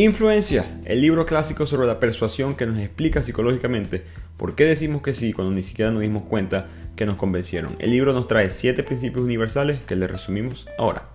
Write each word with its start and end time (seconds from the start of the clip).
Influencia, 0.00 0.80
el 0.86 1.02
libro 1.02 1.26
clásico 1.26 1.66
sobre 1.66 1.86
la 1.86 2.00
persuasión 2.00 2.56
que 2.56 2.64
nos 2.64 2.78
explica 2.78 3.20
psicológicamente 3.20 4.02
por 4.38 4.54
qué 4.54 4.64
decimos 4.64 5.02
que 5.02 5.12
sí 5.12 5.34
cuando 5.34 5.52
ni 5.52 5.60
siquiera 5.60 5.90
nos 5.90 6.00
dimos 6.00 6.22
cuenta 6.22 6.68
que 6.96 7.04
nos 7.04 7.16
convencieron. 7.16 7.76
El 7.78 7.90
libro 7.90 8.14
nos 8.14 8.26
trae 8.26 8.48
7 8.48 8.82
principios 8.82 9.22
universales 9.22 9.82
que 9.82 9.96
les 9.96 10.10
resumimos 10.10 10.66
ahora. 10.78 11.10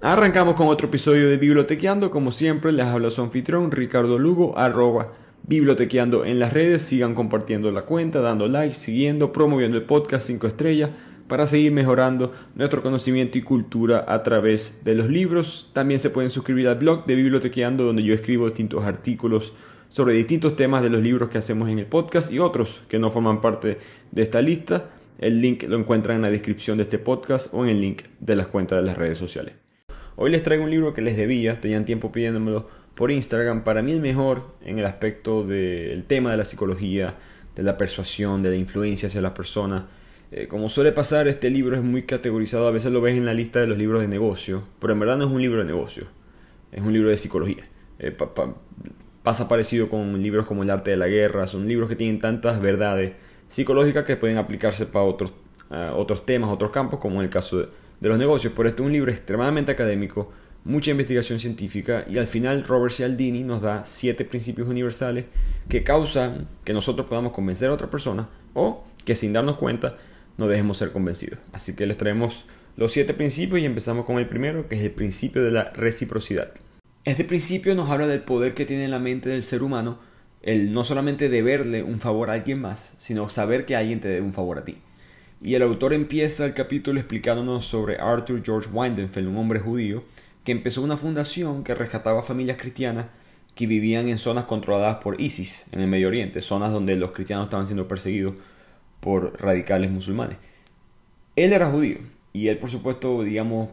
Arrancamos 0.00 0.54
con 0.54 0.68
otro 0.68 0.86
episodio 0.86 1.28
de 1.28 1.36
Bibliotequeando. 1.36 2.12
Como 2.12 2.30
siempre, 2.30 2.70
les 2.70 2.86
habla 2.86 3.10
su 3.10 3.20
anfitrión 3.20 3.72
Ricardo 3.72 4.20
Lugo, 4.20 4.56
arroba 4.56 5.14
bibliotequeando 5.42 6.26
en 6.26 6.38
las 6.38 6.52
redes. 6.52 6.84
Sigan 6.84 7.16
compartiendo 7.16 7.72
la 7.72 7.82
cuenta, 7.82 8.20
dando 8.20 8.46
like, 8.46 8.74
siguiendo, 8.74 9.32
promoviendo 9.32 9.78
el 9.78 9.82
podcast 9.82 10.28
5 10.28 10.46
estrellas 10.46 10.90
para 11.28 11.46
seguir 11.46 11.72
mejorando 11.72 12.32
nuestro 12.54 12.82
conocimiento 12.82 13.38
y 13.38 13.42
cultura 13.42 14.04
a 14.08 14.22
través 14.22 14.80
de 14.84 14.94
los 14.94 15.08
libros. 15.08 15.70
También 15.72 16.00
se 16.00 16.10
pueden 16.10 16.30
suscribir 16.30 16.66
al 16.68 16.76
blog 16.76 17.04
de 17.06 17.14
Bibliotequeando 17.14 17.84
donde 17.84 18.02
yo 18.02 18.14
escribo 18.14 18.46
distintos 18.46 18.84
artículos 18.84 19.52
sobre 19.90 20.14
distintos 20.14 20.56
temas 20.56 20.82
de 20.82 20.90
los 20.90 21.02
libros 21.02 21.28
que 21.28 21.38
hacemos 21.38 21.68
en 21.68 21.78
el 21.78 21.86
podcast 21.86 22.32
y 22.32 22.38
otros 22.38 22.80
que 22.88 22.98
no 22.98 23.10
forman 23.10 23.40
parte 23.40 23.78
de 24.10 24.22
esta 24.22 24.42
lista. 24.42 24.90
El 25.18 25.40
link 25.40 25.64
lo 25.64 25.78
encuentran 25.78 26.16
en 26.16 26.22
la 26.22 26.30
descripción 26.30 26.78
de 26.78 26.84
este 26.84 26.98
podcast 26.98 27.52
o 27.52 27.64
en 27.64 27.70
el 27.70 27.80
link 27.80 28.02
de 28.20 28.36
las 28.36 28.46
cuentas 28.46 28.80
de 28.80 28.86
las 28.86 28.96
redes 28.96 29.18
sociales. 29.18 29.54
Hoy 30.16 30.30
les 30.30 30.42
traigo 30.42 30.64
un 30.64 30.70
libro 30.70 30.94
que 30.94 31.02
les 31.02 31.16
debía, 31.16 31.60
tenían 31.60 31.84
tiempo 31.84 32.10
pidiéndomelo 32.10 32.68
por 32.94 33.10
Instagram. 33.10 33.64
Para 33.64 33.82
mí 33.82 33.92
el 33.92 34.00
mejor 34.00 34.54
en 34.64 34.78
el 34.78 34.86
aspecto 34.86 35.44
del 35.44 36.04
tema 36.04 36.30
de 36.30 36.36
la 36.38 36.44
psicología, 36.44 37.14
de 37.54 37.62
la 37.62 37.76
persuasión, 37.76 38.42
de 38.42 38.50
la 38.50 38.56
influencia 38.56 39.08
hacia 39.08 39.20
las 39.20 39.32
personas 39.32 39.84
eh, 40.30 40.46
como 40.46 40.68
suele 40.68 40.92
pasar, 40.92 41.26
este 41.26 41.48
libro 41.48 41.74
es 41.74 41.82
muy 41.82 42.02
categorizado, 42.02 42.68
a 42.68 42.70
veces 42.70 42.92
lo 42.92 43.00
ves 43.00 43.16
en 43.16 43.24
la 43.24 43.32
lista 43.32 43.60
de 43.60 43.66
los 43.66 43.78
libros 43.78 44.02
de 44.02 44.08
negocio, 44.08 44.62
pero 44.78 44.92
en 44.92 45.00
verdad 45.00 45.16
no 45.16 45.24
es 45.24 45.30
un 45.30 45.40
libro 45.40 45.60
de 45.60 45.64
negocio, 45.64 46.06
es 46.70 46.82
un 46.82 46.92
libro 46.92 47.08
de 47.08 47.16
psicología. 47.16 47.64
Eh, 47.98 48.14
pasa 49.22 49.48
parecido 49.48 49.88
con 49.88 50.22
libros 50.22 50.46
como 50.46 50.62
El 50.62 50.70
arte 50.70 50.90
de 50.90 50.98
la 50.98 51.08
guerra, 51.08 51.46
son 51.46 51.66
libros 51.66 51.88
que 51.88 51.96
tienen 51.96 52.20
tantas 52.20 52.60
verdades 52.60 53.12
psicológicas 53.46 54.04
que 54.04 54.16
pueden 54.16 54.36
aplicarse 54.36 54.84
para 54.84 55.04
otros, 55.06 55.32
otros 55.96 56.26
temas, 56.26 56.50
otros 56.50 56.70
campos, 56.70 57.00
como 57.00 57.16
en 57.20 57.24
el 57.24 57.30
caso 57.30 57.58
de, 57.58 57.68
los 58.00 58.18
negocios. 58.18 58.52
Pero 58.54 58.68
este 58.68 58.82
es 58.82 58.86
un 58.86 58.92
libro 58.92 59.10
extremadamente 59.10 59.72
académico, 59.72 60.30
mucha 60.64 60.90
investigación 60.90 61.40
científica 61.40 62.04
y 62.08 62.18
al 62.18 62.26
final 62.26 62.64
Robert 62.64 62.92
Cialdini 62.92 63.42
nos 63.42 63.62
da 63.62 63.86
siete 63.86 64.24
principios 64.26 64.68
universales 64.68 65.24
que 65.68 65.82
causan 65.82 66.48
que 66.64 66.74
nosotros 66.74 67.06
podamos 67.06 67.32
convencer 67.32 67.70
a 67.70 67.72
otra 67.72 67.88
persona 67.88 68.28
o 68.54 68.84
que 69.04 69.14
sin 69.14 69.32
darnos 69.32 69.56
cuenta 69.56 69.96
no 70.38 70.48
dejemos 70.48 70.78
ser 70.78 70.92
convencidos. 70.92 71.38
Así 71.52 71.76
que 71.76 71.86
les 71.86 71.98
traemos 71.98 72.46
los 72.76 72.92
siete 72.92 73.12
principios 73.12 73.60
y 73.60 73.66
empezamos 73.66 74.06
con 74.06 74.18
el 74.18 74.28
primero, 74.28 74.68
que 74.68 74.76
es 74.76 74.82
el 74.82 74.92
principio 74.92 75.44
de 75.44 75.50
la 75.50 75.70
reciprocidad. 75.72 76.52
Este 77.04 77.24
principio 77.24 77.74
nos 77.74 77.90
habla 77.90 78.06
del 78.06 78.20
poder 78.20 78.54
que 78.54 78.64
tiene 78.64 78.88
la 78.88 78.98
mente 78.98 79.28
del 79.28 79.42
ser 79.42 79.62
humano 79.62 79.98
el 80.42 80.72
no 80.72 80.84
solamente 80.84 81.28
deberle 81.28 81.82
un 81.82 82.00
favor 82.00 82.30
a 82.30 82.34
alguien 82.34 82.60
más, 82.60 82.96
sino 83.00 83.28
saber 83.28 83.66
que 83.66 83.76
alguien 83.76 84.00
te 84.00 84.08
debe 84.08 84.22
un 84.22 84.32
favor 84.32 84.58
a 84.58 84.64
ti. 84.64 84.76
Y 85.42 85.54
el 85.54 85.62
autor 85.62 85.92
empieza 85.92 86.46
el 86.46 86.54
capítulo 86.54 86.98
explicándonos 86.98 87.64
sobre 87.64 87.98
Arthur 87.98 88.42
George 88.44 88.70
Weidenfeld, 88.72 89.28
un 89.28 89.36
hombre 89.36 89.60
judío, 89.60 90.04
que 90.44 90.52
empezó 90.52 90.82
una 90.82 90.96
fundación 90.96 91.64
que 91.64 91.74
rescataba 91.74 92.22
familias 92.22 92.56
cristianas 92.56 93.06
que 93.54 93.66
vivían 93.66 94.08
en 94.08 94.18
zonas 94.18 94.44
controladas 94.44 94.96
por 94.96 95.20
ISIS 95.20 95.66
en 95.72 95.80
el 95.80 95.88
Medio 95.88 96.08
Oriente, 96.08 96.42
zonas 96.42 96.72
donde 96.72 96.96
los 96.96 97.10
cristianos 97.10 97.46
estaban 97.46 97.66
siendo 97.66 97.88
perseguidos 97.88 98.34
por 99.00 99.40
radicales 99.40 99.90
musulmanes. 99.90 100.38
Él 101.36 101.52
era 101.52 101.70
judío 101.70 101.98
y 102.32 102.48
él 102.48 102.58
por 102.58 102.70
supuesto, 102.70 103.22
digamos, 103.22 103.70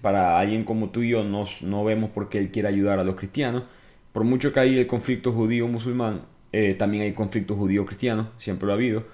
para 0.00 0.38
alguien 0.38 0.64
como 0.64 0.90
tú 0.90 1.02
y 1.02 1.10
yo 1.10 1.24
no, 1.24 1.46
no 1.60 1.84
vemos 1.84 2.10
por 2.10 2.28
qué 2.28 2.38
él 2.38 2.50
quiere 2.50 2.68
ayudar 2.68 2.98
a 2.98 3.04
los 3.04 3.16
cristianos. 3.16 3.64
Por 4.12 4.24
mucho 4.24 4.52
que 4.52 4.60
hay 4.60 4.78
el 4.78 4.86
conflicto 4.86 5.32
judío-musulmán, 5.32 6.22
eh, 6.52 6.74
también 6.74 7.04
hay 7.04 7.12
conflicto 7.12 7.56
judío-cristiano, 7.56 8.30
siempre 8.38 8.66
lo 8.66 8.72
ha 8.72 8.76
habido. 8.76 9.04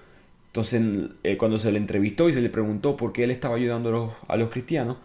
Entonces, 0.47 0.83
eh, 1.23 1.37
cuando 1.37 1.59
se 1.59 1.71
le 1.71 1.79
entrevistó 1.79 2.29
y 2.29 2.33
se 2.33 2.41
le 2.41 2.51
preguntó 2.51 2.97
por 2.97 3.13
qué 3.13 3.25
él 3.25 3.31
estaba 3.31 3.57
ayudando 3.57 3.91
a 3.91 3.93
los, 3.93 4.13
a 4.27 4.37
los 4.37 4.51
cristianos, 4.51 4.97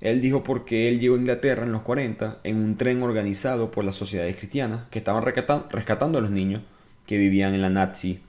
él 0.00 0.20
dijo 0.20 0.42
porque 0.42 0.88
él 0.88 0.98
llegó 0.98 1.16
a 1.16 1.18
Inglaterra 1.18 1.64
en 1.64 1.72
los 1.72 1.82
40 1.82 2.40
en 2.44 2.56
un 2.56 2.76
tren 2.76 3.02
organizado 3.02 3.70
por 3.70 3.84
las 3.84 3.96
sociedades 3.96 4.36
cristianas 4.36 4.84
que 4.90 4.98
estaban 4.98 5.24
rescatando 5.24 6.18
a 6.18 6.20
los 6.20 6.30
niños 6.30 6.62
que 7.06 7.18
vivían 7.18 7.54
en 7.54 7.62
la 7.62 7.70
Nazi 7.70 8.20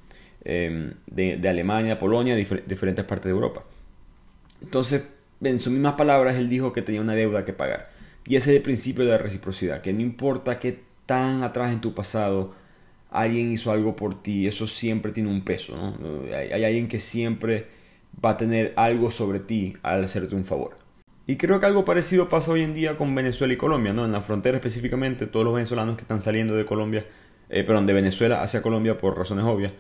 Em, 0.44 0.94
de, 1.06 1.48
Alemania, 1.48 2.00
Polonia, 2.00 2.36
de 2.36 2.64
diferentes 2.66 3.06
partes 3.06 3.26
de 3.26 3.32
Europa. 3.32 3.64
Entonces, 4.62 5.08
en 5.42 5.60
sus 5.60 5.72
mismas 5.72 5.94
palabras, 5.94 6.36
él 6.36 6.50
dijo 6.50 6.74
que 6.74 6.82
tenía 6.82 7.02
una 7.02 7.14
deuda 7.14 7.46
que 7.46 7.54
pagar. 7.54 7.90
Y 8.26 8.36
ese 8.36 8.52
es 8.52 8.58
el 8.58 8.64
principio 8.64 9.06
de 9.06 9.12
la 9.12 9.18
reciprocidad, 9.18 9.82
que 9.82 9.94
no 9.94 10.02
importa 10.02 10.60
qué 10.60 10.80
tan 11.06 11.44
atrás 11.44 11.74
en 11.74 11.82
tu 11.82 11.94
pasado 11.94 12.54
alguien 13.12 13.52
hizo 13.52 13.72
algo 13.72 13.96
por 13.96 14.22
ti, 14.24 14.48
eso 14.48 14.68
siempre 14.68 15.12
tiene 15.12 15.30
un 15.30 15.44
peso, 15.44 15.76
Hay, 16.34 16.52
hay 16.52 16.64
alguien 16.64 16.88
que 16.88 17.00
siempre 17.00 17.68
va 18.24 18.32
a 18.32 18.38
tener 18.38 18.74
algo 18.78 19.12
sobre 19.12 19.40
ti 19.40 19.76
al 19.84 20.04
hacerte 20.04 20.36
un 20.36 20.46
favor. 20.46 20.78
Y 21.28 21.38
creo 21.38 21.60
que 21.60 21.66
algo 21.66 21.86
parecido 21.86 22.30
pasa 22.30 22.52
hoy 22.52 22.64
en 22.64 22.74
día 22.74 22.98
con 22.98 23.14
Venezuela 23.14 23.54
y 23.54 23.58
Colombia, 23.58 23.94
¿no? 23.94 24.06
En 24.06 24.12
la 24.12 24.22
frontera 24.22 24.58
específicamente, 24.58 25.28
todos 25.28 25.44
los 25.46 25.54
venezolanos 25.54 25.96
que 25.98 26.02
están 26.02 26.22
saliendo 26.22 26.56
de 26.56 26.66
Colombia, 26.66 27.06
eh, 27.50 27.64
perdón, 27.64 27.86
de 27.86 27.94
Venezuela 27.94 28.42
hacia 28.42 28.62
Colombia 28.62 28.98
por 28.98 29.18
razones 29.18 29.46
obvias, 29.46 29.74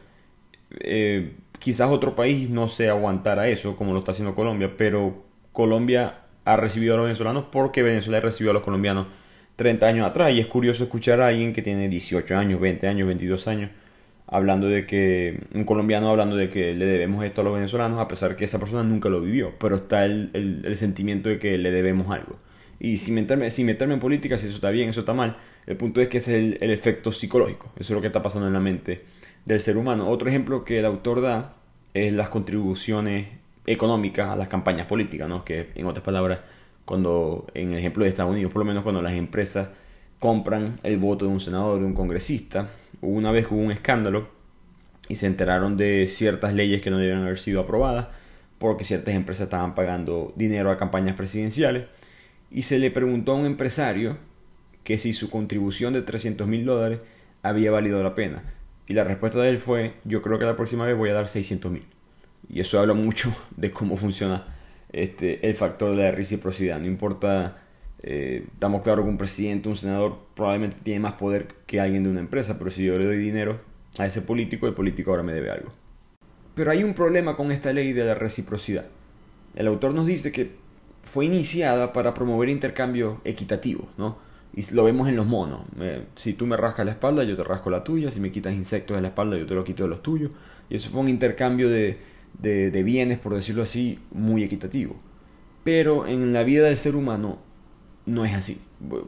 eh, 0.79 1.33
quizás 1.59 1.89
otro 1.91 2.15
país 2.15 2.49
no 2.49 2.67
se 2.67 2.89
aguantara 2.89 3.47
eso 3.47 3.75
como 3.75 3.93
lo 3.93 3.99
está 3.99 4.11
haciendo 4.11 4.35
Colombia, 4.35 4.73
pero 4.77 5.23
Colombia 5.51 6.21
ha 6.45 6.57
recibido 6.57 6.95
a 6.95 6.97
los 6.97 7.05
venezolanos 7.05 7.45
porque 7.51 7.83
Venezuela 7.83 8.19
recibido 8.19 8.51
a 8.51 8.53
los 8.53 8.63
colombianos 8.63 9.07
30 9.57 9.85
años 9.85 10.07
atrás 10.07 10.33
y 10.33 10.39
es 10.39 10.47
curioso 10.47 10.83
escuchar 10.83 11.21
a 11.21 11.27
alguien 11.27 11.53
que 11.53 11.61
tiene 11.61 11.87
18 11.87 12.35
años, 12.35 12.59
20 12.59 12.87
años, 12.87 13.07
22 13.07 13.47
años 13.47 13.69
hablando 14.31 14.69
de 14.69 14.87
que 14.87 15.39
un 15.53 15.65
colombiano 15.65 16.09
hablando 16.09 16.37
de 16.37 16.49
que 16.49 16.73
le 16.73 16.85
debemos 16.85 17.23
esto 17.25 17.41
a 17.41 17.43
los 17.43 17.53
venezolanos 17.53 17.99
a 17.99 18.07
pesar 18.07 18.35
que 18.37 18.45
esa 18.45 18.59
persona 18.59 18.81
nunca 18.81 19.09
lo 19.09 19.21
vivió, 19.21 19.53
pero 19.59 19.75
está 19.75 20.05
el, 20.05 20.31
el, 20.33 20.75
sentimiento 20.77 21.27
de 21.27 21.37
que 21.37 21.57
le 21.57 21.69
debemos 21.69 22.09
algo. 22.09 22.39
Y 22.79 22.97
sin 22.97 23.13
meterme, 23.15 23.51
sin 23.51 23.65
meterme 23.65 23.93
en 23.93 23.99
política, 23.99 24.37
si 24.37 24.47
eso 24.47 24.55
está 24.55 24.71
bien, 24.71 24.89
eso 24.89 25.01
está 25.01 25.13
mal, 25.13 25.37
el 25.67 25.75
punto 25.75 26.01
es 26.01 26.07
que 26.07 26.19
es 26.19 26.29
el, 26.29 26.57
el 26.61 26.71
efecto 26.71 27.11
psicológico, 27.11 27.73
eso 27.75 27.93
es 27.93 27.95
lo 27.95 28.01
que 28.01 28.07
está 28.07 28.23
pasando 28.23 28.47
en 28.47 28.53
la 28.53 28.61
mente 28.61 29.03
del 29.45 29.59
ser 29.59 29.77
humano. 29.77 30.09
Otro 30.09 30.29
ejemplo 30.29 30.63
que 30.63 30.79
el 30.79 30.85
autor 30.85 31.21
da 31.21 31.55
es 31.93 32.13
las 32.13 32.29
contribuciones 32.29 33.27
económicas 33.65 34.29
a 34.29 34.35
las 34.35 34.47
campañas 34.47 34.87
políticas, 34.87 35.27
¿no? 35.27 35.45
que 35.45 35.69
en 35.75 35.85
otras 35.85 36.03
palabras, 36.03 36.39
cuando 36.85 37.47
en 37.53 37.73
el 37.73 37.79
ejemplo 37.79 38.03
de 38.03 38.09
Estados 38.09 38.31
Unidos, 38.31 38.51
por 38.51 38.61
lo 38.61 38.65
menos 38.65 38.83
cuando 38.83 39.01
las 39.01 39.13
empresas 39.13 39.69
compran 40.19 40.75
el 40.83 40.97
voto 40.97 41.25
de 41.25 41.31
un 41.31 41.39
senador, 41.39 41.79
de 41.79 41.85
un 41.85 41.93
congresista, 41.93 42.69
una 43.01 43.31
vez 43.31 43.47
hubo 43.49 43.59
un 43.59 43.71
escándalo 43.71 44.29
y 45.07 45.15
se 45.15 45.27
enteraron 45.27 45.77
de 45.77 46.07
ciertas 46.07 46.53
leyes 46.53 46.81
que 46.81 46.91
no 46.91 46.97
debían 46.97 47.23
haber 47.23 47.39
sido 47.39 47.61
aprobadas 47.61 48.07
porque 48.59 48.83
ciertas 48.83 49.15
empresas 49.15 49.45
estaban 49.45 49.73
pagando 49.73 50.33
dinero 50.35 50.69
a 50.69 50.77
campañas 50.77 51.15
presidenciales 51.15 51.85
y 52.51 52.63
se 52.63 52.77
le 52.77 52.91
preguntó 52.91 53.31
a 53.31 53.35
un 53.35 53.45
empresario 53.45 54.17
que 54.83 54.97
si 54.97 55.13
su 55.13 55.29
contribución 55.29 55.93
de 55.93 56.01
300 56.01 56.47
mil 56.47 56.65
dólares 56.65 56.99
había 57.41 57.71
valido 57.71 58.03
la 58.03 58.13
pena. 58.13 58.43
Y 58.91 58.93
la 58.93 59.05
respuesta 59.05 59.39
de 59.39 59.47
él 59.47 59.57
fue, 59.57 59.93
yo 60.03 60.21
creo 60.21 60.37
que 60.37 60.43
la 60.43 60.57
próxima 60.57 60.85
vez 60.85 60.97
voy 60.97 61.09
a 61.11 61.13
dar 61.13 61.29
600 61.29 61.71
mil. 61.71 61.85
Y 62.49 62.59
eso 62.59 62.77
habla 62.77 62.93
mucho 62.93 63.33
de 63.55 63.71
cómo 63.71 63.95
funciona 63.95 64.53
este, 64.91 65.47
el 65.47 65.55
factor 65.55 65.95
de 65.95 66.03
la 66.03 66.11
reciprocidad. 66.11 66.77
No 66.77 66.87
importa, 66.87 67.59
eh, 68.03 68.43
estamos 68.51 68.81
claros 68.81 69.05
que 69.05 69.09
un 69.09 69.17
presidente, 69.17 69.69
un 69.69 69.77
senador 69.77 70.19
probablemente 70.35 70.75
tiene 70.83 70.99
más 70.99 71.13
poder 71.13 71.47
que 71.67 71.79
alguien 71.79 72.03
de 72.03 72.09
una 72.09 72.19
empresa, 72.19 72.57
pero 72.57 72.69
si 72.69 72.83
yo 72.83 72.97
le 72.97 73.05
doy 73.05 73.17
dinero 73.17 73.61
a 73.97 74.05
ese 74.05 74.21
político, 74.21 74.67
el 74.67 74.73
político 74.73 75.11
ahora 75.11 75.23
me 75.23 75.31
debe 75.31 75.51
algo. 75.51 75.71
Pero 76.53 76.71
hay 76.71 76.83
un 76.83 76.93
problema 76.93 77.37
con 77.37 77.53
esta 77.53 77.71
ley 77.71 77.93
de 77.93 78.03
la 78.03 78.15
reciprocidad. 78.15 78.87
El 79.55 79.67
autor 79.67 79.93
nos 79.93 80.05
dice 80.05 80.33
que 80.33 80.51
fue 81.01 81.27
iniciada 81.27 81.93
para 81.93 82.13
promover 82.13 82.49
intercambios 82.49 83.19
equitativos, 83.23 83.85
¿no? 83.97 84.17
Y 84.53 84.73
lo 84.73 84.83
vemos 84.83 85.07
en 85.07 85.15
los 85.15 85.25
monos. 85.25 85.61
si 86.15 86.33
tú 86.33 86.45
me 86.45 86.57
rascas 86.57 86.85
la 86.85 86.91
espalda, 86.91 87.23
yo 87.23 87.35
te 87.35 87.43
rasco 87.43 87.69
la 87.69 87.83
tuya. 87.83 88.11
Si 88.11 88.19
me 88.19 88.31
quitas 88.31 88.53
insectos 88.53 88.95
de 88.97 89.01
la 89.01 89.09
espalda, 89.09 89.37
yo 89.37 89.45
te 89.45 89.55
lo 89.55 89.63
quito 89.63 89.83
de 89.83 89.89
los 89.89 90.03
tuyos. 90.03 90.31
Y 90.69 90.75
eso 90.75 90.89
fue 90.89 91.01
un 91.01 91.09
intercambio 91.09 91.69
de, 91.69 91.97
de, 92.39 92.83
bienes, 92.83 93.19
por 93.19 93.33
decirlo 93.33 93.63
así, 93.63 93.99
muy 94.11 94.43
equitativo. 94.43 94.95
Pero 95.63 96.07
en 96.07 96.33
la 96.33 96.43
vida 96.43 96.65
del 96.65 96.77
ser 96.77 96.95
humano 96.95 97.39
no 98.05 98.25
es 98.25 98.33
así. 98.33 98.61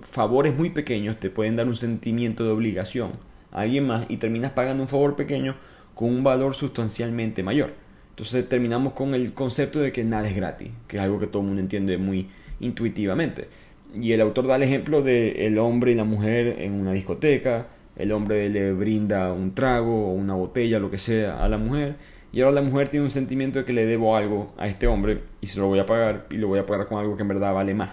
Favores 0.10 0.56
muy 0.56 0.70
pequeños 0.70 1.20
te 1.20 1.30
pueden 1.30 1.56
dar 1.56 1.68
un 1.68 1.76
sentimiento 1.76 2.44
de 2.46 2.52
obligación 2.52 3.12
a 3.52 3.62
alguien 3.62 3.88
más 3.88 4.06
y 4.08 4.18
terminas 4.18 4.52
pagando 4.52 4.84
un 4.84 4.90
favor 4.90 5.16
pequeño 5.16 5.56
con 5.96 6.10
un 6.10 6.24
valor 6.24 6.56
sustancialmente 6.56 7.44
mayor. 7.44 7.74
Entonces 8.12 8.48
terminamos 8.48 8.94
con 8.94 9.16
el 9.16 9.34
concepto 9.34 9.80
de 9.80 9.92
que 9.92 10.04
nada 10.04 10.28
es 10.28 10.36
gratis, 10.36 10.70
que 10.88 10.98
es 10.98 11.04
algo 11.04 11.20
que 11.20 11.28
todo 11.28 11.42
el 11.42 11.48
mundo 11.48 11.62
entiende 11.62 11.98
muy 11.98 12.30
intuitivamente. 12.60 13.48
Y 13.94 14.12
el 14.14 14.22
autor 14.22 14.48
da 14.48 14.56
el 14.56 14.64
ejemplo 14.64 15.02
de 15.02 15.46
el 15.46 15.58
hombre 15.60 15.92
y 15.92 15.96
la 15.96 16.04
mujer 16.04 16.56
en 16.60 16.74
una 16.74 16.94
discoteca, 16.94 17.68
el 17.96 18.12
hombre 18.12 18.50
le 18.50 18.74
brinda 18.74 19.32
un 19.34 19.54
trago 19.54 20.08
o 20.08 20.14
una 20.14 20.34
botella, 20.34 20.80
lo 20.80 20.90
que 20.90 20.98
sea, 20.98 21.44
a 21.44 21.48
la 21.50 21.58
mujer, 21.58 21.96
y 22.32 22.42
ahora 22.42 22.56
la 22.56 22.62
mujer 22.64 22.90
tiene 22.90 23.06
un 23.06 23.12
sentimiento 23.12 23.60
de 23.60 23.66
que 23.66 23.74
le 23.74 23.86
debo 23.86 24.16
algo 24.18 24.54
a 24.58 24.68
este 24.68 24.88
hombre 24.88 25.22
y 25.42 25.48
se 25.48 25.60
lo 25.60 25.68
voy 25.68 25.80
a 25.80 25.86
pagar 25.86 26.26
y 26.32 26.38
lo 26.38 26.48
voy 26.48 26.60
a 26.60 26.66
pagar 26.66 26.88
con 26.88 26.98
algo 26.98 27.16
que 27.16 27.22
en 27.22 27.28
verdad 27.28 27.54
vale 27.54 27.74
más. 27.76 27.92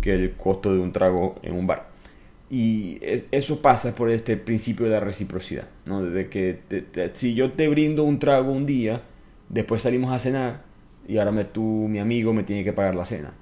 que 0.00 0.14
el 0.14 0.32
costo 0.32 0.72
de 0.74 0.80
un 0.80 0.92
trago 0.92 1.36
en 1.42 1.54
un 1.54 1.66
bar. 1.66 1.90
Y 2.50 2.98
eso 3.30 3.62
pasa 3.62 3.94
por 3.94 4.10
este 4.10 4.36
principio 4.36 4.84
de 4.86 4.92
la 4.92 5.00
reciprocidad, 5.00 5.68
¿no? 5.86 6.02
De 6.04 6.28
que 6.28 6.58
si 7.14 7.34
yo 7.34 7.52
te 7.52 7.68
brindo 7.68 8.04
un 8.04 8.18
trago 8.18 8.52
un 8.52 8.66
día, 8.66 9.02
después 9.48 9.82
salimos 9.82 10.12
a 10.12 10.18
cenar 10.18 10.62
y 11.08 11.18
ahora 11.18 11.32
me, 11.32 11.44
tú, 11.44 11.62
mi 11.88 11.98
amigo, 11.98 12.34
me 12.34 12.42
tiene 12.42 12.64
que 12.64 12.72
pagar 12.74 12.94
la 12.94 13.06
cena. 13.06 13.32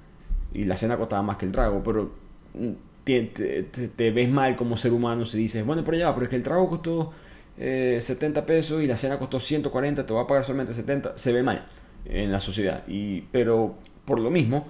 Y 0.53 0.63
la 0.65 0.77
cena 0.77 0.97
costaba 0.97 1.21
más 1.21 1.37
que 1.37 1.45
el 1.45 1.51
trago, 1.51 1.81
pero 1.83 2.11
mm, 2.53 2.71
te, 3.03 4.11
ves 4.11 4.29
mal 4.29 4.55
como 4.55 4.77
ser 4.77 4.93
humano 4.93 5.25
si 5.25 5.37
dices, 5.37 5.65
bueno, 5.65 5.83
pero 5.83 5.97
ya, 5.97 6.13
pero 6.13 6.25
es 6.25 6.29
que 6.29 6.35
el 6.35 6.43
trago 6.43 6.69
costó 6.69 7.13
70 7.57 8.39
eh, 8.39 8.43
pesos 8.43 8.81
y 8.81 8.87
la 8.87 8.97
cena 8.97 9.17
costó 9.17 9.39
140, 9.39 10.05
te 10.05 10.13
va 10.13 10.21
a 10.21 10.27
pagar 10.27 10.43
solamente 10.43 10.73
70, 10.73 11.17
se 11.17 11.33
ve 11.33 11.43
mal 11.43 11.67
en 12.05 12.31
la 12.31 12.39
sociedad. 12.39 12.83
Y, 12.87 13.21
pero 13.31 13.75
por 14.05 14.19
lo 14.19 14.29
mismo, 14.29 14.67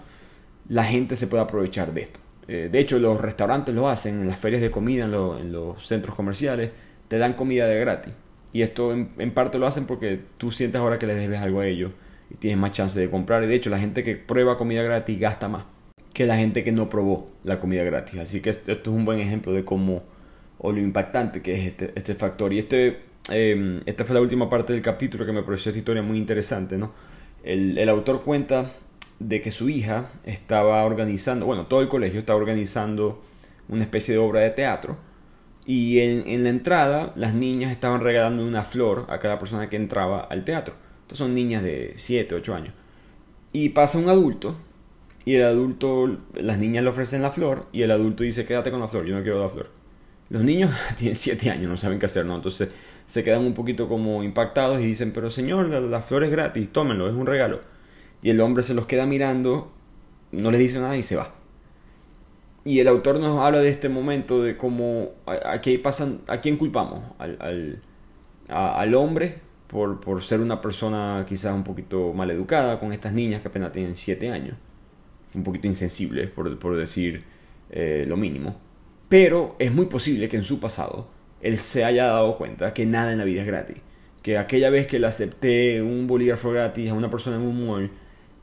la 0.69 0.83
gente 0.83 1.15
se 1.15 1.27
puede 1.27 1.43
aprovechar 1.43 1.93
de 1.93 2.01
esto. 2.01 2.19
Eh, 2.47 2.69
de 2.71 2.79
hecho, 2.79 2.99
los 2.99 3.19
restaurantes 3.19 3.73
lo 3.73 3.87
hacen, 3.89 4.21
en 4.21 4.27
las 4.27 4.39
ferias 4.39 4.61
de 4.61 4.71
comida, 4.71 5.05
en, 5.05 5.51
los 5.51 5.87
centros 5.87 6.15
comerciales, 6.15 6.71
te 7.07 7.17
dan 7.17 7.33
comida 7.33 7.67
de 7.67 7.79
gratis. 7.79 8.13
Y 8.53 8.61
esto 8.61 8.91
en, 8.91 9.31
parte 9.33 9.57
lo 9.57 9.67
hacen 9.67 9.85
porque 9.85 10.19
tú 10.37 10.51
sientes 10.51 10.79
ahora 10.79 10.99
que 10.99 11.07
les 11.07 11.17
debes 11.17 11.39
algo 11.39 11.61
a 11.61 11.67
ellos 11.67 11.91
y 12.31 12.35
tienes 12.35 12.57
más 12.57 12.71
chance 12.71 12.99
de 12.99 13.09
comprar. 13.09 13.43
Y 13.43 13.47
de 13.47 13.55
hecho, 13.55 13.69
la 13.69 13.79
gente 13.79 14.03
que 14.03 14.15
prueba 14.15 14.57
comida 14.57 14.83
gratis 14.83 15.19
gasta 15.19 15.47
más 15.47 15.65
que 16.13 16.25
la 16.25 16.35
gente 16.35 16.63
que 16.63 16.71
no 16.71 16.89
probó 16.89 17.29
la 17.43 17.59
comida 17.59 17.83
gratis. 17.83 18.19
Así 18.19 18.41
que 18.41 18.49
esto, 18.49 18.71
es 18.71 18.87
un 18.87 19.05
buen 19.05 19.19
ejemplo 19.19 19.53
de 19.53 19.63
cómo, 19.63 20.03
o 20.57 20.71
lo 20.71 20.79
impactante 20.79 21.41
que 21.41 21.53
es 21.53 21.67
este, 21.67 21.91
este 21.95 22.15
factor. 22.15 22.51
Y 22.53 22.59
este, 22.59 22.99
em, 23.29 23.81
esta 23.85 24.03
fue 24.05 24.15
la 24.15 24.21
última 24.21 24.49
parte 24.49 24.73
del 24.73 24.81
capítulo 24.81 25.25
que 25.25 25.31
me 25.31 25.43
pareció 25.43 25.69
esta 25.69 25.79
historia 25.79 26.01
muy 26.01 26.17
interesante. 26.17 26.77
¿no? 26.77 26.91
El, 27.43 27.77
el 27.77 27.89
autor 27.89 28.23
cuenta 28.23 28.73
de 29.19 29.41
que 29.41 29.51
su 29.51 29.69
hija 29.69 30.11
estaba 30.25 30.83
organizando, 30.83 31.45
bueno, 31.45 31.67
todo 31.67 31.81
el 31.81 31.87
colegio 31.87 32.19
estaba 32.19 32.37
organizando 32.37 33.23
una 33.69 33.83
especie 33.83 34.13
de 34.13 34.19
obra 34.19 34.41
de 34.41 34.49
teatro 34.49 34.97
y 35.65 35.99
en, 35.99 36.43
la 36.43 36.49
entrada 36.49 37.13
las 37.15 37.33
niñas 37.33 37.71
estaban 37.71 38.01
regalando 38.01 38.45
una 38.45 38.63
flor 38.63 39.05
a 39.09 39.19
cada 39.19 39.37
persona 39.37 39.69
que 39.69 39.75
entraba 39.75 40.21
al 40.21 40.43
teatro. 40.43 40.75
Son 41.11 41.33
niñas 41.33 41.63
de 41.63 41.93
7, 41.97 42.35
8 42.35 42.55
años. 42.55 42.73
Y 43.53 43.69
pasa 43.69 43.97
un 43.97 44.09
adulto 44.09 44.55
y 45.25 45.35
el 45.35 45.43
adulto, 45.43 46.17
las 46.33 46.57
niñas 46.57 46.83
le 46.83 46.89
ofrecen 46.89 47.21
la 47.21 47.31
flor 47.31 47.67
y 47.71 47.83
el 47.83 47.91
adulto 47.91 48.23
dice 48.23 48.45
quédate 48.45 48.71
con 48.71 48.79
la 48.79 48.87
flor, 48.87 49.05
yo 49.05 49.15
no 49.15 49.23
quiero 49.23 49.41
la 49.41 49.49
flor. 49.49 49.69
Los 50.29 50.43
niños 50.43 50.71
tienen 50.97 51.15
7 51.15 51.49
años, 51.49 51.69
no 51.69 51.77
saben 51.77 51.99
qué 51.99 52.05
hacer, 52.05 52.25
¿no? 52.25 52.35
Entonces 52.35 52.69
se 53.05 53.23
quedan 53.23 53.41
un 53.41 53.53
poquito 53.53 53.89
como 53.89 54.23
impactados 54.23 54.79
y 54.79 54.85
dicen, 54.85 55.11
pero 55.11 55.29
señor, 55.29 55.67
la 55.67 56.01
flor 56.01 56.23
es 56.23 56.31
gratis, 56.31 56.71
tómenlo, 56.71 57.07
es 57.09 57.13
un 57.13 57.25
regalo. 57.25 57.59
Y 58.21 58.29
el 58.29 58.39
hombre 58.39 58.63
se 58.63 58.73
los 58.73 58.85
queda 58.85 59.05
mirando, 59.05 59.71
no 60.31 60.51
les 60.51 60.59
dice 60.59 60.79
nada 60.79 60.95
y 60.95 61.03
se 61.03 61.17
va. 61.17 61.33
Y 62.63 62.79
el 62.79 62.87
autor 62.87 63.19
nos 63.19 63.39
habla 63.39 63.59
de 63.59 63.69
este 63.69 63.89
momento, 63.89 64.43
de 64.43 64.55
cómo 64.55 65.09
aquí 65.25 65.77
pasan, 65.79 66.21
a 66.27 66.41
quién 66.41 66.57
culpamos, 66.57 67.03
al, 67.17 67.81
al, 68.47 68.95
hombre 68.95 69.39
por, 69.71 70.21
ser 70.21 70.41
una 70.41 70.59
persona 70.59 71.25
quizás 71.27 71.55
un 71.55 71.63
poquito 71.63 72.11
mal 72.11 72.29
educada 72.29 72.77
con 72.77 72.91
estas 72.91 73.13
niñas 73.13 73.41
que 73.41 73.47
apenas 73.47 73.71
tienen 73.71 73.95
7 73.95 74.29
años, 74.29 74.57
un 75.33 75.43
poquito 75.43 75.65
insensibles 75.67 76.29
por, 76.29 76.59
por 76.59 76.75
decir 76.75 77.23
eh, 77.69 78.03
lo 78.05 78.17
mínimo. 78.17 78.57
Pero 79.07 79.55
es 79.59 79.71
muy 79.73 79.85
posible 79.85 80.27
que 80.27 80.35
en 80.35 80.43
su 80.43 80.59
pasado 80.59 81.07
él 81.41 81.57
se 81.57 81.85
haya 81.85 82.07
dado 82.07 82.37
cuenta 82.37 82.73
que 82.73 82.85
nada 82.85 83.13
en 83.13 83.17
la 83.17 83.23
vida 83.23 83.41
es 83.41 83.47
gratis. 83.47 83.77
Que 84.21 84.37
aquella 84.37 84.69
vez 84.69 84.87
que 84.87 84.99
le 84.99 85.07
acepté 85.07 85.81
un 85.81 86.05
bolígrafo 86.05 86.51
gratis 86.51 86.91
a 86.91 86.93
una 86.93 87.09
persona 87.09 87.37
en 87.37 87.43
un 87.43 87.65
mall, 87.65 87.91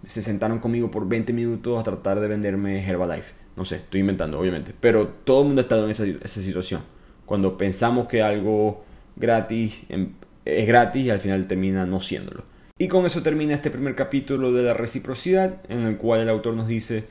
se 0.06 0.22
sentaron 0.22 0.60
conmigo 0.60 0.90
por 0.90 1.06
20 1.06 1.32
minutos 1.34 1.78
a 1.78 1.82
tratar 1.82 2.20
de 2.20 2.28
venderme 2.28 2.88
Herbalife. 2.88 3.34
No 3.54 3.66
sé, 3.66 3.76
estoy 3.76 4.00
inventando, 4.00 4.40
obviamente. 4.40 4.75
Pero 4.80 5.08
todo 5.08 5.42
el 5.42 5.48
mundo 5.48 5.60
ha 5.60 5.64
estado 5.64 5.84
en 5.84 5.90
esa, 5.90 6.40
situación. 6.40 6.82
Cuando 7.26 7.58
pensamos 7.58 8.08
que 8.08 8.22
algo 8.22 8.82
gratis 9.16 9.82
em, 9.90 10.12
es 10.56 10.66
gratis 10.66 11.04
y 11.04 11.10
al 11.10 11.20
final 11.20 11.46
termina 11.46 11.86
no 11.86 12.00
siéndolo. 12.00 12.44
Y 12.78 12.88
con 12.88 13.04
eso 13.06 13.22
termina 13.22 13.54
este 13.54 13.70
primer 13.70 13.94
capítulo 13.94 14.52
de 14.52 14.62
la 14.62 14.74
reciprocidad, 14.74 15.60
en 15.68 15.82
el 15.82 15.96
cual 15.96 16.20
el 16.20 16.28
autor 16.28 16.54
nos 16.54 16.68
dice, 16.68 17.04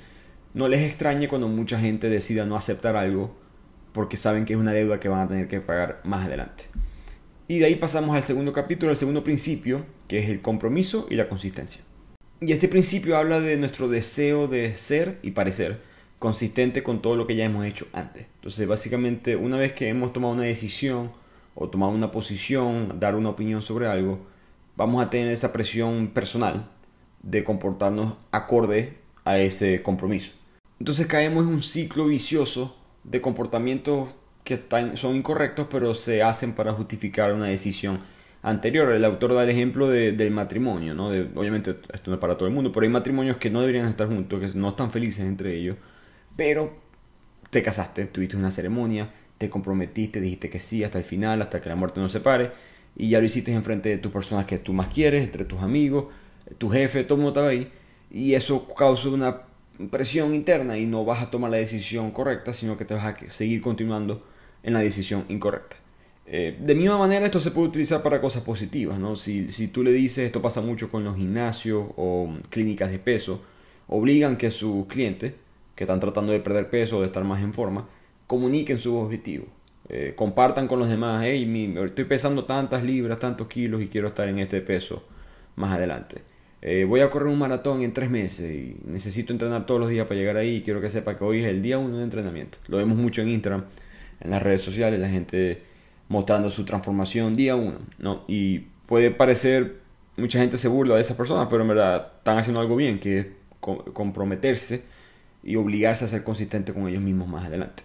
no 0.53 0.67
les 0.69 0.81
extrañe 0.81 1.27
cuando 1.27 1.47
mucha 1.47 1.77
gente 1.79 2.09
decida 2.09 2.45
no 2.45 2.55
aceptar 2.55 2.95
algo 2.95 3.35
porque 3.91 4.15
saben 4.15 4.45
que 4.45 4.53
es 4.53 4.59
una 4.59 4.73
deuda 4.73 4.99
que 4.99 5.09
van 5.09 5.21
a 5.21 5.27
tener 5.27 5.47
que 5.47 5.59
pagar 5.59 6.01
más 6.03 6.25
adelante. 6.25 6.65
Y 7.47 7.59
de 7.59 7.65
ahí 7.65 7.75
pasamos 7.75 8.15
al 8.15 8.23
segundo 8.23 8.53
capítulo, 8.53 8.91
al 8.91 8.97
segundo 8.97 9.23
principio, 9.23 9.85
que 10.07 10.19
es 10.19 10.29
el 10.29 10.41
compromiso 10.41 11.07
y 11.09 11.15
la 11.15 11.29
consistencia. 11.29 11.81
Y 12.39 12.51
este 12.51 12.67
principio 12.67 13.17
habla 13.17 13.39
de 13.39 13.57
nuestro 13.57 13.87
deseo 13.87 14.47
de 14.47 14.75
ser 14.75 15.17
y 15.23 15.31
parecer 15.31 15.81
consistente 16.19 16.83
con 16.83 17.01
todo 17.01 17.15
lo 17.15 17.27
que 17.27 17.35
ya 17.35 17.45
hemos 17.45 17.65
hecho 17.65 17.87
antes. 17.93 18.27
Entonces, 18.35 18.67
básicamente, 18.67 19.35
una 19.35 19.57
vez 19.57 19.73
que 19.73 19.87
hemos 19.87 20.13
tomado 20.13 20.33
una 20.33 20.43
decisión 20.43 21.11
o 21.59 21.69
tomado 21.69 21.91
una 21.91 22.11
posición, 22.11 22.99
dar 22.99 23.15
una 23.15 23.29
opinión 23.29 23.63
sobre 23.63 23.87
algo, 23.87 24.19
vamos 24.75 25.03
a 25.03 25.09
tener 25.09 25.29
esa 25.29 25.51
presión 25.51 26.09
personal 26.09 26.69
de 27.23 27.43
comportarnos 27.43 28.15
acorde 28.31 28.97
a 29.25 29.39
ese 29.39 29.81
compromiso. 29.81 30.31
Entonces 30.79 31.07
caemos 31.07 31.47
en 31.47 31.53
un 31.53 31.63
ciclo 31.63 32.05
vicioso 32.05 32.77
de 33.03 33.21
comportamientos 33.21 34.09
que 34.43 34.63
son 34.93 35.15
incorrectos, 35.15 35.67
pero 35.69 35.95
se 35.95 36.21
hacen 36.21 36.53
para 36.53 36.73
justificar 36.73 37.33
una 37.33 37.47
decisión 37.47 38.01
anterior. 38.43 38.91
El 38.91 39.03
autor 39.03 39.33
da 39.33 39.43
el 39.43 39.49
ejemplo 39.49 39.89
del 39.89 40.31
matrimonio, 40.31 40.93
¿no? 40.93 41.09
De, 41.09 41.27
obviamente 41.35 41.71
esto 41.91 42.11
no 42.11 42.13
es 42.13 42.21
para 42.21 42.37
todo 42.37 42.47
el 42.47 42.53
mundo, 42.53 42.71
pero 42.71 42.83
hay 42.85 42.91
matrimonios 42.91 43.37
que 43.37 43.49
no 43.49 43.61
deberían 43.61 43.87
estar 43.87 44.07
juntos, 44.07 44.39
que 44.39 44.57
no 44.57 44.69
están 44.69 44.91
felices 44.91 45.25
entre 45.25 45.57
ellos, 45.57 45.75
pero 46.35 46.77
te 47.49 47.63
casaste, 47.63 48.05
tuviste 48.05 48.37
una 48.37 48.51
ceremonia, 48.51 49.09
te 49.37 49.49
comprometiste, 49.49 50.21
dijiste 50.21 50.49
que 50.49 50.59
sí 50.59 50.83
hasta 50.83 50.97
el 50.97 51.03
final, 51.03 51.41
hasta 51.41 51.61
que 51.61 51.69
la 51.69 51.75
muerte 51.75 51.99
nos 51.99 52.11
separe, 52.11 52.51
y 52.95 53.09
ya 53.09 53.19
lo 53.19 53.25
hiciste 53.25 53.51
en 53.51 53.63
frente 53.63 53.89
de 53.89 53.97
tus 53.97 54.11
personas 54.11 54.45
que 54.45 54.57
tú 54.57 54.73
más 54.73 54.87
quieres, 54.87 55.23
entre 55.23 55.45
tus 55.45 55.61
amigos, 55.61 56.05
tu 56.57 56.69
jefe, 56.69 57.03
todo 57.03 57.17
el 57.17 57.23
mundo 57.23 57.45
ahí, 57.45 57.71
y 58.11 58.33
eso 58.33 58.67
causa 58.67 59.09
una 59.09 59.41
presión 59.91 60.33
interna 60.33 60.77
y 60.77 60.85
no 60.85 61.05
vas 61.05 61.21
a 61.21 61.29
tomar 61.29 61.51
la 61.51 61.57
decisión 61.57 62.11
correcta, 62.11 62.53
sino 62.53 62.77
que 62.77 62.85
te 62.85 62.93
vas 62.93 63.05
a 63.05 63.29
seguir 63.29 63.61
continuando 63.61 64.23
en 64.63 64.73
la 64.73 64.79
decisión 64.79 65.25
incorrecta. 65.29 65.75
Eh, 66.25 66.57
de 66.59 66.75
misma 66.75 66.97
manera 66.97 67.25
esto 67.25 67.39
se 67.39 67.51
puede 67.51 67.69
utilizar 67.69 68.03
para 68.03 68.19
cosas 68.19 68.43
positivas, 68.43 68.99
¿no? 68.99 69.15
Si, 69.15 69.51
si 69.51 69.67
tú 69.69 69.83
le 69.83 69.93
dices, 69.93 70.25
esto 70.25 70.41
pasa 70.41 70.61
mucho 70.61 70.89
con 70.89 71.03
los 71.03 71.15
gimnasios 71.15 71.85
o 71.95 72.33
clínicas 72.49 72.91
de 72.91 72.99
peso, 72.99 73.41
obligan 73.87 74.35
que 74.35 74.51
sus 74.51 74.87
clientes, 74.87 75.33
que 75.75 75.83
están 75.83 75.99
tratando 75.99 76.33
de 76.33 76.39
perder 76.39 76.69
peso 76.69 76.97
o 76.97 77.01
de 77.01 77.05
estar 77.05 77.23
más 77.23 77.41
en 77.41 77.53
forma, 77.53 77.87
comuniquen 78.27 78.77
sus 78.77 78.93
objetivos. 78.93 79.47
Eh, 79.89 80.13
compartan 80.15 80.67
con 80.67 80.79
los 80.79 80.89
demás, 80.89 81.23
hey, 81.25 81.73
estoy 81.85 82.05
pesando 82.05 82.43
tantas 82.43 82.83
libras, 82.83 83.19
tantos 83.19 83.47
kilos 83.47 83.81
y 83.81 83.87
quiero 83.87 84.09
estar 84.09 84.27
en 84.27 84.39
este 84.39 84.61
peso 84.61 85.03
más 85.55 85.73
adelante. 85.73 86.21
Eh, 86.61 86.85
voy 86.85 86.99
a 87.01 87.09
correr 87.09 87.27
un 87.29 87.39
maratón 87.39 87.81
en 87.81 87.93
tres 87.93 88.09
meses 88.09 88.51
y 88.51 88.77
necesito 88.85 89.31
entrenar 89.31 89.65
todos 89.65 89.79
los 89.79 89.89
días 89.89 90.07
para 90.07 90.19
llegar 90.19 90.37
ahí 90.37 90.55
y 90.55 90.61
quiero 90.61 90.81
que 90.81 90.89
sepa 90.89 91.15
que 91.15 91.23
hoy 91.23 91.39
es 91.39 91.45
el 91.45 91.61
día 91.61 91.77
uno 91.77 91.97
de 91.97 92.03
entrenamiento. 92.03 92.57
Lo 92.67 92.77
vemos 92.77 92.97
mucho 92.97 93.21
en 93.21 93.29
Instagram, 93.29 93.65
en 94.19 94.29
las 94.29 94.41
redes 94.41 94.61
sociales, 94.61 94.99
la 94.99 95.09
gente 95.09 95.61
mostrando 96.09 96.49
su 96.49 96.65
transformación 96.65 97.35
día 97.35 97.55
uno, 97.55 97.77
¿no? 97.99 98.23
Y 98.27 98.59
puede 98.87 99.11
parecer, 99.11 99.77
mucha 100.17 100.39
gente 100.39 100.57
se 100.57 100.67
burla 100.67 100.95
de 100.95 101.01
esas 101.01 101.15
personas, 101.15 101.47
pero 101.49 101.61
en 101.61 101.69
verdad 101.69 102.11
están 102.17 102.37
haciendo 102.37 102.59
algo 102.59 102.75
bien, 102.75 102.99
que 102.99 103.19
es 103.19 103.27
comprometerse 103.59 104.83
y 105.43 105.55
obligarse 105.55 106.05
a 106.05 106.07
ser 106.07 106.23
consistente 106.23 106.73
con 106.73 106.87
ellos 106.87 107.01
mismos 107.01 107.27
más 107.27 107.45
adelante. 107.45 107.83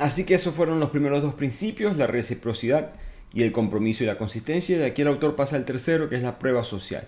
Así 0.00 0.24
que 0.24 0.34
esos 0.34 0.54
fueron 0.54 0.80
los 0.80 0.88
primeros 0.88 1.20
dos 1.20 1.34
principios, 1.34 1.96
la 1.98 2.06
reciprocidad 2.06 2.92
y 3.34 3.42
el 3.42 3.52
compromiso 3.52 4.02
y 4.02 4.06
la 4.06 4.16
consistencia. 4.16 4.78
De 4.78 4.86
aquí 4.86 5.02
el 5.02 5.08
autor 5.08 5.36
pasa 5.36 5.56
al 5.56 5.66
tercero, 5.66 6.08
que 6.08 6.16
es 6.16 6.22
la 6.22 6.38
prueba 6.38 6.64
social. 6.64 7.06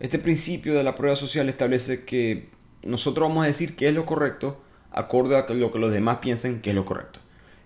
Este 0.00 0.18
principio 0.18 0.74
de 0.74 0.82
la 0.82 0.94
prueba 0.94 1.14
social 1.14 1.50
establece 1.50 2.04
que 2.04 2.48
nosotros 2.82 3.28
vamos 3.28 3.44
a 3.44 3.48
decir 3.48 3.76
qué 3.76 3.88
es 3.88 3.94
lo 3.94 4.06
correcto 4.06 4.62
acorde 4.90 5.36
a 5.36 5.46
lo 5.52 5.70
que 5.70 5.78
los 5.78 5.92
demás 5.92 6.18
piensen 6.22 6.62
que 6.62 6.70
es 6.70 6.76
lo 6.76 6.86
correcto 6.86 7.20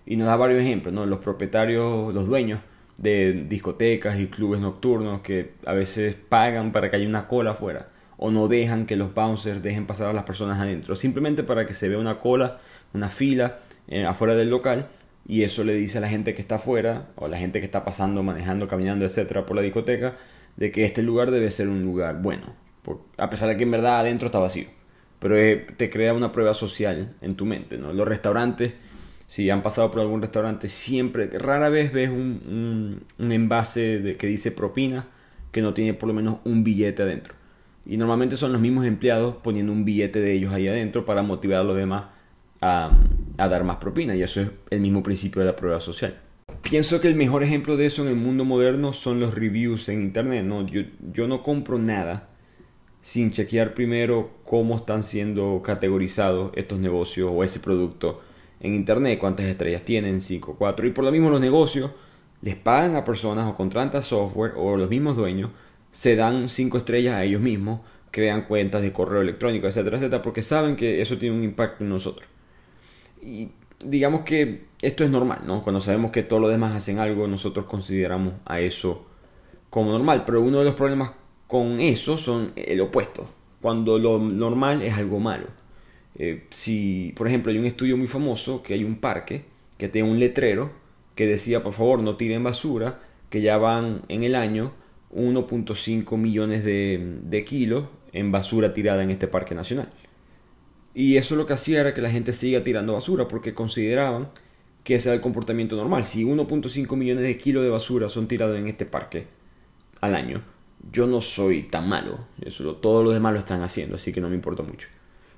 y 0.05 0.17
nos 0.17 0.27
da 0.27 0.35
varios 0.35 0.61
ejemplos, 0.61 0.93
¿no? 0.93 1.05
Los 1.05 1.19
propietarios, 1.19 2.13
los 2.13 2.27
dueños 2.27 2.59
de 2.97 3.45
discotecas 3.47 4.19
y 4.19 4.27
clubes 4.27 4.59
nocturnos 4.59 5.21
que 5.21 5.53
a 5.65 5.73
veces 5.73 6.15
pagan 6.15 6.73
para 6.73 6.89
que 6.89 6.97
haya 6.97 7.07
una 7.07 7.27
cola 7.27 7.51
afuera 7.51 7.87
o 8.17 8.31
no 8.31 8.49
dejan 8.49 8.85
que 8.85 8.97
los 8.97 9.13
bouncers 9.13 9.63
dejen 9.63 9.85
pasar 9.85 10.07
a 10.07 10.13
las 10.13 10.23
personas 10.23 10.59
adentro, 10.59 10.95
simplemente 10.97 11.43
para 11.43 11.65
que 11.65 11.73
se 11.73 11.87
vea 11.87 11.99
una 11.99 12.19
cola, 12.19 12.59
una 12.93 13.07
fila 13.09 13.59
afuera 14.07 14.35
del 14.35 14.49
local 14.49 14.89
y 15.27 15.43
eso 15.43 15.63
le 15.63 15.73
dice 15.73 15.97
a 15.97 16.01
la 16.01 16.09
gente 16.09 16.33
que 16.33 16.41
está 16.41 16.55
afuera 16.55 17.09
o 17.15 17.27
la 17.27 17.37
gente 17.37 17.59
que 17.59 17.65
está 17.65 17.83
pasando, 17.83 18.23
manejando, 18.23 18.67
caminando, 18.67 19.05
etcétera 19.05 19.45
por 19.45 19.55
la 19.55 19.61
discoteca 19.61 20.15
de 20.55 20.71
que 20.71 20.85
este 20.85 21.03
lugar 21.03 21.31
debe 21.31 21.51
ser 21.51 21.69
un 21.69 21.83
lugar 21.83 22.21
bueno, 22.21 22.55
a 23.17 23.29
pesar 23.29 23.49
de 23.49 23.57
que 23.57 23.63
en 23.63 23.71
verdad 23.71 23.99
adentro 23.99 24.27
está 24.27 24.39
vacío, 24.39 24.67
pero 25.19 25.37
eh, 25.37 25.67
te 25.77 25.89
crea 25.89 26.13
una 26.13 26.31
prueba 26.31 26.53
social 26.53 27.15
en 27.21 27.35
tu 27.35 27.45
mente, 27.45 27.77
¿no? 27.77 27.93
Los 27.93 28.07
restaurantes 28.07 28.73
si 29.27 29.49
han 29.49 29.61
pasado 29.61 29.91
por 29.91 29.99
algún 29.99 30.21
restaurante, 30.21 30.69
siempre, 30.69 31.27
rara 31.37 31.69
vez 31.69 31.91
ves 31.91 32.09
un, 32.09 33.03
un, 33.19 33.31
envase 33.31 33.99
de, 33.99 34.15
que 34.15 34.25
dice 34.25 34.51
propina 34.51 35.05
que 35.51 35.61
no 35.61 35.73
tiene 35.73 35.93
por 35.93 36.07
lo 36.07 36.13
menos 36.13 36.37
un 36.45 36.63
billete 36.63 37.03
adentro. 37.03 37.35
Y 37.85 37.97
normalmente 37.97 38.37
son 38.37 38.53
los 38.53 38.61
mismos 38.61 38.85
empleados 38.85 39.35
poniendo 39.43 39.73
un 39.73 39.83
billete 39.83 40.21
de 40.21 40.33
ellos 40.33 40.53
ahí 40.53 40.67
adentro 40.69 41.05
para 41.05 41.23
motivar 41.23 41.59
a 41.59 41.63
los 41.65 41.75
demás 41.75 42.05
a, 42.61 42.97
a 43.37 43.47
dar 43.47 43.63
más 43.63 43.77
propina. 43.77 44.15
Y 44.15 44.23
eso 44.23 44.41
es 44.41 44.49
el 44.69 44.79
mismo 44.81 45.03
principio 45.03 45.41
de 45.41 45.47
la 45.47 45.55
prueba 45.55 45.79
social. 45.79 46.19
Pienso 46.61 46.99
que 46.99 47.07
el 47.07 47.15
mejor 47.15 47.43
ejemplo 47.43 47.77
de 47.77 47.85
eso 47.85 48.01
en 48.01 48.09
el 48.09 48.15
mundo 48.15 48.43
moderno 48.43 48.93
son 48.93 49.19
los 49.19 49.33
reviews 49.33 49.89
en 49.89 50.01
internet. 50.01 50.43
¿no? 50.43 50.65
Yo, 50.65 50.81
yo 51.13 51.27
no 51.27 51.43
compro 51.43 51.77
nada 51.79 52.29
sin 53.01 53.31
chequear 53.31 53.73
primero 53.73 54.31
cómo 54.43 54.75
están 54.75 55.03
siendo 55.03 55.61
categorizados 55.63 56.51
estos 56.55 56.79
negocios 56.79 57.31
o 57.33 57.43
ese 57.43 57.59
producto 57.59 58.21
en 58.59 58.75
internet, 58.75 59.19
cuántas 59.19 59.45
estrellas 59.45 59.83
tienen, 59.83 60.21
5, 60.21 60.55
4. 60.57 60.87
Y 60.87 60.91
por 60.91 61.05
lo 61.05 61.11
mismo 61.11 61.29
los 61.29 61.39
negocios 61.39 61.91
les 62.41 62.55
pagan 62.55 62.95
a 62.95 63.05
personas 63.05 63.49
o 63.49 63.55
contratan 63.55 64.03
software 64.03 64.53
o 64.57 64.75
los 64.77 64.89
mismos 64.89 65.15
dueños 65.15 65.51
se 65.91 66.15
dan 66.15 66.49
5 66.49 66.77
estrellas 66.77 67.15
a 67.15 67.23
ellos 67.23 67.41
mismos, 67.41 67.81
crean 68.11 68.43
cuentas 68.43 68.81
de 68.81 68.91
correo 68.91 69.21
electrónico, 69.21 69.67
etcétera, 69.67 69.97
etcétera, 69.97 70.21
porque 70.21 70.41
saben 70.41 70.75
que 70.75 71.01
eso 71.01 71.17
tiene 71.17 71.35
un 71.35 71.43
impacto 71.43 71.83
en 71.83 71.89
nosotros. 71.89 72.27
Y 73.21 73.49
digamos 73.83 74.21
que 74.21 74.65
esto 74.81 75.03
es 75.03 75.09
normal, 75.09 75.41
¿no? 75.45 75.63
Cuando 75.63 75.81
sabemos 75.81 76.11
que 76.11 76.23
todos 76.23 76.41
los 76.41 76.51
demás 76.51 76.75
hacen 76.75 76.99
algo, 76.99 77.27
nosotros 77.27 77.65
consideramos 77.65 78.33
a 78.45 78.59
eso 78.59 79.05
como 79.69 79.91
normal. 79.91 80.23
Pero 80.25 80.41
uno 80.41 80.59
de 80.59 80.65
los 80.65 80.75
problemas 80.75 81.11
con 81.47 81.79
eso 81.79 82.17
son 82.17 82.51
el 82.55 82.81
opuesto. 82.81 83.27
Cuando 83.61 83.97
lo 83.97 84.19
normal 84.19 84.81
es 84.81 84.95
algo 84.95 85.19
malo. 85.19 85.47
Eh, 86.15 86.45
si, 86.49 87.13
por 87.15 87.27
ejemplo, 87.27 87.51
hay 87.51 87.57
un 87.57 87.65
estudio 87.65 87.97
muy 87.97 88.07
famoso 88.07 88.63
que 88.63 88.73
hay 88.73 88.83
un 88.83 88.97
parque 88.97 89.45
que 89.77 89.87
tiene 89.87 90.09
un 90.09 90.19
letrero 90.19 90.71
que 91.15 91.27
decía, 91.27 91.63
por 91.63 91.73
favor, 91.73 91.99
no 91.99 92.15
tiren 92.15 92.43
basura, 92.43 92.99
que 93.29 93.41
ya 93.41 93.57
van 93.57 94.01
en 94.07 94.23
el 94.23 94.35
año 94.35 94.73
1.5 95.13 96.17
millones 96.17 96.63
de, 96.63 97.19
de 97.23 97.45
kilos 97.45 97.85
en 98.13 98.31
basura 98.31 98.73
tirada 98.73 99.03
en 99.03 99.11
este 99.11 99.27
parque 99.27 99.55
nacional. 99.55 99.91
Y 100.97 101.17
eso 101.17 101.35
lo 101.35 101.45
que 101.45 101.53
hacía 101.53 101.81
era 101.81 101.93
que 101.93 102.01
la 102.01 102.09
gente 102.09 102.33
siga 102.33 102.63
tirando 102.63 102.93
basura 102.93 103.27
porque 103.27 103.53
consideraban 103.53 104.29
que 104.83 104.95
ese 104.95 105.09
era 105.09 105.15
el 105.15 105.21
comportamiento 105.21 105.75
normal. 105.75 106.03
Si 106.03 106.23
1.5 106.23 106.95
millones 106.95 107.21
de 107.21 107.37
kilos 107.37 107.63
de 107.63 107.69
basura 107.69 108.09
son 108.09 108.27
tirados 108.27 108.57
en 108.57 108.67
este 108.67 108.87
parque 108.87 109.27
al 110.01 110.15
año, 110.15 110.41
yo 110.91 111.05
no 111.05 111.21
soy 111.21 111.61
tan 111.61 111.87
malo. 111.87 112.21
Eso, 112.41 112.77
todos 112.77 113.05
los 113.05 113.13
demás 113.13 113.33
lo 113.33 113.37
están 113.37 113.61
haciendo, 113.61 113.97
así 113.97 114.11
que 114.11 114.21
no 114.21 114.27
me 114.27 114.33
importa 114.33 114.63
mucho. 114.63 114.87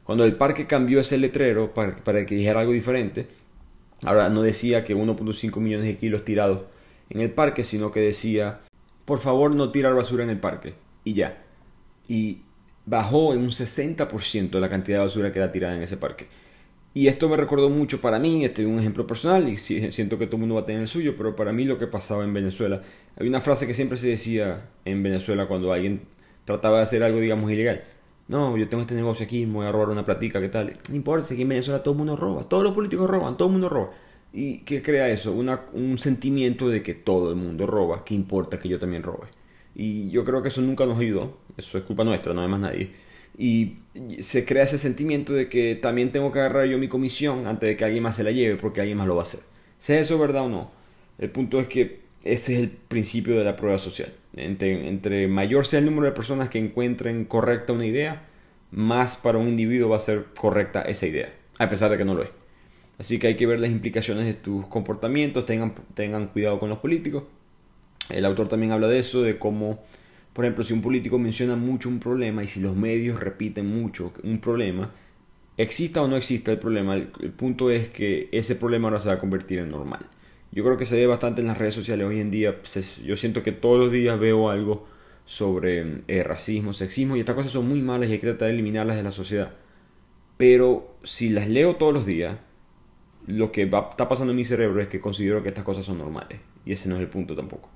Cuando 0.05 0.23
el 0.23 0.37
parque 0.37 0.65
cambió 0.65 1.01
ese 1.01 1.17
letrero 1.17 1.73
para, 1.73 1.97
para 2.05 2.25
que 2.25 2.35
dijera 2.35 2.61
algo 2.61 2.71
diferente, 2.71 3.27
ahora 4.03 4.29
no 4.29 4.41
decía 4.41 4.85
que 4.85 4.95
1.5 4.95 5.59
millones 5.59 5.87
de 5.87 5.97
kilos 5.97 6.23
tirados 6.23 6.61
en 7.09 7.19
el 7.19 7.31
parque, 7.31 7.65
sino 7.65 7.91
que 7.91 7.99
decía, 7.99 8.61
por 9.03 9.19
favor 9.19 9.53
no 9.53 9.73
tirar 9.73 9.93
basura 9.93 10.23
en 10.23 10.29
el 10.29 10.39
parque. 10.39 10.75
Y 11.03 11.15
ya. 11.15 11.43
Y 12.07 12.43
bajó 12.89 13.33
en 13.33 13.41
un 13.41 13.49
60% 13.49 14.59
la 14.59 14.67
cantidad 14.67 14.97
de 14.97 15.05
basura 15.05 15.31
que 15.31 15.37
era 15.37 15.51
tirada 15.51 15.75
en 15.75 15.83
ese 15.83 15.95
parque. 15.95 16.27
Y 16.91 17.07
esto 17.07 17.29
me 17.29 17.37
recordó 17.37 17.69
mucho 17.69 18.01
para 18.01 18.17
mí, 18.17 18.43
este 18.43 18.63
es 18.63 18.67
un 18.67 18.79
ejemplo 18.79 19.05
personal 19.05 19.47
y 19.47 19.57
siento 19.57 20.17
que 20.17 20.25
todo 20.25 20.37
el 20.37 20.39
mundo 20.39 20.55
va 20.55 20.61
a 20.61 20.65
tener 20.65 20.81
el 20.81 20.87
suyo, 20.87 21.13
pero 21.15 21.35
para 21.35 21.53
mí 21.53 21.63
lo 21.65 21.77
que 21.77 21.85
pasaba 21.85 22.23
en 22.23 22.33
Venezuela, 22.33 22.81
había 23.15 23.29
una 23.29 23.41
frase 23.41 23.67
que 23.67 23.75
siempre 23.75 23.99
se 23.99 24.07
decía 24.07 24.71
en 24.85 25.03
Venezuela 25.03 25.47
cuando 25.47 25.71
alguien 25.71 26.01
trataba 26.45 26.77
de 26.77 26.83
hacer 26.83 27.03
algo, 27.03 27.19
digamos, 27.19 27.51
ilegal. 27.51 27.83
No, 28.27 28.57
yo 28.57 28.67
tengo 28.67 28.81
este 28.81 28.95
negocio 28.95 29.23
aquí, 29.23 29.45
me 29.45 29.53
voy 29.53 29.67
a 29.67 29.71
robar 29.71 29.89
una 29.89 30.03
platica, 30.03 30.41
¿qué 30.41 30.49
tal? 30.49 30.73
No 30.89 30.95
importa, 30.95 31.31
aquí 31.31 31.43
en 31.43 31.49
Venezuela 31.49 31.83
todo 31.83 31.91
el 31.91 31.99
mundo 31.99 32.15
roba, 32.15 32.49
todos 32.49 32.63
los 32.63 32.73
políticos 32.73 33.07
roban, 33.07 33.37
todo 33.37 33.49
el 33.49 33.51
mundo 33.51 33.69
roba. 33.69 33.91
¿Y 34.33 34.59
qué 34.59 34.81
crea 34.81 35.09
eso? 35.09 35.31
Un 35.31 35.99
sentimiento 35.99 36.69
de 36.69 36.81
que 36.81 36.95
todo 36.95 37.29
el 37.29 37.35
mundo 37.35 37.67
roba, 37.67 38.03
que 38.03 38.15
importa 38.15 38.57
que 38.57 38.67
yo 38.67 38.79
también 38.79 39.03
robe. 39.03 39.27
Y 39.81 40.09
yo 40.09 40.25
creo 40.25 40.41
que 40.41 40.49
eso 40.49 40.59
nunca 40.59 40.85
nos 40.85 40.99
ayudó, 40.99 41.37
eso 41.55 41.77
es 41.77 41.85
culpa 41.85 42.03
nuestra, 42.03 42.33
no 42.33 42.41
hay 42.41 42.49
más 42.49 42.59
nadie. 42.59 42.91
Y 43.37 43.75
se 44.19 44.43
crea 44.43 44.63
ese 44.63 44.77
sentimiento 44.77 45.31
de 45.31 45.47
que 45.47 45.75
también 45.75 46.11
tengo 46.11 46.33
que 46.33 46.39
agarrar 46.39 46.65
yo 46.65 46.77
mi 46.77 46.89
comisión 46.89 47.47
antes 47.47 47.69
de 47.69 47.77
que 47.77 47.85
alguien 47.85 48.03
más 48.03 48.17
se 48.17 48.25
la 48.25 48.31
lleve 48.31 48.57
porque 48.57 48.81
alguien 48.81 48.97
más 48.97 49.07
lo 49.07 49.15
va 49.15 49.21
a 49.21 49.23
hacer. 49.23 49.39
Sea 49.77 49.97
eso 49.97 50.19
verdad 50.19 50.43
o 50.43 50.49
no, 50.49 50.69
el 51.17 51.29
punto 51.29 51.61
es 51.61 51.69
que 51.69 52.01
ese 52.25 52.55
es 52.55 52.59
el 52.59 52.71
principio 52.71 53.37
de 53.37 53.45
la 53.45 53.55
prueba 53.55 53.79
social. 53.79 54.11
Entre, 54.35 54.89
entre 54.89 55.29
mayor 55.29 55.65
sea 55.65 55.79
el 55.79 55.85
número 55.85 56.07
de 56.07 56.11
personas 56.11 56.49
que 56.49 56.59
encuentren 56.59 57.23
correcta 57.23 57.71
una 57.71 57.85
idea, 57.85 58.27
más 58.71 59.15
para 59.15 59.37
un 59.37 59.47
individuo 59.47 59.87
va 59.87 59.95
a 59.95 60.01
ser 60.01 60.25
correcta 60.37 60.81
esa 60.81 61.07
idea, 61.07 61.33
a 61.57 61.69
pesar 61.69 61.89
de 61.89 61.97
que 61.97 62.03
no 62.03 62.15
lo 62.15 62.23
es. 62.23 62.29
Así 62.97 63.17
que 63.17 63.27
hay 63.27 63.37
que 63.37 63.47
ver 63.47 63.61
las 63.61 63.71
implicaciones 63.71 64.25
de 64.25 64.33
tus 64.33 64.67
comportamientos, 64.67 65.45
tengan, 65.45 65.73
tengan 65.93 66.27
cuidado 66.27 66.59
con 66.59 66.67
los 66.67 66.79
políticos. 66.79 67.23
El 68.09 68.25
autor 68.25 68.47
también 68.47 68.71
habla 68.71 68.87
de 68.87 68.99
eso, 68.99 69.21
de 69.21 69.37
cómo 69.37 69.79
por 70.33 70.45
ejemplo, 70.45 70.63
si 70.63 70.73
un 70.73 70.81
político 70.81 71.17
menciona 71.17 71.57
mucho 71.57 71.89
un 71.89 71.99
problema 71.99 72.41
y 72.43 72.47
si 72.47 72.61
los 72.61 72.75
medios 72.75 73.19
repiten 73.19 73.67
mucho 73.67 74.13
un 74.23 74.39
problema, 74.39 74.91
exista 75.57 76.01
o 76.01 76.07
no 76.07 76.15
exista 76.15 76.51
el 76.51 76.59
problema, 76.59 76.95
el, 76.95 77.07
punto 77.07 77.69
es 77.71 77.89
que 77.89 78.29
ese 78.31 78.55
problema 78.55 78.87
ahora 78.87 79.01
se 79.01 79.09
va 79.09 79.15
a 79.15 79.19
convertir 79.19 79.59
en 79.59 79.69
normal. 79.69 80.05
Yo 80.51 80.63
creo 80.63 80.77
que 80.77 80.85
se 80.85 80.95
ve 80.95 81.07
bastante 81.07 81.41
en 81.41 81.47
las 81.47 81.57
redes 81.57 81.75
sociales 81.75 82.07
hoy 82.07 82.19
en 82.19 82.31
día. 82.31 82.55
yo 83.03 83.15
siento 83.17 83.43
que 83.43 83.51
todos 83.51 83.79
los 83.79 83.91
días 83.91 84.19
veo 84.19 84.49
algo 84.49 84.87
sobre 85.25 86.03
eh, 86.07 86.23
racismo, 86.23 86.73
sexismo 86.73 87.17
y 87.17 87.19
estas 87.19 87.35
cosas 87.35 87.51
son 87.51 87.67
muy 87.67 87.81
malas 87.81 88.09
y 88.09 88.13
hay 88.13 88.19
que 88.19 88.27
tratar 88.27 88.47
de 88.47 88.53
eliminarlas 88.53 88.95
de 88.95 89.03
la 89.03 89.11
sociedad. 89.11 89.51
Pero 90.37 90.95
si 91.03 91.29
las 91.29 91.49
leo 91.49 91.75
todos 91.75 91.93
los 91.93 92.05
días, 92.05 92.37
lo 93.27 93.51
que 93.51 93.65
va, 93.65 93.89
está 93.91 94.07
pasando 94.07 94.31
en 94.31 94.37
mi 94.37 94.45
cerebro 94.45 94.81
es 94.81 94.87
que 94.87 95.01
considero 95.01 95.43
que 95.43 95.49
estas 95.49 95.65
cosas 95.65 95.85
son 95.85 95.97
normales. 95.97 96.39
Y 96.65 96.71
ese 96.71 96.87
no 96.87 96.95
es 96.95 97.01
el 97.01 97.09
punto 97.09 97.35
tampoco. 97.35 97.69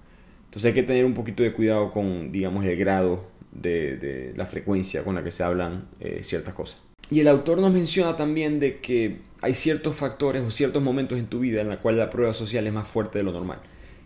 Entonces 0.54 0.70
hay 0.70 0.76
que 0.76 0.84
tener 0.84 1.04
un 1.04 1.16
poquito 1.16 1.42
de 1.42 1.52
cuidado 1.52 1.90
con, 1.90 2.32
digamos, 2.32 2.64
el 2.64 2.78
grado 2.78 3.26
de, 3.52 4.34
la 4.36 4.46
frecuencia 4.46 5.04
con 5.04 5.16
la 5.16 5.24
que 5.24 5.32
se 5.32 5.42
hablan 5.42 5.88
eh, 6.00 6.20
ciertas 6.22 6.54
cosas. 6.54 6.80
Y 7.10 7.22
el 7.22 7.28
autor 7.28 7.58
nos 7.58 7.74
menciona 7.74 8.16
también 8.16 8.60
de 8.60 8.78
que 8.78 9.18
hay 9.42 9.56
ciertos 9.56 9.96
factores 9.96 10.44
o 10.44 10.52
ciertos 10.52 10.84
momentos 10.84 11.18
en 11.18 11.26
tu 11.26 11.40
vida 11.40 11.62
en 11.62 11.70
la 11.70 11.80
cual 11.80 11.98
la 11.98 12.12
prueba 12.12 12.36
social 12.36 12.68
es 12.68 12.72
más 12.72 12.88
fuerte 12.88 13.18
de 13.18 13.24
lo 13.24 13.32
normal. 13.32 13.62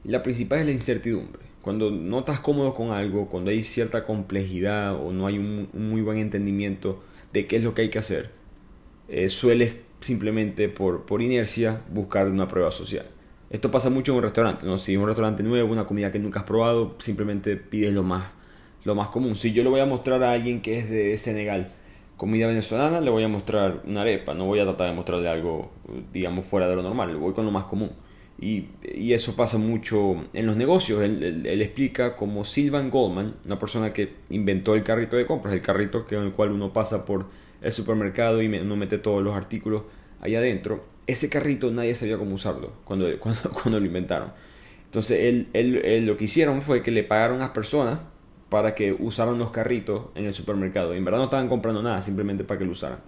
Y 0.05 0.07
la 0.07 0.23
principal 0.23 0.59
es 0.59 0.67
la 0.67 0.71
incertidumbre. 0.71 1.41
Cuando 1.61 1.91
no 1.91 2.19
estás 2.19 2.39
cómodo 2.39 2.73
con 2.73 2.91
algo, 2.91 3.27
cuando 3.27 3.51
hay 3.51 3.61
cierta 3.61 4.05
complejidad 4.05 4.95
o 4.95 5.11
no 5.11 5.27
hay 5.27 5.37
un, 5.37 5.67
muy 5.73 5.99
buen 5.99 6.17
entendimiento 6.17 7.03
de 7.33 7.45
qué 7.45 7.57
es 7.57 7.63
lo 7.65 7.73
que 7.73 7.81
hay 7.81 7.89
que 7.89 7.99
hacer, 7.99 8.29
eh, 9.09 9.27
sueles 9.27 9.75
simplemente 9.99 10.69
por, 10.69 11.05
por 11.05 11.21
inercia 11.21 11.81
buscar 11.89 12.29
una 12.29 12.47
prueba 12.47 12.71
social. 12.71 13.05
Esto 13.49 13.71
pasa 13.71 13.89
mucho 13.89 14.11
en 14.11 14.17
un 14.17 14.23
restaurante, 14.23 14.65
¿no? 14.65 14.77
Si 14.77 14.93
es 14.93 14.99
un 14.99 15.05
restaurante 15.05 15.41
nuevo, 15.41 15.71
una 15.71 15.85
comida 15.85 16.11
que 16.11 16.19
nunca 16.19 16.39
has 16.39 16.45
probado, 16.45 16.95
simplemente 16.99 17.55
pides 17.55 17.93
lo 17.93 18.03
más, 18.03 18.25
lo 18.83 18.93
más 18.93 19.07
común. 19.07 19.35
Si 19.35 19.53
yo 19.53 19.63
le 19.63 19.69
voy 19.69 19.79
a 19.79 19.85
mostrar 19.85 20.21
a 20.23 20.33
alguien 20.33 20.61
que 20.61 20.79
es 20.79 20.89
de 20.89 21.17
Senegal 21.17 21.71
comida 22.17 22.47
venezolana, 22.47 22.99
le 22.99 23.09
voy 23.09 23.23
a 23.23 23.27
mostrar 23.29 23.83
una 23.85 24.01
arepa, 24.01 24.33
no 24.33 24.45
voy 24.45 24.59
a 24.59 24.63
tratar 24.63 24.89
de 24.89 24.95
mostrarle 24.95 25.29
algo, 25.29 25.71
digamos, 26.11 26.45
fuera 26.45 26.67
de 26.67 26.75
lo 26.75 26.83
normal, 26.83 27.15
voy 27.15 27.33
con 27.33 27.45
lo 27.45 27.51
más 27.51 27.65
común. 27.65 27.91
Y, 28.39 28.65
y 28.83 29.13
eso 29.13 29.35
pasa 29.35 29.57
mucho 29.57 30.15
en 30.33 30.45
los 30.45 30.57
negocios. 30.57 31.01
Él, 31.01 31.45
explica 31.61 32.15
como 32.15 32.43
Sylvan 32.43 32.89
Goldman, 32.89 33.35
una 33.45 33.57
persona 33.57 33.93
que 33.93 34.13
inventó 34.29 34.75
el 34.75 34.83
carrito 34.83 35.15
de 35.15 35.25
compras, 35.25 35.53
el 35.53 35.61
carrito 35.61 36.05
con 36.05 36.23
el 36.23 36.33
cual 36.33 36.51
uno 36.51 36.73
pasa 36.73 37.05
por 37.05 37.27
el 37.61 37.71
supermercado 37.71 38.41
y 38.41 38.47
uno 38.47 38.75
mete 38.75 38.97
todos 38.97 39.23
los 39.23 39.35
artículos 39.35 39.83
ahí 40.21 40.35
adentro 40.35 40.83
ese 41.07 41.29
carrito 41.29 41.71
nadie 41.71 41.95
sabía 41.95 42.17
cómo 42.17 42.35
usarlo 42.35 42.73
cuando, 42.83 43.07
cuando, 43.19 43.79
lo 43.79 43.85
inventaron. 43.85 44.31
Entonces 44.85 45.19
él, 45.23 45.47
él, 45.53 46.05
lo 46.05 46.17
que 46.17 46.25
hicieron 46.25 46.61
fue 46.61 46.83
que 46.83 46.91
le 46.91 47.03
pagaron 47.03 47.41
a 47.41 47.53
personas 47.53 47.99
para 48.49 48.75
que 48.75 48.93
usaran 48.93 49.37
los 49.37 49.49
carritos 49.51 50.07
en 50.15 50.25
el 50.25 50.33
supermercado. 50.33 50.93
Y 50.93 50.97
en 50.97 51.05
verdad 51.05 51.19
no 51.19 51.25
estaban 51.25 51.49
comprando 51.49 51.81
nada, 51.81 52.01
simplemente 52.01 52.43
para 52.43 52.59
que 52.59 52.65
lo 52.65 52.71
usaran. 52.71 52.99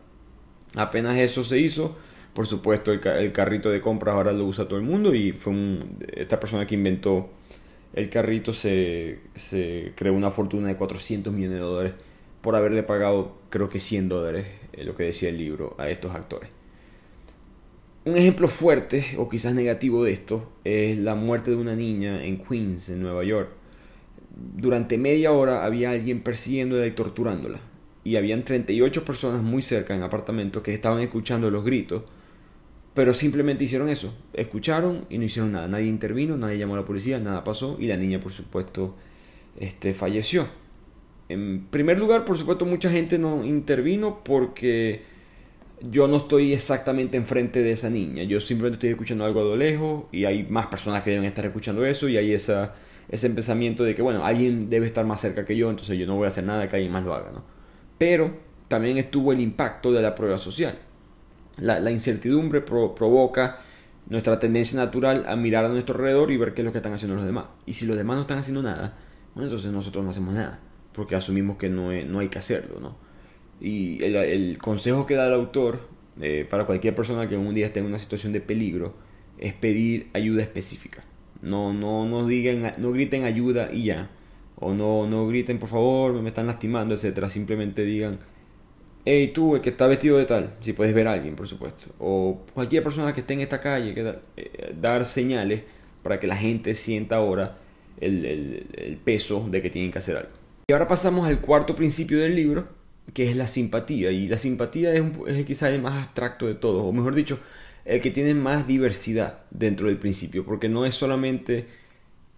Apenas 0.76 1.18
eso 1.18 1.44
se 1.44 1.60
hizo, 1.60 1.98
por 2.34 2.48
supuesto 2.48 2.92
el, 2.92 3.32
carrito 3.32 3.70
de 3.70 3.82
compras 3.82 4.16
ahora 4.16 4.32
lo 4.32 4.46
usa 4.46 4.68
todo 4.68 4.78
el 4.78 4.86
mundo 4.86 5.14
y 5.16 5.32
fue 5.32 5.54
esta 6.16 6.40
persona 6.40 6.68
que 6.68 6.76
inventó 6.76 7.30
el 7.94 8.08
carrito 8.10 8.54
se, 8.54 9.20
se 9.34 9.94
creó 9.96 10.14
una 10.14 10.30
fortuna 10.30 10.68
de 10.68 10.76
400 10.76 11.34
millones 11.34 11.58
de 11.58 11.64
dólares 11.64 11.94
por 12.42 12.56
haberle 12.56 12.84
pagado 12.84 13.36
creo 13.50 13.68
que 13.68 13.80
100 13.80 14.10
dólares, 14.10 14.46
lo 14.78 14.96
que 14.96 15.06
decía 15.06 15.30
el 15.30 15.40
libro, 15.40 15.76
a 15.80 15.90
estos 15.90 16.14
actores. 16.14 16.59
Un 18.10 18.18
ejemplo 18.18 18.48
fuerte 18.48 19.06
o 19.20 19.30
quizás 19.30 19.54
negativo 19.54 20.04
de 20.04 20.14
esto 20.14 20.52
es 20.64 20.98
la 20.98 21.14
muerte 21.14 21.52
de 21.52 21.58
una 21.58 21.76
niña 21.76 22.26
en 22.26 22.40
Queens, 22.44 22.90
en 22.90 23.04
Nueva 23.04 23.24
York. 23.24 23.52
Durante 24.56 24.98
media 24.98 25.32
hora 25.32 25.64
había 25.64 25.92
alguien 25.92 26.22
persiguiéndola 26.22 26.88
y 26.88 26.92
torturándola. 26.92 27.60
Y 28.04 28.16
habían 28.16 28.44
38 28.44 29.06
personas 29.06 29.44
muy 29.44 29.62
cerca 29.62 29.96
en 29.96 30.02
apartamentos 30.02 30.64
que 30.64 30.74
estaban 30.74 31.02
escuchando 31.02 31.52
los 31.52 31.64
gritos, 31.64 32.02
pero 32.96 33.14
simplemente 33.14 33.66
hicieron 33.66 33.90
eso. 33.90 34.12
Escucharon 34.34 35.06
y 35.12 35.20
no 35.20 35.26
hicieron 35.26 35.52
nada. 35.52 35.68
Nadie 35.68 35.86
intervino, 35.86 36.36
nadie 36.36 36.58
llamó 36.58 36.74
a 36.74 36.78
la 36.78 36.86
policía, 36.86 37.20
nada 37.20 37.44
pasó 37.44 37.78
y 37.80 37.86
la 37.86 37.98
niña, 37.98 38.20
por 38.20 38.32
supuesto, 38.32 38.96
este, 39.60 39.94
falleció. 39.94 40.48
En 41.28 41.68
primer 41.70 42.00
lugar, 42.00 42.26
por 42.26 42.40
supuesto, 42.40 42.66
mucha 42.66 42.90
gente 42.90 43.20
no 43.20 43.46
intervino 43.46 44.24
porque 44.24 45.19
yo 45.82 46.08
no 46.08 46.18
estoy 46.18 46.54
exactamente 46.54 47.18
enfrente 47.18 47.62
de 47.62 47.72
esa 47.72 47.90
niña. 47.90 48.24
Yo 48.24 48.40
simplemente 48.40 48.76
estoy 48.76 48.90
escuchando 48.92 49.26
algo 49.26 49.42
a 49.42 49.44
lo 49.44 49.56
lejos 49.56 50.06
y 50.12 50.26
hay 50.26 50.44
más 50.44 50.68
personas 50.68 51.04
que 51.04 51.12
deben 51.12 51.26
estar 51.26 51.46
escuchando 51.46 51.86
eso 51.86 52.10
y 52.10 52.18
hay 52.18 52.34
esa, 52.34 52.76
ese 53.10 53.30
pensamiento 53.30 53.84
de 53.84 53.96
que, 53.96 54.02
bueno, 54.02 54.26
alguien 54.26 54.70
debe 54.70 54.88
estar 54.88 55.06
más 55.06 55.22
cerca 55.22 55.46
que 55.46 55.56
yo, 55.56 55.70
entonces 55.70 55.98
yo 55.98 56.06
no 56.06 56.16
voy 56.16 56.26
a 56.26 56.28
hacer 56.28 56.44
nada 56.44 56.68
que 56.68 56.76
alguien 56.76 56.92
más 56.92 57.04
lo 57.04 57.14
haga, 57.14 57.32
¿no? 57.32 57.44
Pero 57.98 58.32
también 58.68 58.98
estuvo 58.98 59.32
el 59.32 59.42
impacto 59.42 59.92
de 59.92 60.02
la 60.02 60.16
prueba 60.16 60.38
social. 60.38 60.78
La, 61.58 61.92
incertidumbre 61.92 62.62
provoca 62.62 63.60
nuestra 64.08 64.40
tendencia 64.40 64.80
natural 64.80 65.26
a 65.28 65.36
mirar 65.36 65.66
a 65.66 65.70
nuestro 65.70 65.96
alrededor 65.96 66.32
y 66.32 66.38
ver 66.38 66.54
qué 66.54 66.62
es 66.62 66.66
lo 66.66 66.72
que 66.72 66.78
están 66.78 66.94
haciendo 66.94 67.16
los 67.16 67.26
demás. 67.26 67.46
Y 67.66 67.74
si 67.74 67.86
los 67.86 67.98
demás 67.98 68.16
no 68.16 68.22
están 68.22 68.38
haciendo 68.38 68.62
nada, 68.62 68.94
bueno, 69.34 69.48
entonces 69.48 69.72
nosotros 69.72 70.04
no 70.04 70.12
hacemos 70.12 70.34
nada, 70.34 70.60
porque 70.94 71.16
asumimos 71.16 71.58
que 71.58 71.70
no, 71.70 71.92
no 71.92 72.20
hay 72.20 72.30
que 72.30 72.40
hacerlo, 72.40 72.80
¿no? 72.80 73.09
Y 73.62 74.04
el, 74.04 74.58
consejo 74.58 75.06
que 75.06 75.16
da 75.16 75.28
el 75.28 75.34
autor 75.34 75.82
eh, 76.22 76.46
para 76.50 76.66
cualquier 76.66 76.96
persona 76.96 77.28
que 77.28 77.38
un 77.38 77.54
día 77.54 77.68
esté 77.68 77.80
en 77.80 77.86
una 77.86 78.00
situación 78.00 78.34
de 78.34 78.42
peligro 78.42 78.94
es 79.38 79.54
pedir 79.54 80.10
ayuda 80.14 80.42
específica. 80.42 81.04
No, 81.42 81.74
no, 81.74 82.06
no, 82.06 82.28
digan, 82.28 82.74
no 82.78 82.92
griten 82.92 83.24
ayuda 83.24 83.70
y 83.72 83.86
ya. 83.86 84.10
O 84.58 84.74
no, 84.74 85.08
no 85.08 85.28
griten, 85.28 85.58
por 85.58 85.70
favor, 85.70 86.14
me 86.22 86.30
están 86.30 86.48
lastimando, 86.48 86.94
etcétera. 86.94 87.30
Simplemente 87.30 87.84
digan, 87.84 88.20
hey, 89.06 89.32
tú, 89.34 89.56
el 89.56 89.62
que 89.62 89.70
está 89.70 89.88
vestido 89.88 90.18
de 90.18 90.26
tal, 90.26 90.56
si 90.62 90.74
puedes 90.74 90.94
ver 90.94 91.08
a 91.08 91.14
alguien, 91.14 91.36
por 91.36 91.48
supuesto. 91.48 91.86
O 92.00 92.42
cualquier 92.54 92.84
persona 92.84 93.14
que 93.14 93.22
esté 93.22 93.34
en 93.34 93.42
esta 93.42 93.60
calle, 93.60 93.94
que 93.94 94.16
eh, 94.38 94.76
dar 94.80 95.06
señales 95.06 95.64
para 96.04 96.20
que 96.20 96.28
la 96.28 96.36
gente 96.36 96.76
sienta 96.76 97.18
ahora 97.18 97.58
el, 98.00 98.26
el, 98.26 98.98
peso 98.98 99.48
de 99.50 99.62
que 99.62 99.70
tienen 99.70 99.92
que 99.92 100.00
hacer 100.00 100.18
algo. 100.18 100.32
Y 100.68 100.74
ahora 100.74 100.88
pasamos 100.88 101.28
al 101.28 101.40
cuarto 101.42 101.76
principio 101.76 102.20
del 102.20 102.36
libro, 102.36 102.68
que 103.14 103.30
es 103.30 103.36
la 103.36 103.48
simpatía. 103.48 104.12
Y 104.12 104.28
la 104.28 104.38
simpatía 104.38 104.94
es, 104.94 105.46
quizá 105.46 105.70
el 105.70 105.82
más 105.82 106.04
abstracto 106.04 106.48
de 106.48 106.56
todos, 106.56 106.84
o 106.84 106.92
mejor 106.92 107.16
dicho, 107.16 107.40
el 107.86 108.02
que 108.02 108.12
tiene 108.12 108.34
más 108.34 108.68
diversidad 108.68 109.40
dentro 109.52 109.88
del 109.88 109.98
principio, 109.98 110.46
porque 110.46 110.70
no 110.70 110.86
es 110.86 110.96
solamente 110.96 111.68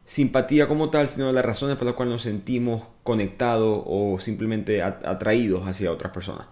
simpatía 0.05 0.67
como 0.67 0.89
tal, 0.89 1.07
sino 1.07 1.31
las 1.31 1.45
razones 1.45 1.77
por 1.77 1.85
las 1.85 1.95
cuales 1.95 2.13
nos 2.13 2.21
sentimos 2.21 2.83
conectados 3.03 3.83
o 3.85 4.19
simplemente 4.19 4.81
atraídos 4.81 5.67
hacia 5.67 5.91
otras 5.91 6.11
personas. 6.11 6.47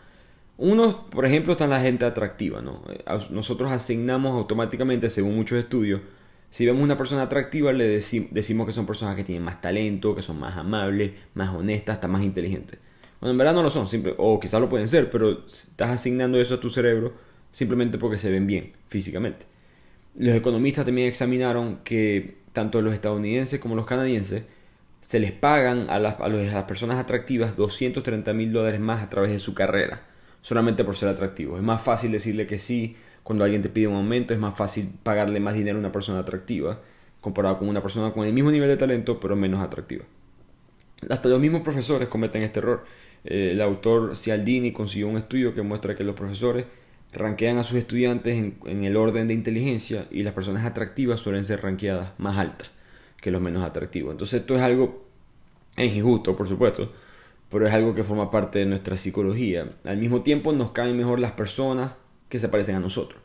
Uno, 0.58 1.10
por 1.10 1.26
ejemplo, 1.26 1.54
está 1.54 1.68
la 1.68 1.80
gente 1.80 2.06
atractiva, 2.06 2.62
¿no? 2.62 2.84
Nosotros 3.30 3.72
asignamos 3.72 4.34
automáticamente, 4.34 5.10
según 5.10 5.36
muchos 5.36 5.58
estudios, 5.58 6.02
si 6.50 6.66
vemos 6.66 6.82
una 6.82 6.98
persona 6.98 7.22
atractiva, 7.22 7.72
le 7.72 7.88
decimos 7.88 8.66
que 8.68 8.74
son 8.74 8.86
personas 8.86 9.16
que 9.16 9.24
tienen 9.24 9.44
más 9.44 9.62
talento, 9.62 10.16
que 10.16 10.22
son 10.22 10.40
más 10.40 10.58
amables, 10.58 11.14
más 11.34 11.54
honestas, 11.54 11.96
hasta 11.96 12.08
más 12.08 12.24
inteligentes. 12.24 12.80
Bueno, 13.20 13.32
en 13.32 13.38
verdad 13.38 13.54
no 13.54 13.64
lo 13.64 13.70
son, 13.70 13.88
o 14.18 14.40
quizás 14.40 14.62
lo 14.62 14.70
pueden 14.70 14.88
ser, 14.88 15.10
pero 15.10 15.46
estás 15.48 15.90
asignando 15.90 16.40
eso 16.40 16.56
a 16.56 16.60
tu 16.60 16.70
cerebro 16.70 17.14
simplemente 17.52 17.98
porque 17.98 18.18
se 18.18 18.30
ven 18.30 18.48
bien 18.48 18.74
físicamente. 18.88 19.46
Los 20.16 20.36
economistas 20.36 20.86
también 20.86 21.08
examinaron 21.08 21.80
que 21.84 22.38
tanto 22.54 22.82
los 22.82 22.94
estadounidenses 22.94 23.60
como 23.60 23.76
los 23.76 23.86
canadienses 23.86 24.44
se 25.02 25.20
les 25.20 25.32
pagan 25.32 25.90
a 25.90 26.00
las, 26.00 26.20
a 26.20 26.28
las 26.30 26.64
personas 26.64 26.98
atractivas 26.98 27.56
230 27.56 28.34
mil 28.34 28.52
dólares 28.52 28.80
más 28.80 29.02
a 29.02 29.10
través 29.10 29.32
de 29.32 29.40
su 29.40 29.54
carrera, 29.54 30.02
solamente 30.42 30.84
por 30.84 30.96
ser 30.96 31.10
atractivos. 31.10 31.58
Es 31.58 31.64
más 31.64 31.82
fácil 31.82 32.12
decirle 32.12 32.48
que 32.48 32.60
sí 32.60 32.96
cuando 33.24 33.44
alguien 33.44 33.62
te 33.62 33.70
pide 33.70 33.88
un 33.88 33.96
aumento, 33.96 34.34
es 34.34 34.40
más 34.40 34.56
fácil 34.56 34.92
pagarle 35.04 35.40
más 35.40 35.54
dinero 35.54 35.78
a 35.78 35.80
una 35.80 35.92
persona 35.92 36.20
atractiva 36.20 36.82
comparado 37.22 37.60
con 37.60 37.68
una 37.68 37.82
persona 37.82 38.12
con 38.14 38.26
el 38.26 38.34
mismo 38.34 38.52
nivel 38.52 38.70
de 38.70 38.78
talento 38.78 39.20
pero 39.20 39.36
menos 39.36 39.62
atractiva. 39.62 40.06
Hasta 41.10 41.30
los 41.30 41.40
mismos 41.40 41.62
profesores 41.62 42.10
cometen 42.10 42.44
este 42.44 42.60
error. 42.60 42.84
Eh, 43.26 43.52
el 43.54 43.62
autor 43.62 44.16
Cialdini 44.16 44.72
consiguió 44.72 45.08
un 45.08 45.18
estudio 45.18 45.54
que 45.54 45.62
muestra 45.62 45.96
que 45.96 46.04
los 46.04 46.16
profesores 46.16 46.66
ranquean 47.14 47.58
a 47.58 47.64
sus 47.64 47.78
estudiantes 47.78 48.38
en, 48.38 48.84
el 48.84 48.96
orden 48.96 49.28
de 49.28 49.34
inteligencia 49.34 50.06
y 50.12 50.24
las 50.24 50.34
personas 50.34 50.66
atractivas 50.66 51.20
suelen 51.20 51.46
ser 51.46 51.62
ranqueadas 51.62 52.14
más 52.18 52.38
altas 52.38 52.70
que 53.20 53.32
los 53.32 53.42
menos 53.42 53.64
atractivos. 53.64 54.12
Entonces 54.12 54.42
esto 54.42 54.56
es 54.56 54.62
algo 54.62 55.10
es 55.76 55.96
injusto, 55.96 56.36
por 56.36 56.48
supuesto, 56.48 56.92
pero 57.50 57.66
es 57.66 57.74
algo 57.74 57.96
que 57.96 58.04
forma 58.04 58.30
parte 58.30 58.60
de 58.60 58.66
nuestra 58.66 58.98
psicología. 58.98 59.70
Al 59.86 59.98
mismo 59.98 60.22
tiempo 60.22 60.52
nos 60.52 60.72
caen 60.72 60.98
mejor 60.98 61.20
las 61.20 61.32
personas 61.32 61.94
que 62.28 62.40
se 62.40 62.50
parecen 62.50 62.76
a 62.76 62.80
nosotros. 62.80 63.22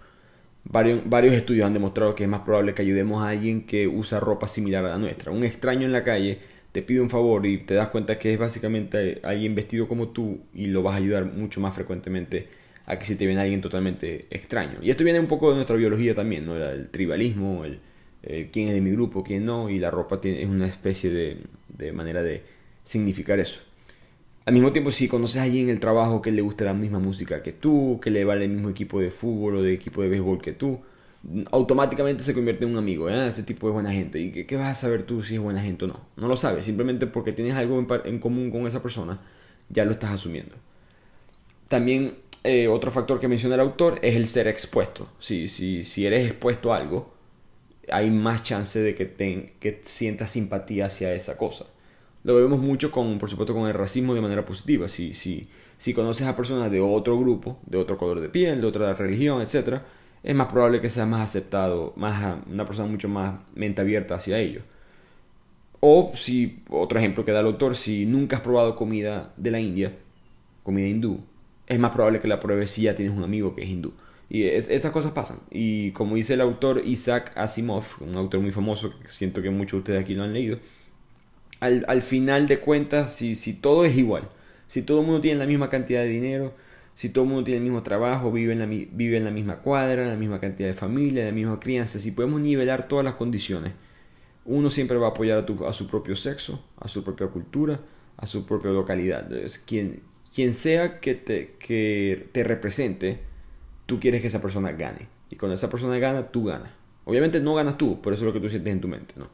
Varios, 0.64 1.02
varios 1.04 1.34
estudios 1.34 1.66
han 1.66 1.74
demostrado 1.74 2.14
que 2.14 2.24
es 2.24 2.30
más 2.30 2.40
probable 2.40 2.72
que 2.72 2.82
ayudemos 2.82 3.22
a 3.22 3.30
alguien 3.30 3.66
que 3.66 3.86
usa 3.86 4.18
ropa 4.18 4.48
similar 4.48 4.84
a 4.86 4.90
la 4.90 4.98
nuestra. 4.98 5.30
Un 5.30 5.44
extraño 5.44 5.84
en 5.84 5.92
la 5.92 6.04
calle 6.04 6.38
te 6.74 6.82
pide 6.82 7.00
un 7.00 7.08
favor 7.08 7.46
y 7.46 7.58
te 7.58 7.74
das 7.74 7.90
cuenta 7.90 8.18
que 8.18 8.34
es 8.34 8.38
básicamente 8.38 9.20
alguien 9.22 9.54
vestido 9.54 9.86
como 9.86 10.08
tú 10.08 10.40
y 10.52 10.66
lo 10.66 10.82
vas 10.82 10.94
a 10.94 10.96
ayudar 10.96 11.24
mucho 11.24 11.60
más 11.60 11.72
frecuentemente 11.72 12.48
a 12.86 12.98
que 12.98 13.04
si 13.04 13.14
te 13.14 13.26
viene 13.26 13.40
alguien 13.40 13.60
totalmente 13.60 14.26
extraño. 14.28 14.80
Y 14.82 14.90
esto 14.90 15.04
viene 15.04 15.20
un 15.20 15.28
poco 15.28 15.50
de 15.50 15.54
nuestra 15.54 15.76
biología 15.76 16.16
también, 16.16 16.46
¿no? 16.46 16.56
el 16.56 16.90
tribalismo, 16.90 17.64
el, 17.64 17.78
quién 18.50 18.66
es 18.66 18.74
de 18.74 18.80
mi 18.80 18.90
grupo, 18.90 19.22
quién 19.22 19.46
no, 19.46 19.70
y 19.70 19.78
la 19.78 19.92
ropa 19.92 20.20
tiene, 20.20 20.42
es 20.42 20.48
una 20.48 20.66
especie 20.66 21.10
de, 21.10 21.36
de, 21.68 21.92
manera 21.92 22.24
de 22.24 22.42
significar 22.82 23.38
eso. 23.38 23.60
Al 24.44 24.52
mismo 24.52 24.72
tiempo, 24.72 24.90
si 24.90 25.06
conoces 25.06 25.42
a 25.42 25.44
alguien 25.44 25.66
en 25.66 25.70
el 25.70 25.78
trabajo 25.78 26.20
que 26.20 26.32
le 26.32 26.42
gusta 26.42 26.64
la 26.64 26.74
misma 26.74 26.98
música 26.98 27.40
que 27.40 27.52
tú, 27.52 28.00
que 28.02 28.10
le 28.10 28.24
vale 28.24 28.46
el 28.46 28.50
mismo 28.50 28.68
equipo 28.68 28.98
de 28.98 29.12
fútbol 29.12 29.58
o 29.58 29.62
de 29.62 29.74
equipo 29.74 30.02
de 30.02 30.08
béisbol 30.08 30.42
que 30.42 30.54
tú, 30.54 30.80
automáticamente 31.50 32.22
se 32.22 32.34
convierte 32.34 32.64
en 32.64 32.72
un 32.72 32.78
amigo, 32.78 33.08
¿eh? 33.08 33.28
ese 33.28 33.42
tipo 33.42 33.66
de 33.66 33.72
buena 33.72 33.92
gente. 33.92 34.20
¿Y 34.20 34.44
qué, 34.44 34.56
vas 34.56 34.68
a 34.68 34.74
saber 34.74 35.04
tú 35.04 35.22
si 35.22 35.34
es 35.34 35.40
buena 35.40 35.60
gente 35.60 35.84
o 35.84 35.88
no? 35.88 36.00
No 36.16 36.28
lo 36.28 36.36
sabes, 36.36 36.66
simplemente 36.66 37.06
porque 37.06 37.32
tienes 37.32 37.54
algo 37.54 37.84
en, 38.04 38.18
común 38.18 38.50
con 38.50 38.66
esa 38.66 38.82
persona, 38.82 39.20
ya 39.68 39.84
lo 39.84 39.92
estás 39.92 40.10
asumiendo. 40.10 40.54
También 41.68 42.16
eh, 42.42 42.68
otro 42.68 42.90
factor 42.90 43.20
que 43.20 43.28
menciona 43.28 43.54
el 43.54 43.60
autor 43.62 43.98
es 44.02 44.14
el 44.16 44.26
ser 44.26 44.48
expuesto. 44.48 45.08
Si, 45.18 45.48
si, 45.48 45.84
si 45.84 46.06
eres 46.06 46.26
expuesto 46.30 46.72
a 46.72 46.76
algo, 46.76 47.14
hay 47.90 48.10
más 48.10 48.42
chance 48.42 48.78
de 48.78 48.94
que, 48.94 49.06
te, 49.06 49.54
que 49.60 49.80
sientas 49.82 50.30
simpatía 50.30 50.86
hacia 50.86 51.14
esa 51.14 51.36
cosa. 51.36 51.66
Lo 52.22 52.34
vemos 52.36 52.58
mucho 52.58 52.90
con, 52.90 53.18
por 53.18 53.28
supuesto, 53.30 53.54
con 53.54 53.66
el 53.66 53.74
racismo 53.74 54.14
de 54.14 54.20
manera 54.20 54.44
positiva. 54.44 54.88
Si, 54.88 55.14
si, 55.14 55.48
si 55.78 55.92
conoces 55.94 56.26
a 56.26 56.36
personas 56.36 56.70
de 56.70 56.80
otro 56.80 57.18
grupo, 57.18 57.58
de 57.66 57.78
otro 57.78 57.98
color 57.98 58.20
de 58.20 58.28
piel, 58.28 58.60
de 58.60 58.66
otra 58.66 58.94
religión, 58.94 59.42
etc., 59.42 59.82
es 60.24 60.34
más 60.34 60.48
probable 60.48 60.80
que 60.80 60.88
seas 60.88 61.06
más 61.06 61.20
aceptado, 61.20 61.92
más 61.96 62.38
una 62.50 62.64
persona 62.64 62.88
mucho 62.88 63.08
más 63.08 63.40
mente 63.54 63.82
abierta 63.82 64.14
hacia 64.14 64.38
ellos. 64.38 64.64
O 65.80 66.12
si, 66.16 66.62
otro 66.70 66.98
ejemplo 66.98 67.26
que 67.26 67.32
da 67.32 67.40
el 67.40 67.46
autor, 67.46 67.76
si 67.76 68.06
nunca 68.06 68.36
has 68.36 68.42
probado 68.42 68.74
comida 68.74 69.34
de 69.36 69.50
la 69.50 69.60
India, 69.60 69.92
comida 70.62 70.88
hindú, 70.88 71.20
es 71.66 71.78
más 71.78 71.90
probable 71.90 72.20
que 72.20 72.28
la 72.28 72.40
pruebes 72.40 72.70
si 72.70 72.82
ya 72.82 72.94
tienes 72.94 73.14
un 73.14 73.22
amigo 73.22 73.54
que 73.54 73.64
es 73.64 73.68
hindú. 73.68 73.92
Y 74.30 74.44
estas 74.44 74.92
cosas 74.92 75.12
pasan. 75.12 75.40
Y 75.50 75.90
como 75.90 76.16
dice 76.16 76.34
el 76.34 76.40
autor 76.40 76.80
Isaac 76.82 77.32
Asimov, 77.36 77.84
un 78.00 78.16
autor 78.16 78.40
muy 78.40 78.50
famoso, 78.50 78.98
que 78.98 79.10
siento 79.10 79.42
que 79.42 79.50
muchos 79.50 79.72
de 79.72 79.78
ustedes 79.78 80.02
aquí 80.02 80.14
lo 80.14 80.22
han 80.22 80.32
leído, 80.32 80.58
al, 81.60 81.84
al 81.86 82.00
final 82.00 82.46
de 82.46 82.60
cuentas, 82.60 83.14
si, 83.14 83.36
si 83.36 83.52
todo 83.52 83.84
es 83.84 83.94
igual, 83.94 84.30
si 84.68 84.80
todo 84.80 85.00
el 85.00 85.06
mundo 85.06 85.20
tiene 85.20 85.38
la 85.38 85.46
misma 85.46 85.68
cantidad 85.68 86.00
de 86.00 86.08
dinero, 86.08 86.54
si 86.94 87.08
todo 87.08 87.24
el 87.24 87.30
mundo 87.30 87.44
tiene 87.44 87.58
el 87.58 87.64
mismo 87.64 87.82
trabajo, 87.82 88.30
vive 88.30 88.52
en 88.52 88.58
la, 88.60 88.66
vive 88.66 89.16
en 89.16 89.24
la 89.24 89.30
misma 89.30 89.56
cuadra, 89.56 90.06
la 90.06 90.16
misma 90.16 90.40
cantidad 90.40 90.68
de 90.68 90.74
familia, 90.74 91.24
la 91.24 91.32
misma 91.32 91.58
crianza, 91.58 91.98
si 91.98 92.12
podemos 92.12 92.40
nivelar 92.40 92.88
todas 92.88 93.04
las 93.04 93.14
condiciones, 93.14 93.72
uno 94.44 94.70
siempre 94.70 94.96
va 94.98 95.08
a 95.08 95.10
apoyar 95.10 95.38
a, 95.38 95.68
a 95.68 95.72
su 95.72 95.88
propio 95.88 96.16
sexo, 96.16 96.62
a 96.78 96.88
su 96.88 97.02
propia 97.02 97.28
cultura, 97.28 97.80
a 98.16 98.26
su 98.26 98.46
propia 98.46 98.70
localidad. 98.70 99.22
Entonces, 99.22 99.58
quien, 99.58 100.02
quien 100.34 100.52
sea 100.52 101.00
que 101.00 101.14
te, 101.14 101.54
que 101.58 102.28
te 102.32 102.44
represente, 102.44 103.20
tú 103.86 103.98
quieres 103.98 104.20
que 104.20 104.28
esa 104.28 104.40
persona 104.40 104.72
gane. 104.72 105.08
Y 105.30 105.36
cuando 105.36 105.54
esa 105.54 105.70
persona 105.70 105.98
gana, 105.98 106.28
tú 106.28 106.44
ganas. 106.44 106.70
Obviamente 107.04 107.40
no 107.40 107.54
ganas 107.54 107.76
tú, 107.76 108.00
pero 108.02 108.14
eso 108.14 108.24
es 108.24 108.26
lo 108.26 108.32
que 108.32 108.40
tú 108.40 108.48
sientes 108.48 108.72
en 108.72 108.80
tu 108.80 108.88
mente, 108.88 109.14
¿no? 109.16 109.28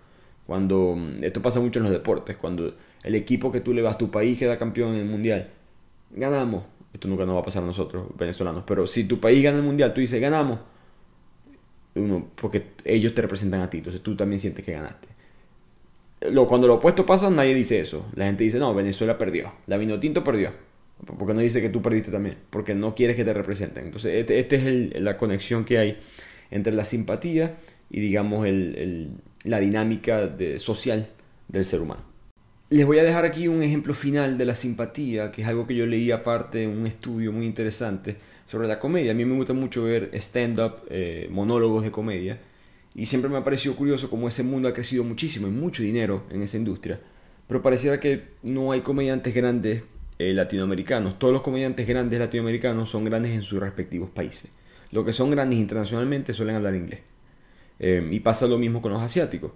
Cuando, 0.47 0.95
mm, 0.97 1.23
esto 1.23 1.43
pasa 1.43 1.61
mucho 1.61 1.79
en 1.79 1.85
los 1.85 1.93
deportes, 1.93 2.37
cuando 2.37 2.75
el 3.03 3.15
equipo 3.15 3.53
que 3.53 3.61
tú 3.61 3.73
le 3.73 3.83
vas 3.83 3.99
tu 3.99 4.11
país 4.11 4.39
queda 4.39 4.59
campeón 4.59 4.95
en 4.95 5.01
el 5.01 5.07
mundial, 5.07 5.51
ganamos. 6.11 6.65
Esto 6.93 7.09
nunca 7.09 7.25
nos 7.25 7.37
va 7.37 7.41
a 7.41 7.45
pasar 7.45 7.63
a 7.63 7.67
nosotros, 7.67 8.07
venezolanos, 8.17 8.65
pero 8.67 8.87
si 8.87 9.05
tu 9.05 9.21
país 9.21 9.43
gana 9.43 9.59
el 9.59 9.65
mundial, 9.65 9.95
tú 9.95 10.01
dices, 10.01 10.21
ganamos. 10.21 10.59
Uno, 11.95 12.29
porque 12.35 12.73
ellos 12.85 13.15
te 13.15 13.23
representan 13.23 13.61
a 13.61 13.71
ti, 13.71 13.79
entonces 13.79 14.03
tú 14.03 14.17
también 14.17 14.41
sientes 14.41 14.65
que 14.65 14.73
ganaste. 14.73 15.09
Lo, 16.31 16.47
cuando 16.47 16.67
lo 16.67 16.75
opuesto 16.75 17.07
pasa, 17.07 17.31
nadie 17.31 17.55
dice 17.55 17.81
eso. 17.81 18.07
La 18.15 18.27
gente 18.27 18.45
dice, 18.45 18.59
no, 18.59 18.75
Venezuela 18.75 19.17
perdió, 19.17 19.53
la 19.67 19.77
Vinotinto 19.77 20.23
perdió 20.23 20.53
porque 21.07 21.35
no 21.35 21.41
dice 21.41 21.61
que 21.61 21.69
tú 21.69 21.83
perdiste 21.83 22.11
también, 22.11 22.37
porque 22.51 22.75
no 22.75 22.95
quieres 22.95 23.17
que 23.17 23.25
te 23.25 23.33
representen. 23.33 23.87
Entonces, 23.87 24.15
esta 24.15 24.35
este 24.35 24.57
es 24.57 25.01
la 25.01 25.17
conexión 25.17 25.65
que 25.65 25.79
hay 25.79 25.99
entre 26.51 26.75
la 26.75 26.85
simpatía 26.85 27.57
y, 27.91 28.01
digamos, 28.01 28.47
el, 28.47 29.11
la 29.45 29.61
dinámica 29.61 30.37
social 30.57 31.09
del 31.49 31.65
ser 31.65 31.81
humano. 31.81 32.03
Les 32.73 32.87
voy 32.87 33.01
a 33.01 33.03
dejar 33.03 33.25
aquí 33.25 33.49
un 33.49 33.65
ejemplo 33.65 33.95
final 33.95 34.39
de 34.39 34.45
la 34.45 34.55
simpatía, 34.55 35.33
que 35.33 35.43
es 35.43 35.49
algo 35.49 35.67
que 35.67 35.75
yo 35.75 35.87
leí 35.87 36.13
aparte 36.13 36.63
en 36.63 36.71
un 36.71 36.87
estudio 36.87 37.33
muy 37.33 37.45
interesante 37.45 38.17
sobre 38.47 38.69
la 38.69 38.79
comedia. 38.79 39.11
A 39.11 39.15
mí 39.15 39.25
me 39.25 39.35
gusta 39.35 39.53
mucho 39.53 39.83
ver 39.83 40.11
stand-up, 40.13 40.85
eh, 40.89 41.27
monólogos 41.33 41.83
de 41.83 41.91
comedia, 41.91 42.39
y 42.95 43.07
siempre 43.07 43.29
me 43.29 43.39
ha 43.39 43.43
parecido 43.43 43.75
curioso 43.75 44.09
cómo 44.09 44.29
ese 44.29 44.45
mundo 44.45 44.69
ha 44.69 44.73
crecido 44.73 45.03
muchísimo, 45.03 45.49
hay 45.49 45.53
mucho 45.53 45.83
dinero 45.83 46.23
en 46.31 46.43
esa 46.43 46.59
industria, 46.59 47.01
pero 47.49 47.61
pareciera 47.61 47.99
que 47.99 48.35
no 48.45 48.71
hay 48.71 48.83
comediantes 48.83 49.35
grandes 49.35 49.83
eh, 50.21 50.33
latinoamericanos. 50.33 51.19
Todos 51.19 51.33
los 51.33 51.43
comediantes 51.43 51.89
grandes 51.89 52.21
latinoamericanos 52.21 52.89
son 52.89 53.05
grandes 53.05 53.33
en 53.33 53.43
sus 53.43 53.59
respectivos 53.59 54.11
países. 54.11 54.49
Los 54.93 55.05
que 55.05 55.13
son 55.13 55.33
grandes 55.33 55.59
internacionalmente 55.59 56.33
suelen 56.33 56.55
hablar 56.55 56.77
inglés. 56.77 57.01
Eh, 57.81 58.07
y 58.13 58.21
pasa 58.21 58.47
lo 58.47 58.59
mismo 58.59 58.81
con 58.81 58.93
los 58.93 59.03
asiáticos. 59.03 59.51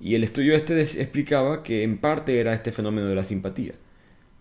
Y 0.00 0.14
el 0.14 0.24
estudio 0.24 0.54
este 0.54 0.80
explicaba 0.80 1.62
que 1.62 1.82
en 1.82 1.98
parte 1.98 2.38
era 2.38 2.52
este 2.52 2.72
fenómeno 2.72 3.08
de 3.08 3.14
la 3.14 3.24
simpatía. 3.24 3.72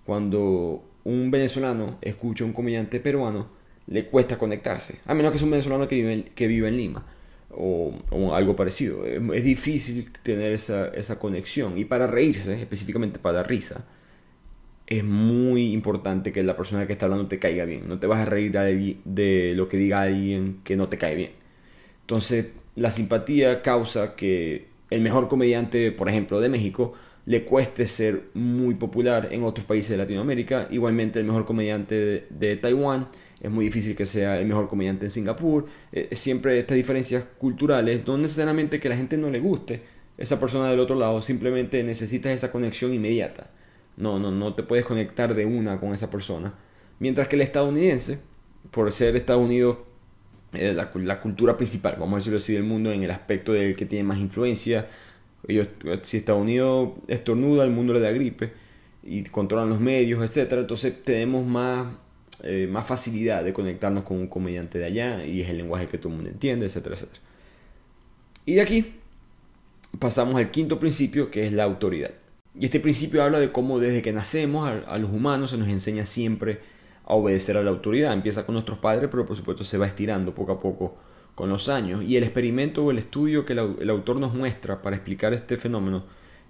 Cuando 0.06 0.84
un 1.04 1.32
venezolano 1.32 1.98
escucha 2.02 2.44
a 2.44 2.48
un 2.48 2.54
comediante 2.54 3.00
peruano, 3.00 3.48
le 3.88 4.06
cuesta 4.08 4.38
conectarse, 4.38 5.00
a 5.06 5.14
menos 5.14 5.32
que 5.32 5.38
sea 5.38 5.46
un 5.46 5.52
venezolano 5.52 5.88
que 5.88 5.96
vive 5.96 6.14
en, 6.14 6.24
que 6.24 6.48
vive 6.48 6.68
en 6.68 6.78
Lima 6.78 7.06
o, 7.52 7.94
algo 8.34 8.56
parecido. 8.56 9.06
Es, 9.06 9.44
difícil 9.44 10.12
tener 10.24 10.52
esa, 10.54 10.88
esa 10.90 11.20
conexión. 11.20 11.78
Y 11.78 11.86
para 11.86 12.08
reírse, 12.08 12.62
específicamente 12.62 13.20
para 13.20 13.38
la 13.38 13.44
risa, 13.44 13.86
es 14.88 15.04
muy 15.04 15.74
importante 15.74 16.32
que 16.32 16.44
la 16.44 16.58
persona 16.58 16.86
que 16.86 16.94
está 16.94 17.06
hablando 17.06 17.28
te 17.28 17.40
caiga 17.40 17.66
bien. 17.66 17.88
No 17.88 18.00
te 18.00 18.08
vas 18.08 18.20
a 18.20 18.26
reír 18.26 18.52
de, 18.52 18.98
de 19.06 19.54
lo 19.56 19.68
que 19.70 19.78
diga 19.78 20.02
alguien 20.02 20.60
que 20.64 20.76
no 20.76 20.90
te 20.90 20.98
cae 20.98 21.16
bien. 21.16 21.32
Entonces, 22.02 22.52
la 22.76 22.92
simpatía 22.92 23.62
causa 23.62 24.16
que 24.16 24.68
el 24.90 25.02
mejor 25.02 25.28
comediante, 25.28 25.92
por 25.92 26.10
ejemplo, 26.10 26.40
de 26.40 26.50
México, 26.50 26.94
le 27.26 27.44
cueste 27.44 27.88
ser 27.88 28.26
muy 28.34 28.76
popular 28.76 29.30
en 29.32 29.44
otros 29.44 29.66
países 29.66 29.92
de 29.92 29.98
Latinoamérica. 29.98 30.68
Igualmente, 30.70 31.20
el 31.20 31.26
mejor 31.26 31.46
comediante 31.46 32.28
de, 32.30 32.56
Taiwán 32.58 33.08
es 33.42 33.50
muy 33.50 33.66
difícil 33.66 33.96
que 33.96 34.06
sea 34.06 34.38
el 34.38 34.46
mejor 34.46 34.70
comediante 34.70 35.06
en 35.06 35.12
Singapur. 35.12 35.66
Eh, 35.92 36.10
siempre 36.14 36.60
estas 36.60 36.76
diferencias 36.76 37.24
culturales, 37.38 38.06
no 38.06 38.18
necesariamente 38.18 38.80
que 38.80 38.90
la 38.90 38.96
gente 38.96 39.18
no 39.18 39.30
le 39.30 39.40
guste 39.40 39.82
esa 40.18 40.40
persona 40.40 40.70
del 40.70 40.80
otro 40.80 40.96
lado, 40.96 41.22
simplemente 41.22 41.84
necesitas 41.84 42.32
esa 42.32 42.52
conexión 42.52 42.94
inmediata. 42.94 43.50
No, 43.98 44.20
no, 44.20 44.32
no 44.32 44.54
te 44.54 44.64
puedes 44.64 44.86
conectar 44.86 45.34
de 45.34 45.46
una 45.46 45.80
con 45.80 45.94
esa 45.94 46.12
persona. 46.12 46.54
Mientras 47.00 47.28
que 47.28 47.36
el 47.36 47.42
estadounidense, 47.42 48.20
por 48.72 48.92
ser 48.92 49.16
Estados 49.16 49.44
Unidos 49.44 49.78
la, 50.56 50.92
la, 50.94 51.22
cultura 51.22 51.58
principal, 51.58 51.96
vamos 52.00 52.14
a 52.14 52.18
decirlo 52.18 52.38
así, 52.38 52.54
del 52.54 52.64
mundo 52.64 52.92
en 52.92 53.04
el 53.04 53.12
aspecto 53.12 53.54
del 53.54 53.76
que 53.76 53.86
tiene 53.86 54.04
más 54.04 54.18
influencia, 54.18 54.88
ellos, 55.48 55.68
si 56.02 56.18
Estados 56.18 56.42
Unidos 56.42 56.94
estornuda, 57.08 57.64
el 57.64 57.72
mundo 57.72 57.94
le 57.94 58.00
da 58.00 58.12
gripe 58.12 58.54
y 59.04 59.24
controlan 59.24 59.70
los 59.70 59.80
medios, 59.80 60.24
etcétera. 60.24 60.62
Entonces 60.62 61.04
tenemos 61.04 61.46
más, 61.46 61.94
eh, 62.44 62.68
más 62.70 62.88
facilidad 62.88 63.44
de 63.44 63.54
conectarnos 63.54 64.04
con 64.04 64.18
un 64.18 64.28
comediante 64.28 64.80
de 64.80 64.86
allá 64.86 65.26
y 65.26 65.42
es 65.42 65.50
el 65.50 65.58
lenguaje 65.58 65.88
que 65.88 65.98
todo 65.98 66.10
el 66.10 66.16
mundo 66.16 66.32
entiende, 66.32 66.66
etcétera, 66.66 66.96
etcétera. 66.96 67.22
Y 68.46 68.56
de 68.56 68.62
aquí 68.62 68.94
pasamos 70.00 70.36
al 70.36 70.52
quinto 70.52 70.80
principio 70.80 71.30
que 71.30 71.46
es 71.46 71.54
la 71.54 71.64
autoridad. 71.64 72.12
Y 72.58 72.66
este 72.66 72.80
principio 72.80 73.22
habla 73.22 73.40
de 73.40 73.52
cómo 73.52 73.80
desde 73.80 74.02
que 74.02 74.14
nacemos 74.14 74.70
a, 74.88 74.98
los 74.98 75.12
humanos 75.12 75.52
se 75.52 75.58
nos 75.58 75.68
enseña 75.68 76.06
siempre 76.06 76.60
a 77.06 77.14
obedecer 77.14 77.58
a 77.58 77.64
la 77.64 77.70
autoridad. 77.70 78.14
Empieza 78.14 78.46
con 78.46 78.54
nuestros 78.54 78.80
padres, 78.80 79.10
pero 79.10 79.26
por 79.26 79.38
supuesto 79.38 79.64
se 79.64 79.78
va 79.78 79.86
estirando 79.86 80.34
poco 80.34 80.54
a 80.54 80.60
poco 80.60 80.96
con 81.36 81.50
los 81.50 81.70
años. 81.70 82.04
Y 82.04 82.18
el 82.18 82.24
experimento 82.24 82.84
o 82.84 82.92
el 82.92 82.98
estudio 82.98 83.46
que 83.46 83.54
el, 83.54 83.90
autor 83.90 84.18
nos 84.18 84.34
muestra 84.34 84.82
para 84.82 84.96
explicar 84.96 85.34
este 85.34 85.58
fenómeno, 85.58 86.04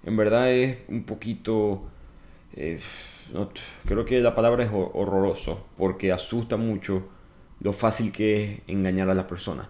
en 0.04 0.16
verdad 0.16 0.50
es 0.50 0.78
un 0.88 1.04
poquito... 1.04 1.82
Eh, 2.54 2.80
creo 3.84 4.04
que 4.04 4.20
la 4.20 4.34
palabra 4.34 4.64
es 4.64 4.70
horroroso, 4.72 5.66
porque 5.76 6.12
asusta 6.12 6.56
mucho 6.56 7.02
lo 7.60 7.72
fácil 7.72 8.12
que 8.12 8.44
es 8.44 8.60
engañar 8.68 9.10
a 9.10 9.14
las 9.14 9.24
personas. 9.24 9.66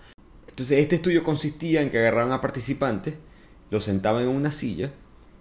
Entonces 0.46 0.78
este 0.78 0.96
estudio 0.96 1.22
consistía 1.22 1.82
en 1.82 1.90
que 1.90 1.98
agarraban 1.98 2.32
a 2.32 2.40
participantes, 2.40 3.14
los 3.70 3.84
sentaban 3.84 4.22
en 4.22 4.28
una 4.28 4.50
silla 4.50 4.92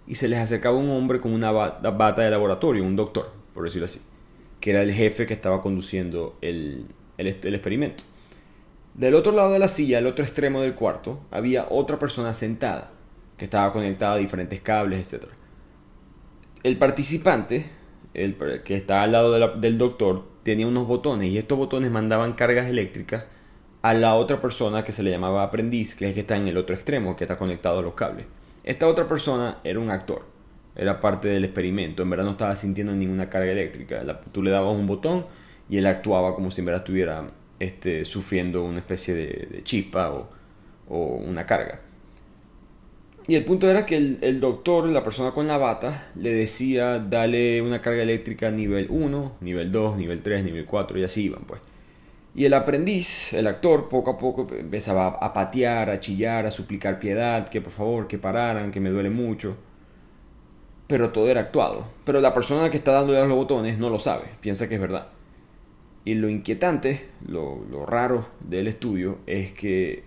y 0.06 0.14
se 0.14 0.28
les 0.28 0.40
acercaba 0.40 0.76
un 0.76 0.90
hombre 0.90 1.20
con 1.20 1.32
una 1.32 1.50
bata 1.52 2.22
de 2.22 2.30
laboratorio, 2.30 2.84
un 2.84 2.96
doctor, 2.96 3.32
por 3.54 3.64
decirlo 3.64 3.86
así, 3.86 4.00
que 4.66 4.72
era 4.72 4.82
el 4.82 4.92
jefe 4.92 5.26
que 5.26 5.34
estaba 5.34 5.62
conduciendo 5.62 6.36
el, 6.40 6.86
el 7.18 7.54
experimento. 7.54 8.02
Del 8.94 9.14
otro 9.14 9.30
lado 9.30 9.52
de 9.52 9.60
la 9.60 9.68
silla, 9.68 9.98
al 9.98 10.08
otro 10.08 10.24
extremo 10.24 10.60
del 10.60 10.74
cuarto, 10.74 11.20
había 11.30 11.68
otra 11.70 12.00
persona 12.00 12.34
sentada, 12.34 12.90
que 13.36 13.44
estaba 13.44 13.72
conectada 13.72 14.14
a 14.14 14.16
diferentes 14.16 14.60
cables, 14.62 15.12
etc. 15.12 15.26
El 16.64 16.78
participante, 16.78 17.70
el 18.12 18.34
que 18.64 18.74
estaba 18.74 19.04
al 19.04 19.12
lado 19.12 19.56
del 19.56 19.78
doctor, 19.78 20.24
tenía 20.42 20.66
unos 20.66 20.88
botones 20.88 21.30
y 21.30 21.38
estos 21.38 21.56
botones 21.56 21.92
mandaban 21.92 22.32
cargas 22.32 22.68
eléctricas 22.68 23.26
a 23.82 23.94
la 23.94 24.16
otra 24.16 24.40
persona 24.40 24.82
que 24.82 24.90
se 24.90 25.04
le 25.04 25.12
llamaba 25.12 25.44
aprendiz, 25.44 25.94
que 25.94 26.06
es 26.06 26.08
el 26.08 26.14
que 26.14 26.20
está 26.22 26.34
en 26.34 26.48
el 26.48 26.56
otro 26.56 26.74
extremo, 26.74 27.14
que 27.14 27.22
está 27.22 27.38
conectado 27.38 27.78
a 27.78 27.82
los 27.82 27.94
cables. 27.94 28.26
Esta 28.64 28.88
otra 28.88 29.06
persona 29.06 29.60
era 29.62 29.78
un 29.78 29.92
actor, 29.92 30.24
era 30.76 31.00
parte 31.00 31.28
del 31.28 31.44
experimento, 31.44 32.02
en 32.02 32.10
verdad 32.10 32.24
no 32.24 32.32
estaba 32.32 32.54
sintiendo 32.56 32.92
ninguna 32.94 33.28
carga 33.28 33.50
eléctrica. 33.50 34.02
tú 34.32 34.42
le 34.42 34.50
dabas 34.50 34.74
un 34.74 34.86
botón 34.86 35.26
y 35.68 35.78
él 35.78 35.86
actuaba 35.86 36.34
como 36.34 36.50
si 36.50 36.60
en 36.60 36.66
verdad 36.66 36.82
estuviera 36.82 37.30
este, 37.58 38.04
sufriendo 38.04 38.62
una 38.64 38.78
especie 38.78 39.14
de, 39.14 39.62
chispa 39.64 40.10
o, 40.10 40.28
una 40.88 41.46
carga. 41.46 41.80
Y 43.28 43.34
el 43.34 43.44
punto 43.44 43.68
era 43.68 43.86
que 43.86 43.96
el, 43.96 44.40
doctor, 44.40 44.86
la 44.86 45.02
persona 45.02 45.32
con 45.32 45.48
la 45.48 45.56
bata, 45.56 46.10
le 46.14 46.32
decía 46.32 47.00
dale 47.00 47.60
una 47.60 47.80
carga 47.82 48.02
eléctrica 48.02 48.52
nivel 48.52 48.86
1, 48.88 49.38
nivel 49.40 49.72
2, 49.72 49.96
nivel 49.96 50.22
3, 50.22 50.44
nivel 50.44 50.64
4 50.64 50.98
y 50.98 51.04
así 51.04 51.24
iban 51.24 51.42
pues. 51.44 51.60
Y 52.36 52.44
el 52.44 52.52
aprendiz, 52.54 53.32
el 53.32 53.46
actor, 53.46 53.88
poco 53.88 54.10
a 54.10 54.18
poco 54.18 54.46
empezaba 54.56 55.08
a 55.08 55.32
patear, 55.32 55.88
a 55.88 55.98
chillar, 56.00 56.44
a 56.46 56.50
suplicar 56.50 57.00
piedad, 57.00 57.48
que 57.48 57.62
por 57.62 57.72
favor, 57.72 58.06
que 58.06 58.18
pararan, 58.18 58.70
que 58.70 58.78
me 58.78 58.90
duele 58.90 59.08
mucho. 59.08 59.56
Pero 60.86 61.10
todo 61.10 61.28
era 61.28 61.40
actuado. 61.40 61.86
Pero 62.04 62.20
la 62.20 62.32
persona 62.32 62.70
que 62.70 62.76
está 62.76 62.92
dándole 62.92 63.26
los 63.26 63.36
botones 63.36 63.78
no 63.78 63.90
lo 63.90 63.98
sabe, 63.98 64.24
piensa 64.40 64.68
que 64.68 64.76
es 64.76 64.80
verdad. 64.80 65.08
Y 66.04 66.14
lo 66.14 66.28
inquietante, 66.28 67.08
lo, 67.26 67.84
raro 67.84 68.28
del 68.40 68.68
estudio 68.68 69.18
es 69.26 69.52
que 69.52 70.04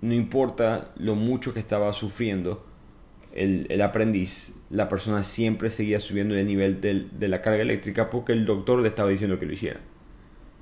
no 0.00 0.14
importa 0.14 0.92
lo 0.96 1.14
mucho 1.14 1.52
que 1.52 1.60
estaba 1.60 1.92
sufriendo 1.92 2.64
el, 3.32 3.82
aprendiz, 3.82 4.54
la 4.70 4.88
persona 4.88 5.24
siempre 5.24 5.68
seguía 5.68 6.00
subiendo 6.00 6.34
el 6.34 6.46
nivel 6.46 6.80
de 6.80 7.28
la 7.28 7.42
carga 7.42 7.62
eléctrica 7.62 8.08
porque 8.08 8.32
el 8.32 8.46
doctor 8.46 8.80
le 8.80 8.88
estaba 8.88 9.10
diciendo 9.10 9.38
que 9.38 9.44
lo 9.44 9.52
hiciera. 9.52 9.80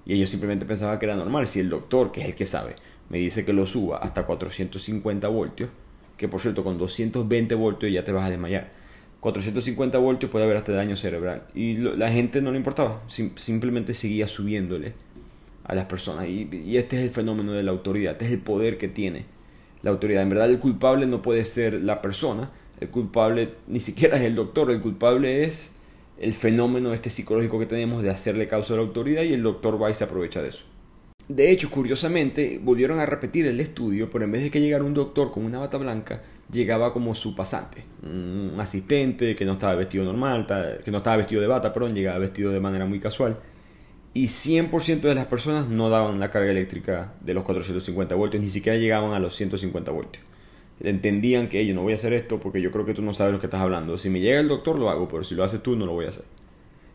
Y 0.05 0.15
ellos 0.15 0.31
simplemente 0.31 0.67
pensaban 0.67 0.99
que 0.99 1.07
era 1.07 1.15
normal. 1.15 1.47
Si 1.47 1.61
el 1.61 1.69
doctor, 1.69 2.11
que 2.11 2.23
es 2.23 2.27
el 2.27 2.35
que 2.35 2.47
sabe, 2.47 2.75
me 3.09 3.19
dice 3.19 3.45
que 3.45 3.53
lo 3.53 3.67
suba 3.67 3.99
hasta 3.99 4.25
450 4.25 5.29
voltios, 5.29 5.71
que 6.17 6.29
por 6.29 6.41
cierto 6.41 6.65
con 6.65 6.79
220 6.79 7.55
voltios 7.55 7.93
ya 7.93 8.03
te 8.03 8.11
vas 8.11 8.25
a 8.25 8.31
desmayar 8.31 8.82
450 9.23 9.99
voltios 9.99 10.33
puede 10.33 10.47
haber 10.47 10.57
hasta 10.57 10.73
daño 10.73 10.97
cerebral. 10.97 11.45
Y 11.55 11.77
la 11.77 12.11
gente 12.11 12.43
no 12.43 12.51
le 12.51 12.57
importaba, 12.57 13.03
simplemente 13.07 13.95
seguía 13.95 14.27
subiéndole 14.27 14.95
a 15.63 15.77
las 15.77 15.85
personas. 15.85 16.27
Y, 16.27 16.77
este 16.77 16.97
es 16.97 17.03
el 17.05 17.11
fenómeno 17.11 17.53
de 17.53 17.63
la 17.63 17.71
autoridad, 17.71 18.15
este 18.15 18.25
es 18.27 18.33
el 18.33 18.41
poder 18.41 18.79
que 18.79 18.89
tiene 18.89 19.27
la 19.83 19.93
autoridad. 19.93 20.25
En 20.25 20.29
verdad 20.29 20.51
el 20.51 20.59
culpable 20.59 21.07
no 21.07 21.23
puede 21.23 21.45
ser 21.45 21.75
la 21.75 22.03
persona, 22.03 22.51
el 22.81 22.89
culpable 22.89 23.51
ni 23.69 23.79
siquiera 23.79 24.17
es 24.17 24.25
el 24.25 24.35
doctor, 24.35 24.73
el 24.73 24.81
culpable 24.81 25.45
es 25.45 25.71
el 26.19 26.33
fenómeno 26.33 26.93
este 26.93 27.09
psicológico 27.09 27.61
que 27.61 27.67
tenemos 27.67 28.03
de 28.03 28.11
hacerle 28.11 28.49
causa 28.49 28.75
a 28.75 28.79
la 28.79 28.83
autoridad 28.83 29.23
y 29.23 29.35
el 29.35 29.45
doctor 29.45 29.81
va 29.81 29.89
y 29.89 29.95
se 29.95 30.03
aprovecha 30.03 30.43
de 30.43 30.49
eso. 30.49 30.65
De 31.29 31.53
hecho, 31.53 31.71
curiosamente, 31.71 32.61
volvieron 32.61 32.99
a 32.99 33.07
repetir 33.07 33.47
el 33.47 33.61
estudio, 33.61 34.11
pero 34.11 34.25
en 34.25 34.33
vez 34.33 34.43
de 34.43 34.51
que 34.51 34.61
llegara 34.61 34.83
un 34.83 34.95
doctor 34.95 35.31
con 35.31 35.45
una 35.45 35.61
bata 35.61 35.79
blanca, 35.79 36.23
llegaba 36.53 36.93
como 36.93 37.15
su 37.15 37.35
pasante, 37.35 37.85
un 38.03 38.57
asistente 38.59 39.35
que 39.35 39.45
no 39.45 39.55
estaba 39.55 39.75
vestido 39.75 40.05
normal, 40.05 40.47
que 40.85 40.91
no 40.91 40.99
estaba 40.99 41.17
vestido 41.17 41.41
de 41.41 41.49
bata, 41.49 41.73
perdón, 41.73 41.95
llegaba 41.95 42.19
vestido 42.19 42.53
de 42.53 42.61
manera 42.61 42.87
muy 42.87 43.01
casual. 43.01 43.39
Y 44.15 44.27
100% 44.27 45.01
de 45.01 45.15
las 45.15 45.25
personas 45.27 45.69
no 45.69 45.89
daban 45.89 46.21
la 46.21 46.31
carga 46.31 46.51
eléctrica 46.51 47.15
de 47.23 47.33
los 47.33 47.45
450 47.45 48.15
voltios, 48.15 48.43
ni 48.43 48.51
siquiera 48.51 48.79
llegaban 48.79 49.13
a 49.15 49.19
los 49.19 49.35
150 49.35 49.91
voltios. 49.91 50.25
Entendían 50.81 51.49
que 51.49 51.65
yo 51.67 51.75
no 51.75 51.83
voy 51.83 51.93
a 51.93 51.97
hacer 51.97 52.13
esto 52.13 52.39
porque 52.39 52.61
yo 52.61 52.71
creo 52.71 52.85
que 52.85 52.93
tú 52.93 53.03
no 53.03 53.15
sabes 53.15 53.33
lo 53.33 53.41
que 53.41 53.47
estás 53.47 53.63
hablando. 53.63 53.97
Si 53.97 54.11
me 54.11 54.21
llega 54.21 54.41
el 54.41 54.49
doctor 54.49 54.79
lo 54.79 54.91
hago, 54.91 55.09
pero 55.09 55.25
si 55.25 55.35
lo 55.35 55.45
haces 55.45 55.63
tú 55.63 55.77
no 55.77 55.87
lo 55.87 55.93
voy 55.93 56.07
a 56.07 56.09
hacer. 56.11 56.25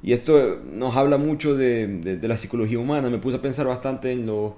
Y 0.04 0.14
esto 0.14 0.62
nos 0.64 0.96
habla 0.96 1.18
mucho 1.18 1.56
de, 1.56 1.88
de 1.88 2.28
la 2.28 2.38
psicología 2.38 2.78
humana. 2.78 3.10
Me 3.10 3.18
puse 3.18 3.38
a 3.38 3.42
pensar 3.42 3.66
bastante 3.66 4.12
en 4.12 4.28
lo 4.28 4.58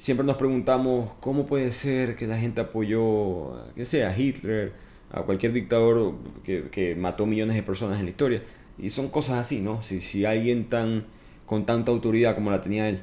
siempre 0.00 0.26
nos 0.26 0.36
preguntamos 0.36 1.10
cómo 1.20 1.46
puede 1.46 1.72
ser 1.72 2.16
que 2.16 2.26
la 2.26 2.38
gente 2.38 2.60
apoyó, 2.62 3.66
que 3.76 3.84
sea, 3.84 4.16
Hitler, 4.18 4.72
a 5.12 5.22
cualquier 5.22 5.52
dictador 5.52 6.14
que, 6.42 6.96
mató 6.98 7.26
millones 7.26 7.54
de 7.54 7.62
personas 7.62 8.00
en 8.00 8.06
la 8.06 8.10
historia. 8.10 8.42
Y 8.78 8.90
son 8.90 9.08
cosas 9.10 9.38
así, 9.38 9.60
¿no? 9.60 9.82
Si, 9.82 10.00
si 10.00 10.24
alguien 10.24 10.68
tan 10.68 11.04
con 11.46 11.66
tanta 11.66 11.92
autoridad 11.92 12.34
como 12.34 12.50
la 12.50 12.60
tenía 12.60 12.88
él 12.88 13.02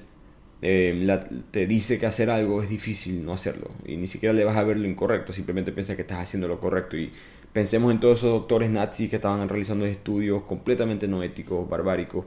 eh, 0.62 1.20
te 1.52 1.68
dice 1.68 2.00
que 2.00 2.08
hacer 2.08 2.30
algo 2.30 2.64
es 2.64 2.70
difícil 2.70 3.24
no 3.24 3.34
hacerlo. 3.34 3.70
Y 3.86 3.98
ni 3.98 4.08
siquiera 4.08 4.34
le 4.34 4.44
vas 4.44 4.58
a 4.58 4.64
ver 4.64 4.78
lo 4.78 4.88
incorrecto, 4.88 5.34
simplemente 5.34 5.72
piensa 5.72 5.96
que 5.96 6.02
estás 6.02 6.20
haciendo 6.20 6.48
lo 6.48 6.60
correcto. 6.60 6.98
Y 6.98 7.12
pensemos 7.54 7.92
en 7.92 8.00
todos 8.00 8.20
esos 8.20 8.32
doctores 8.32 8.70
nazis 8.70 9.10
que 9.10 9.18
estaban 9.18 9.48
realizando 9.48 9.86
estudios 9.86 10.44
completamente 10.44 11.08
no 11.08 11.22
éticos, 11.24 11.70
barbáricos, 11.70 12.26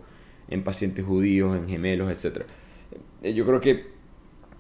en 0.48 0.62
pacientes 0.62 1.04
judíos, 1.04 1.56
en 1.56 1.68
gemelos, 1.68 2.10
etc. 2.10 2.42
Eh, 3.22 3.34
yo 3.34 3.44
creo 3.46 3.60
que 3.60 3.89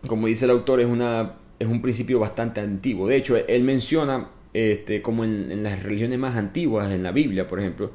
como 0.06 0.26
dice 0.26 0.44
el 0.46 0.52
autor, 0.52 0.80
es, 0.80 0.86
una, 0.86 1.34
es 1.58 1.68
un 1.68 1.82
principio 1.82 2.18
bastante 2.18 2.60
antiguo. 2.60 3.06
De 3.06 3.16
hecho, 3.16 3.36
él 3.36 3.64
menciona, 3.64 4.28
este, 4.52 5.02
como 5.02 5.24
en, 5.24 5.62
las 5.62 5.82
religiones 5.82 6.18
más 6.18 6.36
antiguas, 6.36 6.90
en 6.90 7.02
la 7.02 7.12
Biblia, 7.12 7.46
por 7.46 7.60
ejemplo, 7.60 7.90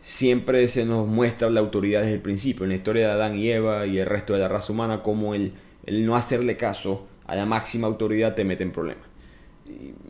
siempre 0.00 0.66
se 0.68 0.84
nos 0.84 1.06
muestra 1.06 1.50
la 1.50 1.60
autoridad 1.60 2.00
desde 2.02 2.14
el 2.14 2.20
principio. 2.20 2.64
En 2.64 2.70
la 2.70 2.76
historia 2.76 3.06
de 3.08 3.12
Adán 3.12 3.36
y 3.36 3.50
Eva 3.50 3.86
y 3.86 3.98
el 3.98 4.06
resto 4.06 4.32
de 4.32 4.40
la 4.40 4.48
raza 4.48 4.72
humana, 4.72 5.02
como 5.02 5.34
el, 5.34 5.52
el 5.86 6.06
no 6.06 6.16
hacerle 6.16 6.56
caso 6.56 7.06
a 7.26 7.34
la 7.36 7.46
máxima 7.46 7.86
autoridad 7.86 8.34
te 8.34 8.44
mete 8.44 8.62
en 8.62 8.72
problemas. 8.72 9.06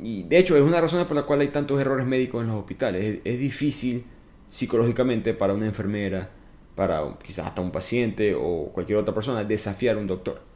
y, 0.03 0.23
de 0.25 0.39
hecho 0.39 0.57
es 0.57 0.63
una 0.63 0.81
razón 0.81 1.07
por 1.07 1.17
la 1.17 1.25
cual 1.25 1.41
hay 1.41 1.49
tantos 1.49 1.81
errores 1.81 2.07
médicos 2.07 2.43
en 2.43 2.49
los 2.49 2.57
hospitales. 2.57 3.21
Es, 3.25 3.39
difícil 3.39 4.05
psicológicamente 4.49 5.35
para 5.35 5.55
una 5.55 5.67
enfermera, 5.67 6.31
para 6.75 7.17
quizás 7.23 7.47
hasta 7.47 7.61
un 7.63 7.71
paciente 7.71 8.35
o 8.35 8.71
cualquier 8.73 8.99
otra 8.99 9.15
persona 9.15 9.45
desafiar 9.45 9.97
a 9.97 10.01
un 10.01 10.07
doctor. 10.07 10.52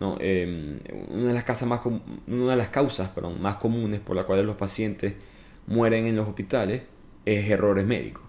¿No? 0.00 0.16
Em, 0.18 0.80
una, 1.10 1.28
de 1.28 1.34
las 1.34 1.44
causas 1.44 1.68
más 1.68 1.80
una 2.26 2.50
de 2.50 2.56
las 2.56 2.68
causas 2.70 3.10
más 3.38 3.56
comunes 3.56 4.00
por 4.00 4.16
las 4.16 4.24
cuales 4.24 4.46
los 4.46 4.56
pacientes 4.56 5.14
mueren 5.66 6.06
en 6.06 6.16
los 6.16 6.26
hospitales 6.26 6.82
es 7.24 7.48
errores 7.48 7.86
médicos. 7.86 8.24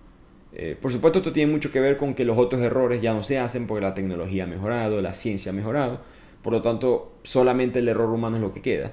Eh, 0.54 0.78
por 0.80 0.92
supuesto 0.92 1.20
esto 1.20 1.32
tiene 1.32 1.52
mucho 1.52 1.72
que 1.72 1.80
ver 1.80 1.96
con 1.96 2.14
que 2.14 2.26
los 2.26 2.38
otros 2.38 2.62
errores 2.62 3.02
ya 3.02 3.14
no 3.14 3.24
se 3.24 3.40
hacen 3.40 3.68
porque 3.68 3.82
la 3.82 3.94
tecnología 3.94 4.44
ha 4.44 4.48
mejorado, 4.48 5.02
la 5.02 5.14
ciencia 5.14 5.52
ha 5.52 5.56
mejorado, 5.56 6.02
por 6.44 6.52
lo 6.52 6.62
tanto 6.62 7.14
solamente 7.24 7.80
el 7.80 7.88
error 7.88 8.10
humano 8.10 8.36
es 8.36 8.42
lo 8.42 8.54
que 8.54 8.62
queda. 8.62 8.92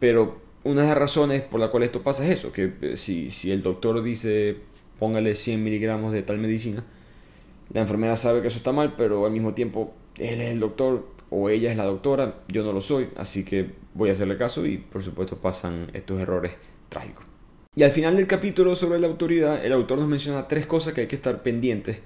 Pero 0.00 0.40
una 0.64 0.82
de 0.82 0.88
las 0.88 0.98
razones 0.98 1.42
por 1.42 1.60
la 1.60 1.70
cual 1.70 1.82
esto 1.82 2.02
pasa 2.02 2.24
es 2.24 2.30
eso, 2.38 2.52
que 2.52 2.72
eh, 2.80 2.96
si, 2.96 3.30
si 3.30 3.52
el 3.52 3.62
doctor 3.62 4.02
dice 4.02 4.56
póngale 4.98 5.34
100 5.34 5.62
miligramos 5.62 6.12
de 6.14 6.22
tal 6.22 6.38
medicina, 6.38 6.82
la 7.72 7.82
enfermera 7.82 8.16
sabe 8.16 8.40
que 8.40 8.48
eso 8.48 8.56
está 8.56 8.72
mal, 8.72 8.94
pero 8.96 9.26
al 9.26 9.32
mismo 9.32 9.52
tiempo 9.52 9.92
él 10.16 10.40
es 10.40 10.52
el 10.52 10.60
doctor 10.60 11.15
o 11.30 11.48
ella 11.48 11.70
es 11.70 11.76
la 11.76 11.84
doctora, 11.84 12.40
yo 12.48 12.62
no 12.62 12.72
lo 12.72 12.80
soy, 12.80 13.08
así 13.16 13.44
que 13.44 13.72
voy 13.94 14.10
a 14.10 14.12
hacerle 14.12 14.36
caso 14.36 14.66
y 14.66 14.78
por 14.78 15.02
supuesto 15.02 15.36
pasan 15.36 15.90
estos 15.92 16.20
errores 16.20 16.52
trágicos. 16.88 17.24
Y 17.74 17.82
al 17.82 17.90
final 17.90 18.16
del 18.16 18.26
capítulo 18.26 18.74
sobre 18.74 18.98
la 18.98 19.06
autoridad, 19.06 19.64
el 19.64 19.72
autor 19.72 19.98
nos 19.98 20.08
menciona 20.08 20.48
tres 20.48 20.66
cosas 20.66 20.94
que 20.94 21.02
hay 21.02 21.06
que 21.06 21.16
estar 21.16 21.42
pendientes 21.42 21.98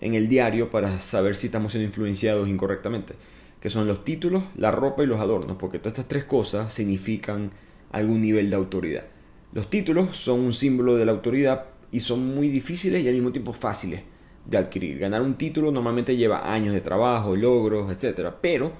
en 0.00 0.14
el 0.14 0.28
diario 0.28 0.70
para 0.70 1.00
saber 1.00 1.36
si 1.36 1.46
estamos 1.46 1.72
siendo 1.72 1.86
influenciados 1.86 2.48
incorrectamente, 2.48 3.14
que 3.60 3.70
son 3.70 3.86
los 3.86 4.04
títulos, 4.04 4.44
la 4.56 4.70
ropa 4.70 5.02
y 5.02 5.06
los 5.06 5.20
adornos, 5.20 5.56
porque 5.58 5.78
todas 5.78 5.92
estas 5.92 6.08
tres 6.08 6.24
cosas 6.24 6.72
significan 6.72 7.50
algún 7.90 8.22
nivel 8.22 8.48
de 8.48 8.56
autoridad. 8.56 9.04
Los 9.52 9.68
títulos 9.68 10.16
son 10.16 10.40
un 10.40 10.52
símbolo 10.52 10.96
de 10.96 11.04
la 11.04 11.12
autoridad 11.12 11.66
y 11.90 12.00
son 12.00 12.34
muy 12.34 12.48
difíciles 12.48 13.04
y 13.04 13.08
al 13.08 13.14
mismo 13.14 13.32
tiempo 13.32 13.52
fáciles 13.52 14.00
de 14.44 14.58
adquirir. 14.58 14.98
Ganar 14.98 15.22
un 15.22 15.34
título 15.34 15.70
normalmente 15.70 16.16
lleva 16.16 16.52
años 16.52 16.74
de 16.74 16.80
trabajo, 16.80 17.36
logros, 17.36 17.90
etc. 17.90 18.30
Pero 18.40 18.72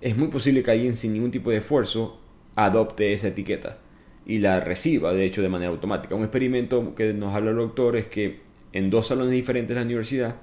es 0.00 0.16
muy 0.16 0.28
posible 0.28 0.62
que 0.62 0.70
alguien 0.70 0.94
sin 0.94 1.12
ningún 1.12 1.30
tipo 1.30 1.50
de 1.50 1.58
esfuerzo 1.58 2.18
adopte 2.56 3.12
esa 3.12 3.28
etiqueta 3.28 3.78
y 4.26 4.38
la 4.38 4.60
reciba, 4.60 5.12
de 5.12 5.24
hecho, 5.24 5.42
de 5.42 5.48
manera 5.48 5.70
automática. 5.70 6.14
Un 6.14 6.22
experimento 6.22 6.94
que 6.94 7.12
nos 7.12 7.34
habla 7.34 7.50
el 7.50 7.56
doctor 7.56 7.96
es 7.96 8.06
que 8.06 8.40
en 8.72 8.90
dos 8.90 9.08
salones 9.08 9.32
diferentes 9.32 9.70
de 9.70 9.74
la 9.74 9.82
universidad, 9.84 10.36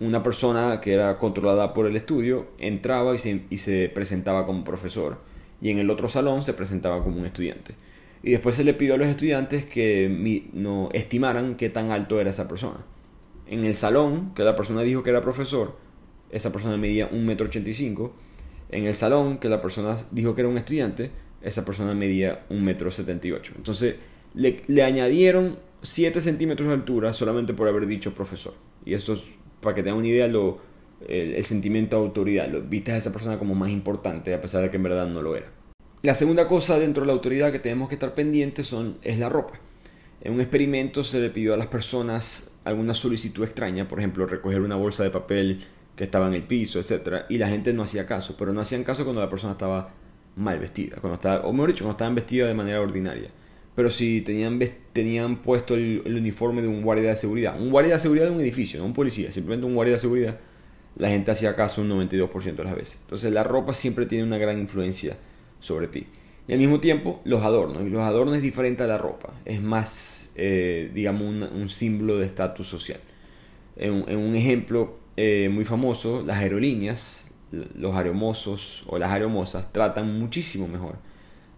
una 0.00 0.22
persona 0.22 0.80
que 0.80 0.94
era 0.94 1.18
controlada 1.18 1.74
por 1.74 1.86
el 1.86 1.96
estudio 1.96 2.48
entraba 2.58 3.14
y 3.14 3.18
se, 3.18 3.42
y 3.50 3.56
se 3.58 3.90
presentaba 3.92 4.46
como 4.46 4.64
profesor, 4.64 5.18
y 5.60 5.70
en 5.70 5.78
el 5.78 5.90
otro 5.90 6.08
salón 6.08 6.42
se 6.42 6.54
presentaba 6.54 7.02
como 7.02 7.18
un 7.18 7.26
estudiante. 7.26 7.74
Y 8.22 8.30
después 8.30 8.54
se 8.54 8.64
le 8.64 8.74
pidió 8.74 8.94
a 8.94 8.98
los 8.98 9.08
estudiantes 9.08 9.64
que 9.64 10.48
no 10.52 10.88
estimaran 10.92 11.56
qué 11.56 11.70
tan 11.70 11.90
alto 11.90 12.20
era 12.20 12.30
esa 12.30 12.46
persona. 12.46 12.78
En 13.52 13.66
el 13.66 13.74
salón, 13.74 14.32
que 14.34 14.44
la 14.44 14.56
persona 14.56 14.80
dijo 14.80 15.02
que 15.02 15.10
era 15.10 15.20
profesor, 15.20 15.76
esa 16.30 16.50
persona 16.52 16.78
medía 16.78 17.10
1,85 17.10 18.00
m. 18.00 18.10
En 18.70 18.86
el 18.86 18.94
salón, 18.94 19.36
que 19.36 19.50
la 19.50 19.60
persona 19.60 19.98
dijo 20.10 20.34
que 20.34 20.40
era 20.40 20.48
un 20.48 20.56
estudiante, 20.56 21.10
esa 21.42 21.62
persona 21.62 21.92
medía 21.92 22.46
1,78 22.48 23.20
m. 23.20 23.40
Entonces 23.58 23.96
le, 24.32 24.82
añadieron 24.82 25.58
7 25.82 26.22
centímetros 26.22 26.66
de 26.66 26.72
altura 26.76 27.12
solamente 27.12 27.52
por 27.52 27.68
haber 27.68 27.86
dicho 27.86 28.14
profesor. 28.14 28.54
Y 28.86 28.94
eso 28.94 29.12
es, 29.12 29.22
para 29.60 29.74
que 29.74 29.82
tengan 29.82 29.98
una 29.98 30.08
idea, 30.08 30.28
lo, 30.28 30.60
el, 31.06 31.44
sentimiento 31.44 31.98
de 31.98 32.06
autoridad. 32.06 32.48
Lo, 32.48 32.62
viste 32.62 32.92
a 32.92 32.96
esa 32.96 33.12
persona 33.12 33.38
como 33.38 33.54
más 33.54 33.68
importante 33.68 34.32
a 34.32 34.40
pesar 34.40 34.62
de 34.62 34.70
que 34.70 34.78
en 34.78 34.84
verdad 34.84 35.06
no 35.08 35.20
lo 35.20 35.36
era. 35.36 35.52
La 36.00 36.14
segunda 36.14 36.48
cosa 36.48 36.78
dentro 36.78 37.02
de 37.02 37.08
la 37.08 37.12
autoridad 37.12 37.52
que 37.52 37.58
tenemos 37.58 37.90
que 37.90 37.96
estar 37.96 38.14
pendientes 38.14 38.66
son, 38.66 38.96
es 39.02 39.18
la 39.18 39.28
ropa. 39.28 39.60
En 40.22 40.32
un 40.32 40.40
experimento 40.40 41.04
se 41.04 41.20
le 41.20 41.28
pidió 41.28 41.52
a 41.52 41.58
las 41.58 41.66
personas 41.66 42.51
alguna 42.64 42.94
solicitud 42.94 43.44
extraña, 43.44 43.88
por 43.88 43.98
ejemplo, 43.98 44.26
recoger 44.26 44.60
una 44.60 44.76
bolsa 44.76 45.02
de 45.02 45.10
papel 45.10 45.60
que 45.96 46.04
estaba 46.04 46.28
en 46.28 46.34
el 46.34 46.42
piso, 46.42 46.78
etc. 46.80 47.24
Y 47.28 47.38
la 47.38 47.48
gente 47.48 47.72
no 47.72 47.82
hacía 47.82 48.06
caso, 48.06 48.36
pero 48.38 48.52
no 48.52 48.60
hacían 48.60 48.84
caso 48.84 49.04
cuando 49.04 49.20
la 49.20 49.28
persona 49.28 49.52
estaba 49.52 49.90
mal 50.36 50.58
vestida, 50.58 50.96
cuando 51.00 51.14
estaba, 51.14 51.46
o 51.46 51.52
mejor 51.52 51.70
dicho, 51.70 51.84
cuando 51.84 51.96
estaban 51.96 52.14
vestidas 52.14 52.48
de 52.48 52.54
manera 52.54 52.80
ordinaria. 52.80 53.30
Pero 53.74 53.90
si 53.90 54.20
tenían, 54.20 54.60
tenían 54.92 55.42
puesto 55.42 55.74
el, 55.74 56.02
uniforme 56.06 56.62
de 56.62 56.68
un 56.68 56.82
guardia 56.82 57.10
de 57.10 57.16
seguridad, 57.16 57.60
un 57.60 57.70
guardia 57.70 57.94
de 57.94 58.00
seguridad 58.00 58.26
de 58.26 58.32
un 58.32 58.40
edificio, 58.40 58.80
no 58.80 58.86
un 58.86 58.94
policía, 58.94 59.32
simplemente 59.32 59.66
un 59.66 59.74
guardia 59.74 59.94
de 59.94 60.00
seguridad, 60.00 60.38
la 60.96 61.08
gente 61.08 61.30
hacía 61.30 61.56
caso 61.56 61.80
un 61.80 61.88
92% 61.88 62.54
de 62.54 62.64
las 62.64 62.74
veces. 62.74 62.98
Entonces 63.02 63.32
la 63.32 63.44
ropa 63.44 63.72
siempre 63.72 64.06
tiene 64.06 64.24
una 64.24 64.36
gran 64.38 64.58
influencia 64.58 65.16
sobre 65.60 65.88
ti. 65.88 66.06
Y 66.48 66.52
al 66.52 66.58
mismo 66.58 66.80
tiempo 66.80 67.20
los 67.24 67.42
adornos. 67.42 67.82
Y 67.82 67.90
los 67.90 68.02
adornos 68.02 68.36
es 68.36 68.42
diferente 68.42 68.82
a 68.82 68.86
la 68.86 68.98
ropa. 68.98 69.34
Es 69.44 69.62
más, 69.62 70.32
eh, 70.34 70.90
digamos, 70.92 71.28
un, 71.28 71.68
símbolo 71.68 72.18
de 72.18 72.26
estatus 72.26 72.66
social. 72.66 73.00
En, 73.76 74.16
un 74.16 74.34
ejemplo 74.34 74.98
eh, 75.16 75.48
muy 75.50 75.64
famoso, 75.64 76.22
las 76.22 76.38
aerolíneas, 76.38 77.28
los 77.50 77.94
aeromosos 77.94 78.84
o 78.86 78.98
las 78.98 79.10
aeromosas 79.10 79.72
tratan 79.72 80.18
muchísimo 80.18 80.68
mejor 80.68 80.96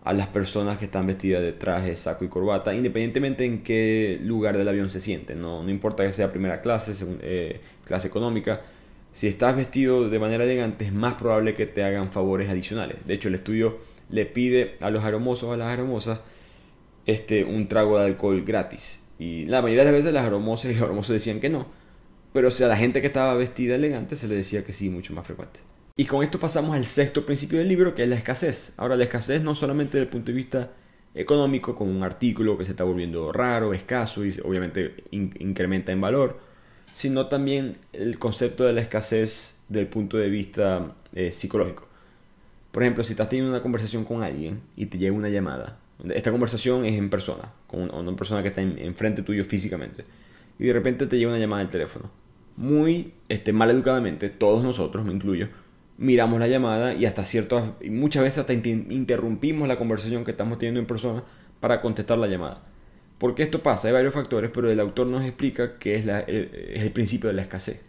a 0.05 0.13
las 0.13 0.27
personas 0.27 0.77
que 0.77 0.85
están 0.85 1.07
vestidas 1.07 1.41
de 1.41 1.53
traje, 1.53 1.97
saco 1.97 2.27
y 2.27 2.29
corbata, 2.29 2.75
independientemente 2.75 3.47
en 3.47 3.63
qué 3.63 4.21
lugar 4.23 4.59
del 4.59 4.69
avión 4.69 4.91
se 4.91 5.01
sienten. 5.01 5.41
No, 5.41 5.63
no 5.63 5.71
importa 5.71 6.05
que 6.05 6.13
sea 6.13 6.31
primera 6.31 6.61
clase, 6.61 6.93
eh, 7.23 7.61
clase 7.87 8.09
económica. 8.09 8.61
Si 9.15 9.29
estás 9.29 9.57
vestido 9.57 10.11
de 10.11 10.19
manera 10.19 10.45
elegante 10.45 10.85
es 10.85 10.93
más 10.93 11.15
probable 11.15 11.55
que 11.55 11.67
te 11.67 11.83
hagan 11.83 12.13
favores 12.13 12.51
adicionales. 12.51 12.99
De 13.07 13.15
hecho, 13.15 13.29
el 13.29 13.37
estudio 13.37 13.79
le 14.11 14.27
pide 14.27 14.77
a 14.81 14.91
los 14.91 15.05
aromosos 15.05 15.45
o 15.45 15.53
a 15.53 15.57
las 15.57 15.69
aromosas 15.69 16.21
este, 17.07 17.45
un 17.45 17.69
trago 17.69 17.99
de 17.99 18.07
alcohol 18.07 18.43
gratis. 18.45 19.03
Y 19.19 19.47
la 19.47 19.63
mayoría 19.63 19.85
de 19.85 19.93
las 19.93 19.99
veces 20.01 20.13
las 20.13 20.27
aromosas 20.27 20.71
y 20.71 20.75
los 20.75 20.83
aromosos 20.83 21.13
decían 21.13 21.41
que 21.41 21.51
no. 21.51 21.67
Pero 22.33 22.51
si 22.51 22.65
a 22.65 22.69
la 22.69 22.77
gente 22.77 23.01
que 23.01 23.07
estaba 23.07 23.35
vestida 23.35 23.77
elegante 23.77 24.17
se 24.17 24.29
le 24.29 24.35
decía 24.35 24.65
que 24.65 24.73
sí, 24.73 24.91
mucho 24.91 25.15
más 25.15 25.27
frecuente. 25.27 25.61
Y 25.97 26.07
con 26.07 26.25
esto 26.25 26.41
pasamos 26.41 26.75
al 26.75 26.85
sexto 26.85 27.25
principio 27.25 27.61
del 27.61 27.69
libro, 27.69 27.95
que 27.95 28.03
es 28.03 28.09
la 28.09 28.17
escasez. 28.17 28.75
Ahora, 28.77 28.97
la 28.97 29.05
escasez 29.05 29.43
no 29.43 29.55
solamente 29.55 29.99
desde 29.99 30.07
el 30.07 30.09
punto 30.09 30.33
de 30.33 30.37
vista 30.37 30.71
económico, 31.15 31.77
con 31.77 31.89
un 31.89 32.03
artículo 32.03 32.59
que 32.59 32.65
se 32.65 32.73
está 32.73 32.83
volviendo 32.83 33.31
raro, 33.33 33.73
escaso 33.73 34.25
y 34.25 34.35
obviamente 34.43 35.05
incrementa 35.13 35.93
en 35.93 36.01
valor, 36.01 36.41
sino 36.97 37.29
también 37.29 37.77
el 37.93 38.19
concepto 38.19 38.65
de 38.65 38.73
la 38.73 38.81
escasez 38.81 39.61
del 39.69 39.87
punto 39.87 40.17
de 40.17 40.29
vista 40.29 40.97
eh, 41.15 41.31
psicológico. 41.31 41.87
Por 42.75 42.83
ejemplo, 42.83 43.05
si 43.05 43.13
estás 43.13 43.29
teniendo 43.29 43.53
una 43.53 43.63
conversación 43.63 44.05
con 44.05 44.25
alguien 44.25 44.61
y 44.75 44.87
te 44.87 44.99
llega 44.99 45.15
una 45.15 45.29
llamada, 45.29 45.79
esta 46.13 46.33
conversación 46.33 46.85
es 46.85 46.99
en 46.99 47.09
persona, 47.09 47.53
con 47.69 47.89
una 47.95 48.17
persona 48.17 48.43
que 48.43 48.49
está 48.49 48.63
enfrente 48.63 49.23
tuyo 49.23 49.45
físicamente, 49.45 50.03
y 50.59 50.65
de 50.65 50.73
repente 50.73 51.07
te 51.07 51.17
llega 51.17 51.31
una 51.31 51.39
llamada 51.39 51.63
al 51.63 51.69
teléfono. 51.69 52.11
Muy 52.57 53.15
este, 53.29 53.53
mal 53.53 53.71
educadamente, 53.71 54.29
todos 54.29 54.65
nosotros, 54.65 55.05
me 55.05 55.13
incluyo, 55.13 55.51
miramos 55.99 56.41
la 56.41 56.49
llamada 56.49 56.95
y 56.95 57.07
hasta 57.07 57.25
cierto, 57.25 57.77
y 57.81 57.91
muchas 57.91 58.25
veces 58.25 58.41
hasta 58.41 58.55
interrumpimos 58.55 59.69
la 59.69 59.79
conversación 59.79 60.25
que 60.25 60.33
estamos 60.33 60.59
teniendo 60.59 60.81
en 60.81 60.87
persona 60.87 61.23
para 61.61 61.81
contestar 61.81 62.19
la 62.19 62.27
llamada. 62.27 62.65
¿Por 63.19 63.37
qué 63.37 63.45
esto 63.45 63.63
pasa? 63.63 63.87
Hay 63.87 63.95
varios 63.95 64.15
factores, 64.15 64.51
pero 64.53 64.69
el 64.69 64.81
autor 64.81 65.07
nos 65.07 65.25
explica 65.25 65.79
que 65.79 65.95
es, 65.95 66.07
es 66.09 66.83
el 66.83 66.91
principio 66.91 67.29
de 67.29 67.35
la 67.35 67.43
escasez. 67.43 67.83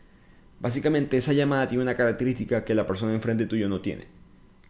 Básicamente 0.60 1.18
esa 1.18 1.34
llamada 1.34 1.68
tiene 1.68 1.82
una 1.82 1.96
característica 1.96 2.64
que 2.64 2.76
la 2.76 2.86
persona 2.86 3.16
enfrente 3.16 3.48
tuyo 3.48 3.68
no 3.68 3.82
tiene 3.82 4.25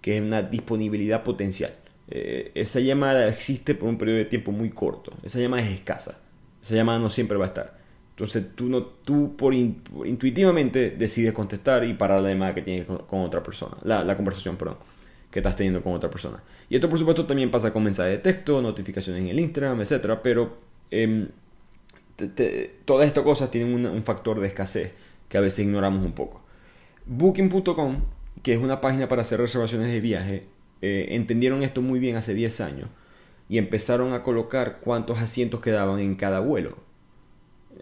que 0.05 0.17
es 0.17 0.21
una 0.21 0.43
disponibilidad 0.43 1.23
potencial. 1.23 1.71
Eh, 2.07 2.51
esa 2.53 2.79
llamada 2.79 3.27
existe 3.27 3.73
por 3.73 3.89
un 3.89 3.97
periodo 3.97 4.19
de 4.19 4.25
tiempo 4.25 4.51
muy 4.51 4.69
corto. 4.69 5.11
Esa 5.23 5.39
llamada 5.39 5.63
es 5.63 5.71
escasa. 5.71 6.19
Esa 6.61 6.75
llamada 6.75 6.99
no 6.99 7.09
siempre 7.09 7.35
va 7.37 7.45
a 7.45 7.47
estar. 7.47 7.79
Entonces 8.11 8.49
tú, 8.53 8.69
no, 8.69 8.83
tú 8.83 9.35
por, 9.35 9.55
intuitivamente 9.55 10.91
decides 10.91 11.33
contestar 11.33 11.83
y 11.85 11.95
parar 11.95 12.21
la 12.21 12.29
llamada 12.29 12.53
que 12.53 12.61
tienes 12.61 12.85
con, 12.85 13.21
otra 13.21 13.41
persona. 13.41 13.77
La, 13.81 14.15
conversación, 14.15 14.57
perdón, 14.57 14.77
que 15.31 15.39
estás 15.39 15.55
teniendo 15.55 15.81
con 15.81 15.93
otra 15.93 16.11
persona. 16.11 16.43
Y 16.69 16.75
esto 16.75 16.87
por 16.87 16.99
supuesto 16.99 17.25
también 17.25 17.49
pasa 17.49 17.73
con 17.73 17.81
mensajes 17.81 18.11
de 18.11 18.19
texto, 18.19 18.61
notificaciones 18.61 19.23
en 19.23 19.29
el 19.29 19.39
Instagram, 19.39 19.81
etc. 19.81 20.19
Pero 20.21 20.55
eh, 20.91 21.29
todas 22.85 23.07
estas 23.07 23.23
cosas 23.23 23.49
tienen 23.49 23.87
un 23.87 24.03
factor 24.03 24.39
de 24.39 24.45
escasez 24.49 24.93
que 25.27 25.39
a 25.39 25.41
veces 25.41 25.65
ignoramos 25.65 26.05
un 26.05 26.11
poco. 26.11 26.43
Booking.com 27.07 28.01
que 28.43 28.53
es 28.53 28.59
una 28.59 28.81
página 28.81 29.07
para 29.07 29.21
hacer 29.21 29.39
reservaciones 29.39 29.91
de 29.91 29.99
viaje, 29.99 30.43
eh, 30.81 31.07
entendieron 31.09 31.63
esto 31.63 31.81
muy 31.81 31.99
bien 31.99 32.15
hace 32.15 32.33
10 32.33 32.61
años 32.61 32.89
y 33.49 33.57
empezaron 33.57 34.13
a 34.13 34.23
colocar 34.23 34.79
cuántos 34.81 35.19
asientos 35.19 35.61
quedaban 35.61 35.99
en 35.99 36.15
cada 36.15 36.39
vuelo. 36.39 36.77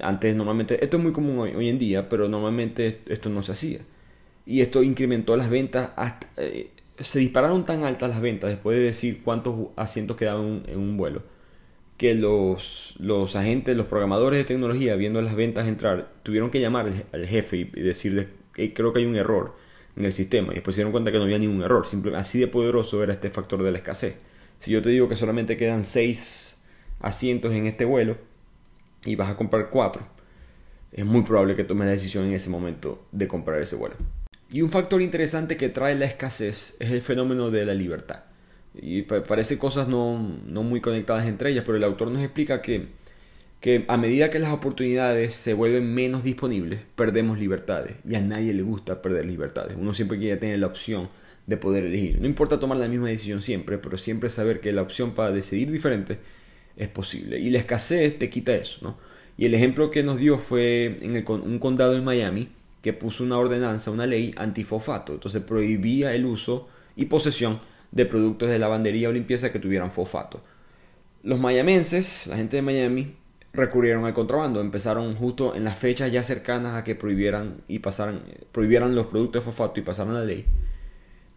Antes 0.02 0.36
normalmente, 0.36 0.84
esto 0.84 0.98
es 0.98 1.04
muy 1.04 1.12
común 1.12 1.40
hoy, 1.40 1.70
en 1.70 1.80
día, 1.80 2.10
pero 2.10 2.28
normalmente 2.28 3.02
esto 3.08 3.30
no 3.30 3.44
se 3.44 3.52
hacía. 3.52 3.80
Y 4.46 4.62
esto 4.62 4.84
incrementó 4.84 5.38
las 5.38 5.50
ventas, 5.50 5.92
eh, 6.38 6.72
se 7.00 7.20
dispararon 7.20 7.66
tan 7.66 7.84
altas 7.84 8.10
las 8.10 8.22
ventas 8.22 8.50
después 8.50 8.78
de 8.78 8.84
decir 8.84 9.22
cuántos 9.24 9.70
asientos 9.76 10.18
quedaban 10.18 10.64
en 10.68 10.80
un 10.80 10.98
vuelo, 10.98 11.24
que 11.98 12.16
los, 12.16 12.96
los 13.00 13.36
agentes, 13.36 13.78
los 13.78 13.86
programadores 13.86 14.40
de 14.40 14.46
tecnología, 14.46 14.96
viendo 14.96 15.22
las 15.22 15.36
ventas 15.36 15.68
entrar, 15.68 16.12
tuvieron 16.24 16.52
que 16.52 16.60
llamar 16.60 16.92
al, 17.12 17.28
jefe 17.28 17.58
y, 17.58 17.64
decirle 17.82 18.28
creo 18.52 18.94
que 18.94 19.00
hay 19.00 19.06
un 19.06 19.16
error 19.16 19.56
en 19.96 20.06
el 20.06 20.14
sistema 20.14 20.52
y 20.52 20.56
después 20.56 20.76
se 20.76 20.80
dieron 20.80 20.92
cuenta 20.92 21.12
que 21.12 21.18
no 21.18 21.24
había 21.24 21.38
ningún 21.38 21.62
error, 21.62 21.88
simplemente 21.88 22.22
así 22.22 22.40
de 22.40 22.48
poderoso 22.48 23.04
era 23.04 23.14
este 23.14 23.30
factor 23.30 23.64
de 23.64 23.72
la 23.72 23.78
escasez. 23.78 24.18
Si 24.60 24.72
yo 24.72 24.82
te 24.82 24.90
digo 24.90 25.10
que 25.10 25.16
solamente 25.16 25.58
quedan 25.58 25.84
6 25.84 26.58
asientos 27.02 27.54
en 27.54 27.68
este 27.68 27.86
vuelo 27.86 28.18
y 29.06 29.16
vas 29.16 29.30
a 29.30 29.36
comprar 29.36 29.70
4, 29.70 30.02
es 30.94 31.06
muy 31.06 31.24
probable 31.24 31.56
que 31.56 31.64
tomes 31.64 31.86
la 31.86 31.92
decisión 31.92 32.26
en 32.26 32.34
ese 32.34 32.50
momento 32.50 33.06
de 33.12 33.28
comprar 33.28 33.62
ese 33.62 33.76
vuelo. 33.76 33.96
Y 34.50 34.62
un 34.62 34.70
factor 34.70 35.02
interesante 35.02 35.58
que 35.58 35.70
trae 35.70 35.96
la 35.96 36.06
escasez 36.06 36.78
es 36.80 36.92
el 36.92 37.02
fenómeno 37.02 37.50
de 37.50 37.66
la 37.66 37.74
libertad. 37.74 38.24
Y 38.76 39.04
parece 39.04 39.58
cosas 39.58 39.88
no, 39.88 40.20
no 40.46 40.64
muy 40.64 40.82
conectadas 40.82 41.26
entre 41.26 41.52
ellas, 41.52 41.64
pero 41.66 41.78
el 41.78 41.84
autor 41.84 42.10
nos 42.10 42.22
explica 42.22 42.62
que 42.62 42.90
que 43.64 43.86
a 43.88 43.96
medida 43.96 44.30
que 44.30 44.40
las 44.40 44.52
oportunidades 44.52 45.36
se 45.36 45.54
vuelven 45.54 45.94
menos 45.94 46.22
disponibles, 46.26 46.82
perdemos 46.98 47.40
libertades. 47.40 47.96
Y 48.06 48.16
a 48.16 48.20
nadie 48.20 48.54
le 48.54 48.62
gusta 48.62 49.02
perder 49.02 49.26
libertades. 49.26 49.78
Uno 49.80 49.94
siempre 49.94 50.18
quiere 50.18 50.36
tener 50.36 50.60
la 50.60 50.68
opción 50.68 51.08
de 51.48 51.56
poder 51.56 51.86
elegir. 51.86 52.20
No 52.20 52.28
importa 52.28 52.60
tomar 52.60 52.78
la 52.78 52.90
misma 52.90 53.08
decisión 53.08 53.42
siempre, 53.42 53.78
pero 53.78 53.98
siempre 53.98 54.30
saber 54.30 54.60
que 54.60 54.74
la 54.74 54.82
opción 54.82 55.12
para 55.12 55.32
decidir 55.32 55.72
diferente 55.72 56.18
es 56.76 56.90
posible. 56.90 57.40
Y 57.40 57.52
la 57.52 57.60
escasez 57.60 58.20
te 58.20 58.30
quita 58.30 58.54
eso, 58.54 58.80
¿no? 58.82 58.98
Y 59.38 59.46
el 59.46 59.54
ejemplo 59.54 59.92
que 59.92 60.04
nos 60.04 60.18
dio 60.18 60.40
fue 60.40 60.98
en 61.00 61.26
un 61.26 61.60
condado 61.60 61.96
en 61.96 62.04
Miami 62.04 62.50
que 62.82 62.92
puso 62.92 63.24
una 63.24 63.38
ordenanza, 63.38 63.92
una 63.92 64.06
ley 64.06 64.36
antifosfato. 64.36 65.14
Entonces 65.14 65.42
prohibía 65.42 66.14
el 66.14 66.26
uso 66.26 66.68
y 66.98 67.06
posesión 67.06 67.62
de 67.94 68.06
productos 68.06 68.50
de 68.50 68.60
lavandería 68.60 69.08
o 69.08 69.14
limpieza 69.14 69.54
que 69.54 69.60
tuvieran 69.60 69.90
fosfato. 69.90 70.42
Los 71.24 71.40
mayamenses, 71.40 72.28
la 72.28 72.36
gente 72.36 72.58
de 72.58 72.62
Miami, 72.62 73.23
recurrieron 73.54 74.06
al 74.06 74.14
contrabando. 74.14 74.60
Empezaron 74.60 75.16
justo 75.16 75.56
en 75.56 75.64
las 75.64 75.78
fechas 75.78 76.12
ya 76.12 76.24
cercanas 76.24 76.76
a 76.76 76.84
que 76.84 76.96
prohibieran 76.96 77.62
y 77.68 77.80
pasaran, 77.80 78.22
prohibieran 78.52 78.96
los 78.96 79.08
productos 79.08 79.44
de 79.44 79.52
fosfato 79.52 79.80
y 79.80 79.84
pasaran 79.84 80.16
la 80.16 80.26
ley. 80.26 80.46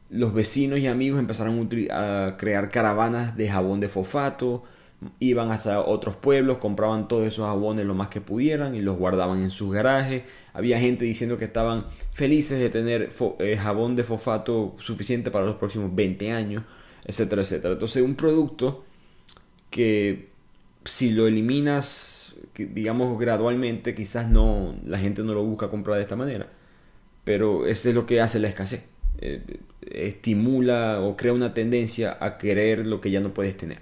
Los 0.09 0.33
vecinos 0.33 0.79
y 0.79 0.87
amigos 0.87 1.19
empezaron 1.19 1.69
a 1.91 2.37
crear 2.39 2.71
caravanas 2.71 3.37
de 3.37 3.49
jabón 3.49 3.81
de 3.81 3.89
fosfato, 3.89 4.63
iban 5.19 5.51
hacia 5.51 5.81
otros 5.81 6.17
pueblos, 6.17 6.59
compraban 6.59 7.09
todos 7.09 7.27
esos 7.27 7.45
jabones 7.45 7.85
lo 7.85 7.95
más 7.95 8.09
que 8.09 8.21
pudieran 8.21 8.75
y 8.75 8.81
los 8.83 8.97
guardaban 8.97 9.43
en 9.43 9.51
sus 9.51 9.73
garajes. 9.73 10.23
Había 10.55 10.79
gente 10.79 11.05
diciendo 11.05 11.39
que 11.39 11.45
estaban 11.45 11.87
felices 12.13 12.59
de 12.61 12.71
tener 12.71 13.11
eh, 13.41 13.57
jabón 13.57 13.97
de 13.97 14.05
fosfato 14.05 14.75
suficiente 14.79 15.31
para 15.31 15.45
los 15.45 15.57
próximos 15.57 15.95
20 15.95 16.33
años, 16.33 16.63
etcétera, 17.05 17.43
etcétera. 17.43 17.75
Entonces 17.75 18.03
un 18.03 18.15
producto 18.15 18.85
que 19.71 20.36
si 20.87 21.11
lo 21.11 21.27
eliminas, 21.27 22.37
digamos, 22.55 23.19
gradualmente, 23.19 23.95
quizás 23.95 24.31
no, 24.31 24.75
la 24.85 24.99
gente 24.99 25.23
no 25.23 25.35
lo 25.35 25.45
busca 25.45 25.69
comprar 25.69 25.97
de 25.97 26.03
esta 26.03 26.17
manera. 26.17 26.49
Pero 27.25 27.67
eso 27.67 27.89
es 27.89 27.95
lo 27.95 28.07
que 28.07 28.21
hace 28.21 28.39
la 28.39 28.49
escasez. 28.49 28.89
Eh, 29.19 29.43
estimula 29.91 31.01
o 31.01 31.17
crea 31.17 31.33
una 31.33 31.55
tendencia 31.55 32.17
a 32.21 32.39
querer 32.39 32.87
lo 32.87 33.01
que 33.01 33.11
ya 33.11 33.21
no 33.21 33.33
puedes 33.35 33.57
tener. 33.57 33.79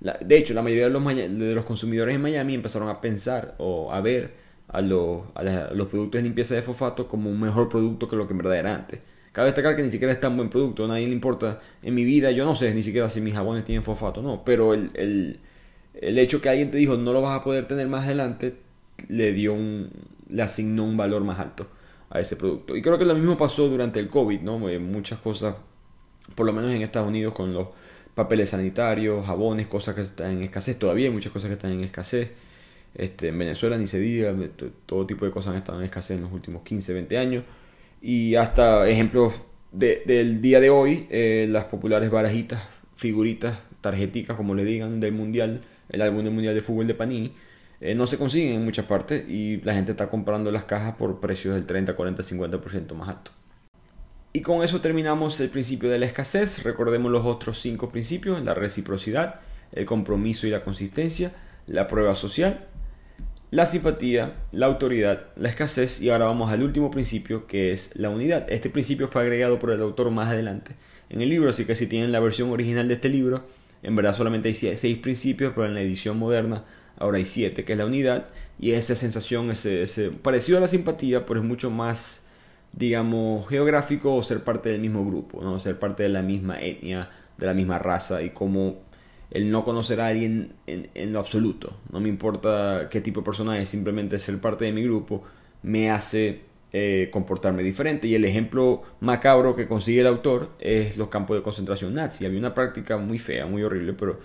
de 0.00 0.36
hecho, 0.36 0.54
la 0.54 0.62
mayoría 0.62 0.84
de 0.84 0.90
los, 0.90 1.04
de 1.04 1.54
los, 1.54 1.64
consumidores 1.64 2.14
en 2.14 2.22
Miami 2.22 2.54
empezaron 2.54 2.88
a 2.88 3.00
pensar 3.00 3.54
o 3.58 3.92
a 3.92 4.00
ver 4.00 4.32
a 4.68 4.80
los, 4.80 5.22
a, 5.34 5.42
los 5.74 5.88
productos 5.88 6.20
de 6.20 6.22
limpieza 6.22 6.54
de 6.54 6.62
fosfato 6.62 7.08
como 7.08 7.30
un 7.30 7.40
mejor 7.40 7.68
producto 7.68 8.08
que 8.08 8.16
lo 8.16 8.26
que 8.26 8.32
en 8.34 8.38
verdad 8.38 8.58
era 8.58 8.74
antes. 8.74 9.00
Cabe 9.32 9.46
destacar 9.46 9.76
que 9.76 9.82
ni 9.82 9.90
siquiera 9.90 10.12
es 10.12 10.20
tan 10.20 10.36
buen 10.36 10.48
producto, 10.50 10.84
a 10.84 10.88
nadie 10.88 11.06
le 11.06 11.12
importa. 11.12 11.60
En 11.82 11.94
mi 11.94 12.04
vida, 12.04 12.30
yo 12.30 12.44
no 12.44 12.54
sé 12.54 12.74
ni 12.74 12.82
siquiera 12.82 13.10
si 13.10 13.20
mis 13.20 13.34
jabones 13.34 13.64
tienen 13.64 13.82
fosfato, 13.84 14.22
no, 14.22 14.44
pero 14.44 14.74
el 14.74 15.40
hecho 16.00 16.40
que 16.40 16.48
alguien 16.48 16.70
te 16.70 16.78
dijo 16.78 16.96
no 16.96 17.12
lo 17.12 17.22
vas 17.22 17.40
a 17.40 17.44
poder 17.44 17.66
tener 17.66 17.88
más 17.88 18.04
adelante 18.04 18.56
le 19.08 19.32
dio 19.32 19.54
un 19.54 19.90
le 20.28 20.42
asignó 20.42 20.84
un 20.84 20.96
valor 20.96 21.22
más 21.24 21.38
alto 21.38 21.66
a 22.10 22.20
ese 22.20 22.36
producto. 22.36 22.76
Y 22.76 22.82
creo 22.82 22.98
que 22.98 23.04
lo 23.04 23.14
mismo 23.14 23.36
pasó 23.36 23.68
durante 23.68 24.00
el 24.00 24.08
covid 24.08 24.40
no 24.40 24.68
eh, 24.68 24.78
muchas 24.78 25.18
cosas 25.20 25.56
por 26.34 26.46
lo 26.46 26.52
menos 26.52 26.70
en 26.72 26.82
Estados 26.82 27.08
Unidos 27.08 27.34
con 27.34 27.52
los 27.52 27.68
papeles 28.14 28.50
sanitarios 28.50 29.24
jabones 29.26 29.66
cosas 29.66 29.94
que 29.94 30.02
están 30.02 30.32
en 30.32 30.42
escasez. 30.42 30.78
Todavía 30.78 31.06
hay 31.06 31.12
muchas 31.12 31.32
cosas 31.32 31.48
que 31.48 31.54
están 31.54 31.72
en 31.72 31.84
escasez. 31.84 32.32
Este, 32.94 33.28
en 33.28 33.38
Venezuela 33.38 33.78
ni 33.78 33.86
se 33.86 34.00
diga 34.00 34.34
todo 34.86 35.06
tipo 35.06 35.24
de 35.24 35.30
cosas 35.30 35.52
han 35.52 35.58
estado 35.58 35.78
en 35.78 35.84
escasez 35.84 36.16
en 36.16 36.24
los 36.24 36.32
últimos 36.32 36.62
15 36.62 36.94
20 36.94 37.18
años. 37.18 37.44
Y 38.02 38.34
hasta 38.34 38.88
ejemplos 38.88 39.34
del 39.72 40.40
día 40.40 40.60
de 40.60 40.70
hoy 40.70 41.06
eh, 41.10 41.46
las 41.48 41.66
populares 41.66 42.10
barajitas 42.10 42.62
figuritas 42.96 43.58
tarjeticas 43.80 44.36
como 44.36 44.54
le 44.54 44.64
digan 44.64 44.98
del 44.98 45.12
mundial 45.12 45.60
el 45.88 46.02
álbum 46.02 46.24
del 46.24 46.32
Mundial 46.32 46.54
de 46.54 46.62
Fútbol 46.62 46.86
de 46.86 46.94
Panini, 46.94 47.32
eh, 47.80 47.94
no 47.94 48.06
se 48.06 48.18
consiguen 48.18 48.54
en 48.54 48.64
muchas 48.64 48.86
partes 48.86 49.28
y 49.28 49.60
la 49.62 49.74
gente 49.74 49.92
está 49.92 50.08
comprando 50.08 50.50
las 50.50 50.64
cajas 50.64 50.96
por 50.96 51.20
precios 51.20 51.54
del 51.54 51.66
30, 51.66 51.94
40, 51.94 52.22
50% 52.22 52.94
más 52.94 53.08
alto. 53.08 53.30
Y 54.32 54.42
con 54.42 54.62
eso 54.62 54.80
terminamos 54.80 55.40
el 55.40 55.48
principio 55.48 55.88
de 55.88 55.98
la 55.98 56.06
escasez. 56.06 56.62
Recordemos 56.64 57.10
los 57.10 57.24
otros 57.24 57.60
cinco 57.60 57.88
principios, 57.90 58.42
la 58.44 58.54
reciprocidad, 58.54 59.40
el 59.72 59.86
compromiso 59.86 60.46
y 60.46 60.50
la 60.50 60.62
consistencia, 60.62 61.32
la 61.66 61.88
prueba 61.88 62.14
social, 62.14 62.66
la 63.50 63.64
simpatía, 63.64 64.34
la 64.52 64.66
autoridad, 64.66 65.28
la 65.36 65.48
escasez 65.48 66.02
y 66.02 66.10
ahora 66.10 66.26
vamos 66.26 66.52
al 66.52 66.62
último 66.62 66.90
principio 66.90 67.46
que 67.46 67.72
es 67.72 67.90
la 67.94 68.10
unidad. 68.10 68.46
Este 68.48 68.70
principio 68.70 69.08
fue 69.08 69.22
agregado 69.22 69.58
por 69.58 69.70
el 69.70 69.80
autor 69.80 70.10
más 70.10 70.28
adelante 70.28 70.76
en 71.08 71.22
el 71.22 71.30
libro, 71.30 71.48
así 71.48 71.64
que 71.64 71.74
si 71.74 71.86
tienen 71.86 72.12
la 72.12 72.20
versión 72.20 72.50
original 72.50 72.88
de 72.88 72.94
este 72.94 73.08
libro, 73.08 73.46
en 73.82 73.96
verdad 73.96 74.14
solamente 74.14 74.48
hay 74.48 74.54
seis 74.54 74.98
principios, 74.98 75.52
pero 75.54 75.66
en 75.66 75.74
la 75.74 75.80
edición 75.80 76.18
moderna 76.18 76.64
ahora 76.98 77.18
hay 77.18 77.24
siete, 77.24 77.64
que 77.64 77.72
es 77.72 77.78
la 77.78 77.86
unidad. 77.86 78.26
Y 78.58 78.72
esa 78.72 78.96
sensación, 78.96 79.50
ese, 79.50 79.82
ese 79.82 80.10
parecido 80.10 80.58
a 80.58 80.60
la 80.60 80.68
simpatía, 80.68 81.26
pero 81.26 81.40
es 81.40 81.46
mucho 81.46 81.70
más, 81.70 82.26
digamos, 82.72 83.48
geográfico 83.48 84.14
o 84.16 84.22
ser 84.22 84.42
parte 84.42 84.70
del 84.70 84.80
mismo 84.80 85.04
grupo, 85.06 85.42
¿no? 85.42 85.60
ser 85.60 85.78
parte 85.78 86.02
de 86.02 86.08
la 86.08 86.22
misma 86.22 86.60
etnia, 86.60 87.10
de 87.36 87.46
la 87.46 87.54
misma 87.54 87.78
raza 87.78 88.22
y 88.22 88.30
como 88.30 88.80
el 89.30 89.50
no 89.50 89.64
conocer 89.64 90.00
a 90.00 90.08
alguien 90.08 90.54
en, 90.66 90.90
en, 90.94 91.12
lo 91.12 91.20
absoluto. 91.20 91.76
No 91.92 92.00
me 92.00 92.08
importa 92.08 92.88
qué 92.90 93.00
tipo 93.00 93.20
de 93.20 93.24
persona 93.26 93.58
es, 93.60 93.68
simplemente 93.68 94.18
ser 94.18 94.40
parte 94.40 94.64
de 94.64 94.72
mi 94.72 94.82
grupo 94.82 95.22
me 95.62 95.90
hace 95.90 96.47
eh, 96.72 97.08
comportarme 97.12 97.62
diferente. 97.62 98.06
Y 98.06 98.14
el 98.14 98.24
ejemplo 98.24 98.82
macabro 99.00 99.56
que 99.56 99.66
consigue 99.66 100.00
el 100.00 100.06
autor 100.06 100.50
es 100.58 100.96
los 100.96 101.08
campos 101.08 101.36
de 101.36 101.42
concentración 101.42 101.94
nazi. 101.94 102.26
Había 102.26 102.38
una 102.38 102.54
práctica 102.54 102.98
muy 102.98 103.18
fea, 103.18 103.46
muy 103.46 103.62
horrible, 103.62 103.94
pero 103.94 104.18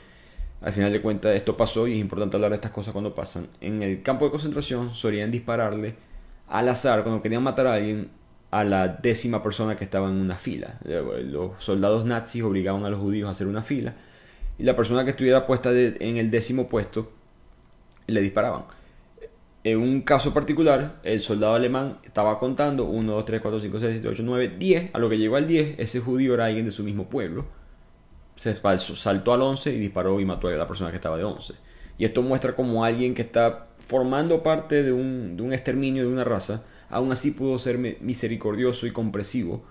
al 0.62 0.74
final 0.74 0.92
de 0.94 1.02
cuentas 1.02 1.36
esto 1.36 1.58
pasó 1.58 1.88
y 1.88 1.94
es 1.94 2.00
importante 2.00 2.38
hablar 2.38 2.52
de 2.52 2.56
estas 2.56 2.72
cosas 2.72 2.94
cuando 2.94 3.14
pasan. 3.14 3.48
En 3.62 3.84
el 3.84 4.02
campo 4.02 4.26
de 4.26 4.32
concentración 4.32 4.94
solían 4.94 5.32
dispararle 5.32 5.96
al 6.48 6.70
azar 6.70 7.04
cuando 7.04 7.22
querían 7.22 7.44
matar 7.44 7.68
a 7.68 7.74
alguien 7.76 8.10
a 8.52 8.64
la 8.64 8.88
décima 8.88 9.42
persona 9.42 9.76
que 9.76 9.84
estaba 9.84 10.08
en 10.08 10.16
una 10.16 10.36
fila. 10.36 10.80
Los 10.86 11.64
soldados 11.64 12.06
nazis 12.06 12.44
obligaban 12.44 12.86
a 12.86 12.90
los 12.90 13.00
judíos 13.00 13.28
a 13.28 13.32
hacer 13.32 13.48
una 13.48 13.64
fila 13.64 13.96
y 14.58 14.64
la 14.64 14.76
persona 14.76 15.04
que 15.04 15.12
estuviera 15.12 15.48
puesta 15.48 15.72
en 15.72 16.18
el 16.18 16.30
décimo 16.30 16.68
puesto 16.68 17.12
le 18.08 18.22
disparaban. 18.22 18.64
En 19.64 19.80
un 19.80 20.02
caso 20.02 20.34
particular, 20.34 21.00
el 21.04 21.22
soldado 21.22 21.54
alemán 21.54 21.98
estaba 22.04 22.38
contando 22.38 22.84
1, 22.84 23.14
2, 23.14 23.26
3, 23.26 23.42
4, 23.42 23.60
5, 23.62 23.80
6, 23.80 23.92
7, 23.94 24.08
8, 24.10 24.24
9, 24.26 24.56
10. 24.60 24.90
A 24.94 25.00
lo 25.00 25.10
que 25.10 25.18
llegó 25.18 25.38
al 25.38 25.48
10, 25.48 25.80
ese 25.80 26.02
judío 26.02 26.34
era 26.34 26.46
alguien 26.46 26.66
de 26.66 26.72
su 26.72 26.84
mismo 26.84 27.08
pueblo. 27.08 27.46
Se 28.36 28.56
saltó 28.56 29.34
al 29.34 29.42
11 29.42 29.74
y 29.74 29.80
disparó 29.80 30.20
y 30.20 30.26
mató 30.26 30.50
a 30.50 30.52
la 30.52 30.68
persona 30.68 30.90
que 30.90 30.98
estaba 30.98 31.18
de 31.18 31.24
11. 31.24 31.54
Y 31.98 32.06
esto 32.06 32.22
muestra 32.22 32.56
como 32.56 32.84
alguien 32.84 33.14
que 33.14 33.22
está 33.22 33.68
formando 33.78 34.44
parte 34.44 34.84
de 34.84 34.92
un, 34.92 35.38
de 35.38 35.44
un 35.44 35.54
exterminio 35.54 36.04
de 36.04 36.10
una 36.12 36.24
raza, 36.24 36.64
aún 36.90 37.12
así 37.12 37.32
pudo 37.32 37.58
ser 37.60 37.78
misericordioso 38.02 38.88
y 38.88 38.92
comprensivo, 38.92 39.64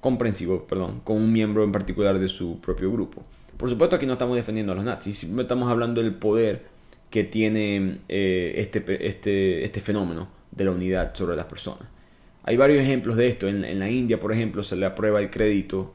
comprensivo 0.00 0.66
perdón, 0.66 1.00
con 1.04 1.16
un 1.16 1.32
miembro 1.32 1.64
en 1.64 1.72
particular 1.72 2.18
de 2.18 2.28
su 2.28 2.60
propio 2.60 2.92
grupo. 2.92 3.24
Por 3.56 3.68
supuesto 3.68 3.96
aquí 3.96 4.06
no 4.06 4.14
estamos 4.14 4.36
defendiendo 4.36 4.72
a 4.72 4.76
los 4.76 4.84
nazis, 4.84 5.24
estamos 5.24 5.70
hablando 5.70 6.00
del 6.00 6.14
poder 6.14 6.66
que 7.10 7.24
tiene 7.24 7.98
eh, 8.08 8.54
este, 8.56 9.06
este, 9.06 9.64
este 9.64 9.80
fenómeno 9.80 10.28
de 10.52 10.64
la 10.64 10.70
unidad 10.70 11.14
sobre 11.14 11.36
las 11.36 11.46
personas. 11.46 11.88
Hay 12.44 12.56
varios 12.56 12.82
ejemplos 12.82 13.16
de 13.16 13.26
esto. 13.26 13.48
En, 13.48 13.78
la 13.78 13.90
India, 13.90 14.18
por 14.18 14.32
ejemplo, 14.32 14.62
se 14.62 14.76
le 14.76 14.86
aprueba 14.86 15.20
el 15.20 15.30
crédito 15.30 15.92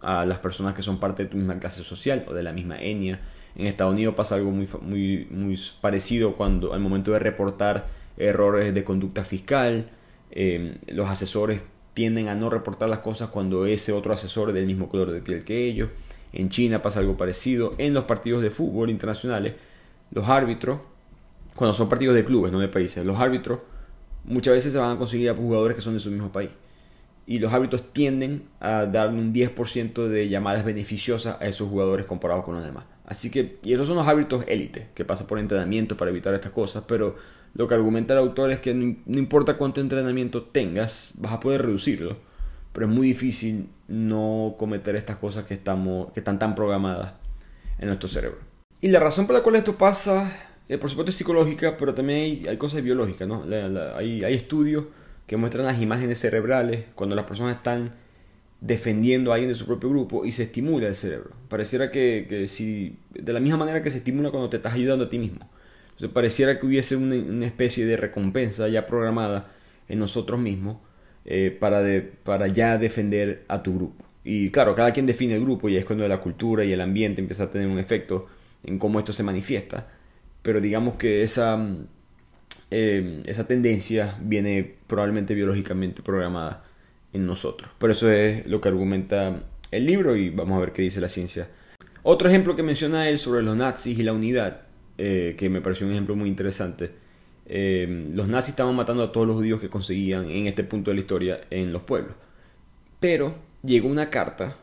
a 0.00 0.26
las 0.26 0.38
personas 0.38 0.74
que 0.74 0.82
son 0.82 0.98
parte 0.98 1.24
de 1.24 1.28
tu 1.28 1.36
misma 1.36 1.58
clase 1.58 1.82
social 1.82 2.24
o 2.28 2.34
de 2.34 2.42
la 2.42 2.52
misma 2.52 2.80
etnia. 2.80 3.20
En 3.56 3.66
Estados 3.66 3.92
Unidos 3.92 4.14
pasa 4.14 4.34
algo 4.34 4.50
muy, 4.50 4.68
muy, 4.82 5.28
muy 5.30 5.58
parecido 5.80 6.34
cuando 6.34 6.74
al 6.74 6.80
momento 6.80 7.12
de 7.12 7.20
reportar 7.20 7.86
errores 8.16 8.74
de 8.74 8.84
conducta 8.84 9.24
fiscal, 9.24 9.90
eh, 10.30 10.78
los 10.88 11.08
asesores 11.08 11.62
tienden 11.94 12.28
a 12.28 12.34
no 12.34 12.50
reportar 12.50 12.88
las 12.88 12.98
cosas 12.98 13.28
cuando 13.28 13.66
ese 13.66 13.92
otro 13.92 14.12
asesor 14.12 14.48
es 14.48 14.54
del 14.56 14.66
mismo 14.66 14.88
color 14.88 15.12
de 15.12 15.20
piel 15.20 15.44
que 15.44 15.64
ellos. 15.64 15.90
En 16.32 16.48
China 16.48 16.82
pasa 16.82 16.98
algo 16.98 17.16
parecido. 17.16 17.74
En 17.78 17.94
los 17.94 18.04
partidos 18.04 18.42
de 18.42 18.50
fútbol 18.50 18.90
internacionales 18.90 19.54
los 20.14 20.28
árbitros, 20.28 20.80
cuando 21.54 21.74
son 21.74 21.88
partidos 21.88 22.14
de 22.14 22.24
clubes, 22.24 22.52
no 22.52 22.60
de 22.60 22.68
países, 22.68 23.04
los 23.04 23.18
árbitros 23.20 23.60
muchas 24.24 24.54
veces 24.54 24.72
se 24.72 24.78
van 24.78 24.96
a 24.96 24.98
conseguir 24.98 25.28
a 25.28 25.34
jugadores 25.34 25.76
que 25.76 25.82
son 25.82 25.94
de 25.94 26.00
su 26.00 26.10
mismo 26.10 26.32
país. 26.32 26.50
Y 27.26 27.38
los 27.38 27.52
árbitros 27.52 27.92
tienden 27.92 28.44
a 28.60 28.86
darle 28.86 29.18
un 29.18 29.32
10% 29.32 30.08
de 30.08 30.28
llamadas 30.28 30.64
beneficiosas 30.64 31.36
a 31.40 31.46
esos 31.46 31.68
jugadores 31.68 32.06
comparados 32.06 32.44
con 32.44 32.54
los 32.54 32.64
demás. 32.64 32.84
Así 33.06 33.30
que, 33.30 33.58
y 33.62 33.72
esos 33.72 33.86
son 33.86 33.96
los 33.96 34.06
árbitros 34.06 34.44
élite, 34.46 34.88
que 34.94 35.04
pasan 35.04 35.26
por 35.26 35.38
entrenamiento 35.38 35.96
para 35.96 36.10
evitar 36.10 36.32
estas 36.34 36.52
cosas, 36.52 36.84
pero 36.86 37.14
lo 37.54 37.66
que 37.66 37.74
argumenta 37.74 38.14
el 38.14 38.20
autor 38.20 38.50
es 38.50 38.60
que 38.60 38.72
no, 38.72 38.96
no 39.04 39.18
importa 39.18 39.56
cuánto 39.56 39.80
entrenamiento 39.80 40.42
tengas, 40.42 41.12
vas 41.16 41.32
a 41.32 41.40
poder 41.40 41.62
reducirlo, 41.62 42.16
pero 42.72 42.86
es 42.86 42.92
muy 42.92 43.08
difícil 43.08 43.68
no 43.88 44.54
cometer 44.58 44.96
estas 44.96 45.16
cosas 45.16 45.44
que, 45.44 45.54
estamos, 45.54 46.12
que 46.12 46.20
están 46.20 46.38
tan 46.38 46.54
programadas 46.54 47.14
en 47.78 47.88
nuestro 47.88 48.08
cerebro. 48.08 48.53
Y 48.84 48.88
la 48.88 49.00
razón 49.00 49.26
por 49.26 49.34
la 49.34 49.42
cual 49.42 49.56
esto 49.56 49.78
pasa, 49.78 50.30
eh, 50.68 50.76
por 50.76 50.90
supuesto 50.90 51.08
es 51.08 51.16
psicológica, 51.16 51.78
pero 51.78 51.94
también 51.94 52.46
hay, 52.46 52.56
cosas 52.58 52.82
biológicas, 52.82 53.26
¿no? 53.26 53.42
hay, 53.96 54.22
hay 54.22 54.34
estudios 54.34 54.84
que 55.26 55.38
muestran 55.38 55.64
las 55.64 55.80
imágenes 55.80 56.18
cerebrales 56.18 56.84
cuando 56.94 57.16
las 57.16 57.24
personas 57.24 57.56
están 57.56 57.92
defendiendo 58.60 59.32
a 59.32 59.36
alguien 59.36 59.48
de 59.48 59.54
su 59.54 59.64
propio 59.64 59.88
grupo 59.88 60.26
y 60.26 60.32
se 60.32 60.42
estimula 60.42 60.86
el 60.86 60.94
cerebro. 60.94 61.30
Pareciera 61.48 61.90
que, 61.90 62.44
si, 62.46 62.98
de 63.14 63.32
la 63.32 63.40
misma 63.40 63.56
manera 63.56 63.82
que 63.82 63.90
se 63.90 63.96
estimula 63.96 64.30
cuando 64.30 64.50
te 64.50 64.58
estás 64.58 64.74
ayudando 64.74 65.06
a 65.06 65.08
ti 65.08 65.18
mismo. 65.18 65.48
Entonces 65.92 66.10
pareciera 66.10 66.60
que 66.60 66.66
hubiese 66.66 66.94
una, 66.96 67.46
especie 67.46 67.86
de 67.86 67.96
recompensa 67.96 68.68
ya 68.68 68.84
programada 68.84 69.50
en 69.88 69.98
nosotros 69.98 70.38
mismos 70.38 70.76
eh, 71.24 71.56
para, 71.58 71.82
para 72.22 72.48
ya 72.48 72.76
defender 72.76 73.46
a 73.48 73.62
tu 73.62 73.76
grupo. 73.76 74.04
Y 74.24 74.50
claro, 74.50 74.74
cada 74.74 74.92
quien 74.92 75.06
define 75.06 75.36
el 75.36 75.40
grupo 75.40 75.70
y 75.70 75.78
es 75.78 75.86
cuando 75.86 76.06
la 76.06 76.20
cultura 76.20 76.66
y 76.66 76.72
el 76.74 76.82
ambiente 76.82 77.22
empieza 77.22 77.44
a 77.44 77.50
tener 77.50 77.66
un 77.66 77.78
efecto 77.78 78.28
en 78.64 78.78
cómo 78.78 78.98
esto 78.98 79.12
se 79.12 79.22
manifiesta. 79.22 79.88
Pero 80.42 80.60
digamos 80.60 80.96
que 80.96 81.22
esa, 81.22 81.58
eh, 82.70 83.22
esa 83.26 83.46
tendencia 83.46 84.16
viene 84.20 84.76
probablemente 84.86 85.34
biológicamente 85.34 86.02
programada 86.02 86.64
en 87.12 87.26
nosotros. 87.26 87.70
Por 87.78 87.90
eso 87.90 88.10
es 88.10 88.46
lo 88.46 88.60
que 88.60 88.68
argumenta 88.68 89.42
el 89.70 89.86
libro 89.86 90.16
y 90.16 90.30
vamos 90.30 90.56
a 90.56 90.60
ver 90.60 90.72
qué 90.72 90.82
dice 90.82 91.00
la 91.00 91.08
ciencia. 91.08 91.48
Otro 92.02 92.28
ejemplo 92.28 92.54
que 92.56 92.62
menciona 92.62 93.08
él 93.08 93.18
sobre 93.18 93.42
los 93.42 93.56
nazis 93.56 93.98
y 93.98 94.02
la 94.02 94.12
unidad, 94.12 94.62
eh, 94.98 95.34
que 95.38 95.48
me 95.48 95.60
pareció 95.60 95.86
un 95.86 95.92
ejemplo 95.92 96.14
muy 96.14 96.28
interesante. 96.28 96.90
Eh, 97.46 98.10
los 98.12 98.28
nazis 98.28 98.50
estaban 98.50 98.74
matando 98.74 99.02
a 99.02 99.12
todos 99.12 99.26
los 99.26 99.36
judíos 99.36 99.60
que 99.60 99.68
conseguían 99.68 100.30
en 100.30 100.46
este 100.46 100.64
punto 100.64 100.90
de 100.90 100.96
la 100.96 101.00
historia 101.00 101.40
en 101.50 101.72
los 101.72 101.82
pueblos. 101.82 102.14
Pero 103.00 103.34
llegó 103.62 103.88
una 103.88 104.10
carta 104.10 104.56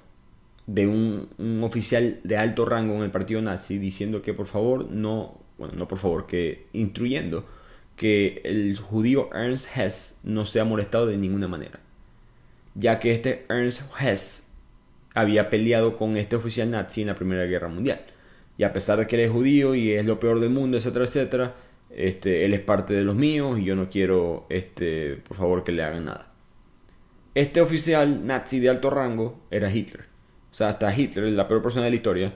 de 0.67 0.87
un, 0.87 1.29
un, 1.37 1.63
oficial 1.63 2.19
de 2.23 2.37
alto 2.37 2.65
rango 2.65 2.95
en 2.95 3.03
el 3.03 3.11
partido 3.11 3.41
nazi 3.41 3.77
diciendo 3.77 4.21
que 4.21 4.33
por 4.33 4.47
favor 4.47 4.89
no, 4.89 5.39
bueno, 5.57 5.73
no 5.77 5.87
por 5.87 5.97
favor, 5.97 6.27
que 6.27 6.67
instruyendo 6.73 7.45
que 7.95 8.41
el 8.45 8.77
judío 8.77 9.29
Ernst 9.33 9.75
Hess 9.75 10.19
no 10.23 10.45
sea 10.45 10.65
molestado 10.65 11.07
de 11.07 11.17
ninguna 11.17 11.47
manera 11.47 11.79
ya 12.75 12.99
que 12.99 13.11
este 13.11 13.45
Ernst 13.49 13.83
Hess 13.99 14.53
había 15.13 15.49
peleado 15.49 15.97
con 15.97 16.17
este 16.17 16.35
oficial 16.35 16.71
nazi 16.71 17.01
en 17.01 17.07
la 17.07 17.15
Primera 17.15 17.45
Guerra 17.45 17.67
Mundial. 17.67 18.01
Y 18.57 18.63
a 18.63 18.73
pesar 18.73 18.99
de 18.99 19.07
que 19.07 19.15
él 19.15 19.23
es 19.23 19.31
judío 19.31 19.75
y 19.75 19.91
es 19.91 20.05
lo 20.05 20.19
peor 20.19 20.39
del 20.39 20.51
mundo, 20.51 20.77
etcétera, 20.77 21.05
etcétera, 21.05 21.55
este, 21.89 22.45
él 22.45 22.53
es 22.53 22.61
parte 22.61 22.93
de 22.93 23.03
los 23.03 23.15
míos 23.15 23.59
y 23.59 23.65
yo 23.65 23.75
no 23.75 23.89
quiero, 23.89 24.45
este, 24.49 25.17
por 25.27 25.37
favor, 25.37 25.63
que 25.63 25.71
le 25.71 25.83
hagan 25.83 26.05
nada. 26.05 26.31
Este 27.33 27.61
oficial 27.61 28.25
nazi 28.25 28.59
de 28.59 28.69
alto 28.69 28.89
rango 28.89 29.41
era 29.51 29.73
Hitler. 29.73 30.05
O 30.51 30.55
sea, 30.55 30.69
hasta 30.69 30.95
Hitler, 30.95 31.31
la 31.31 31.47
peor 31.47 31.61
persona 31.61 31.85
de 31.85 31.91
la 31.91 31.95
historia, 31.95 32.33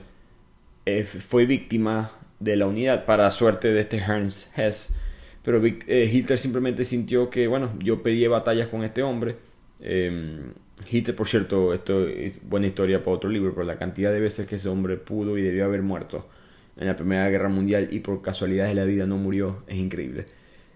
eh, 0.86 1.04
fue 1.04 1.46
víctima 1.46 2.12
de 2.38 2.56
la 2.56 2.66
unidad 2.66 3.04
para 3.04 3.30
suerte 3.30 3.68
de 3.72 3.80
este 3.80 3.98
Ernst 3.98 4.56
Hess. 4.58 4.96
Pero 5.42 5.64
eh, 5.64 6.10
Hitler 6.12 6.38
simplemente 6.38 6.84
sintió 6.84 7.30
que, 7.30 7.46
bueno, 7.46 7.70
yo 7.78 8.02
pedí 8.02 8.26
batallas 8.26 8.68
con 8.68 8.84
este 8.84 9.02
hombre 9.02 9.36
eh, 9.80 10.42
Hitler, 10.90 11.16
por 11.16 11.28
cierto, 11.28 11.72
esto 11.74 12.06
es 12.06 12.34
buena 12.42 12.66
historia 12.66 13.02
para 13.02 13.16
otro 13.16 13.30
libro, 13.30 13.52
pero 13.54 13.66
la 13.66 13.78
cantidad 13.78 14.12
de 14.12 14.20
veces 14.20 14.46
que 14.46 14.56
ese 14.56 14.68
hombre 14.68 14.96
pudo 14.96 15.38
y 15.38 15.42
debió 15.42 15.64
haber 15.64 15.82
muerto 15.82 16.28
en 16.76 16.86
la 16.86 16.96
Primera 16.96 17.28
Guerra 17.30 17.48
Mundial 17.48 17.88
y 17.90 18.00
por 18.00 18.20
casualidad 18.22 18.66
de 18.66 18.74
la 18.74 18.84
vida 18.84 19.06
no 19.06 19.16
murió 19.16 19.62
es 19.66 19.76
increíble. 19.76 20.26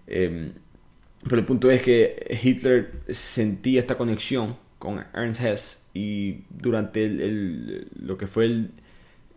Em, 0.07 0.53
pero 1.23 1.37
el 1.37 1.45
punto 1.45 1.69
es 1.69 1.81
que 1.81 2.39
Hitler 2.41 2.91
sentía 3.09 3.79
esta 3.79 3.97
conexión 3.97 4.57
con 4.79 5.05
Ernst 5.13 5.41
Hess 5.43 5.80
y 5.93 6.43
durante 6.49 7.09
lo 7.09 8.17
que 8.17 8.27
fue 8.27 8.45
el, 8.45 8.71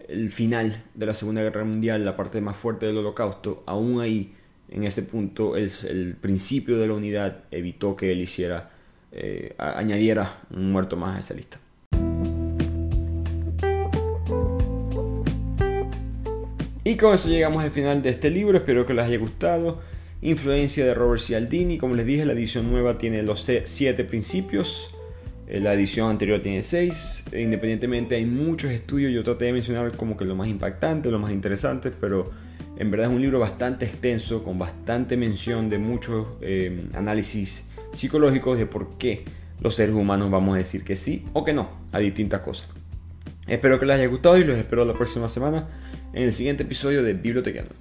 el, 0.09 0.31
final 0.31 0.85
de 0.95 1.07
la 1.07 1.15
Segunda 1.15 1.43
Guerra 1.43 1.65
Mundial, 1.65 2.05
la 2.05 2.17
parte 2.17 2.41
más 2.41 2.57
fuerte 2.57 2.87
del 2.87 2.99
holocausto, 2.99 3.63
aún 3.67 4.01
ahí, 4.01 4.33
en 4.69 4.85
ese 4.85 5.03
punto, 5.03 5.57
el, 5.57 5.71
el 5.89 6.15
principio 6.15 6.79
de 6.79 6.87
la 6.87 6.95
unidad 6.95 7.45
evitó 7.51 7.97
que 7.97 8.13
él 8.13 8.21
hiciera 8.21 8.71
eh, 9.17 9.55
añadiera 9.59 10.41
un 10.51 10.73
muerto 10.73 10.97
más 10.97 11.17
a 11.17 11.21
esa 11.21 11.35
lista. 11.35 11.61
Y 16.83 16.97
con 16.97 17.15
eso 17.15 17.29
llegamos 17.29 17.63
al 17.63 17.71
final 17.71 18.03
de 18.03 18.11
este 18.11 18.29
libro, 18.29 18.59
espero 18.59 18.85
que 18.85 18.93
les 18.93 19.05
haya 19.05 19.19
gustado. 19.19 19.81
Influencia 20.21 20.85
de 20.85 20.95
Robert 20.95 21.23
Cialdini, 21.23 21.79
como 21.79 21.95
les 21.95 22.07
dije, 22.07 22.27
la 22.27 22.33
edición 22.33 22.69
nueva 22.73 22.99
tiene 22.99 23.23
los 23.23 23.49
siete 23.65 24.03
principios, 24.03 24.93
la 25.49 25.75
edición 25.75 26.11
anterior 26.11 26.41
tiene 26.41 26.63
seis. 26.63 27.25
Independientemente 27.33 28.15
hay 28.15 28.25
muchos 28.25 28.71
estudios, 28.71 29.13
yo 29.13 29.23
traté 29.23 29.47
de 29.47 29.53
mencionar 29.53 29.97
como 29.97 30.17
que 30.17 30.25
lo 30.25 30.35
más 30.35 30.49
impactante, 30.49 31.11
lo 31.11 31.19
más 31.19 31.33
interesante, 31.33 31.91
pero 31.91 32.31
en 32.77 32.91
verdad 32.91 33.09
es 33.09 33.15
un 33.15 33.21
libro 33.21 33.39
bastante 33.39 33.85
extenso, 33.85 34.43
con 34.43 34.59
bastante 34.59 35.17
mención 35.17 35.69
de 35.69 35.79
muchos 35.79 36.27
eh, 36.41 36.89
análisis 36.95 37.65
psicológicos 37.93 38.59
de 38.59 38.67
por 38.67 38.99
qué 38.99 39.25
los 39.61 39.77
seres 39.77 39.95
humanos 39.95 40.31
vamos 40.31 40.55
a 40.55 40.59
decir 40.59 40.83
que 40.85 40.97
sí 40.97 41.25
o 41.33 41.45
que 41.45 41.53
no 41.53 41.69
a 41.93 41.99
distintas 41.99 42.41
cosas. 42.41 42.69
Espero 43.47 43.79
que 43.79 43.87
les 43.87 43.97
haya 43.97 44.07
gustado 44.07 44.39
y 44.39 44.45
los 44.45 44.57
espero 44.57 44.85
la 44.85 44.95
próxima 44.95 45.29
semana 45.29 45.69
en 46.13 46.25
el 46.25 46.33
siguiente 46.33 46.63
episodio 46.63 47.03
de 47.03 47.13
Bibliotequeando. 47.13 47.75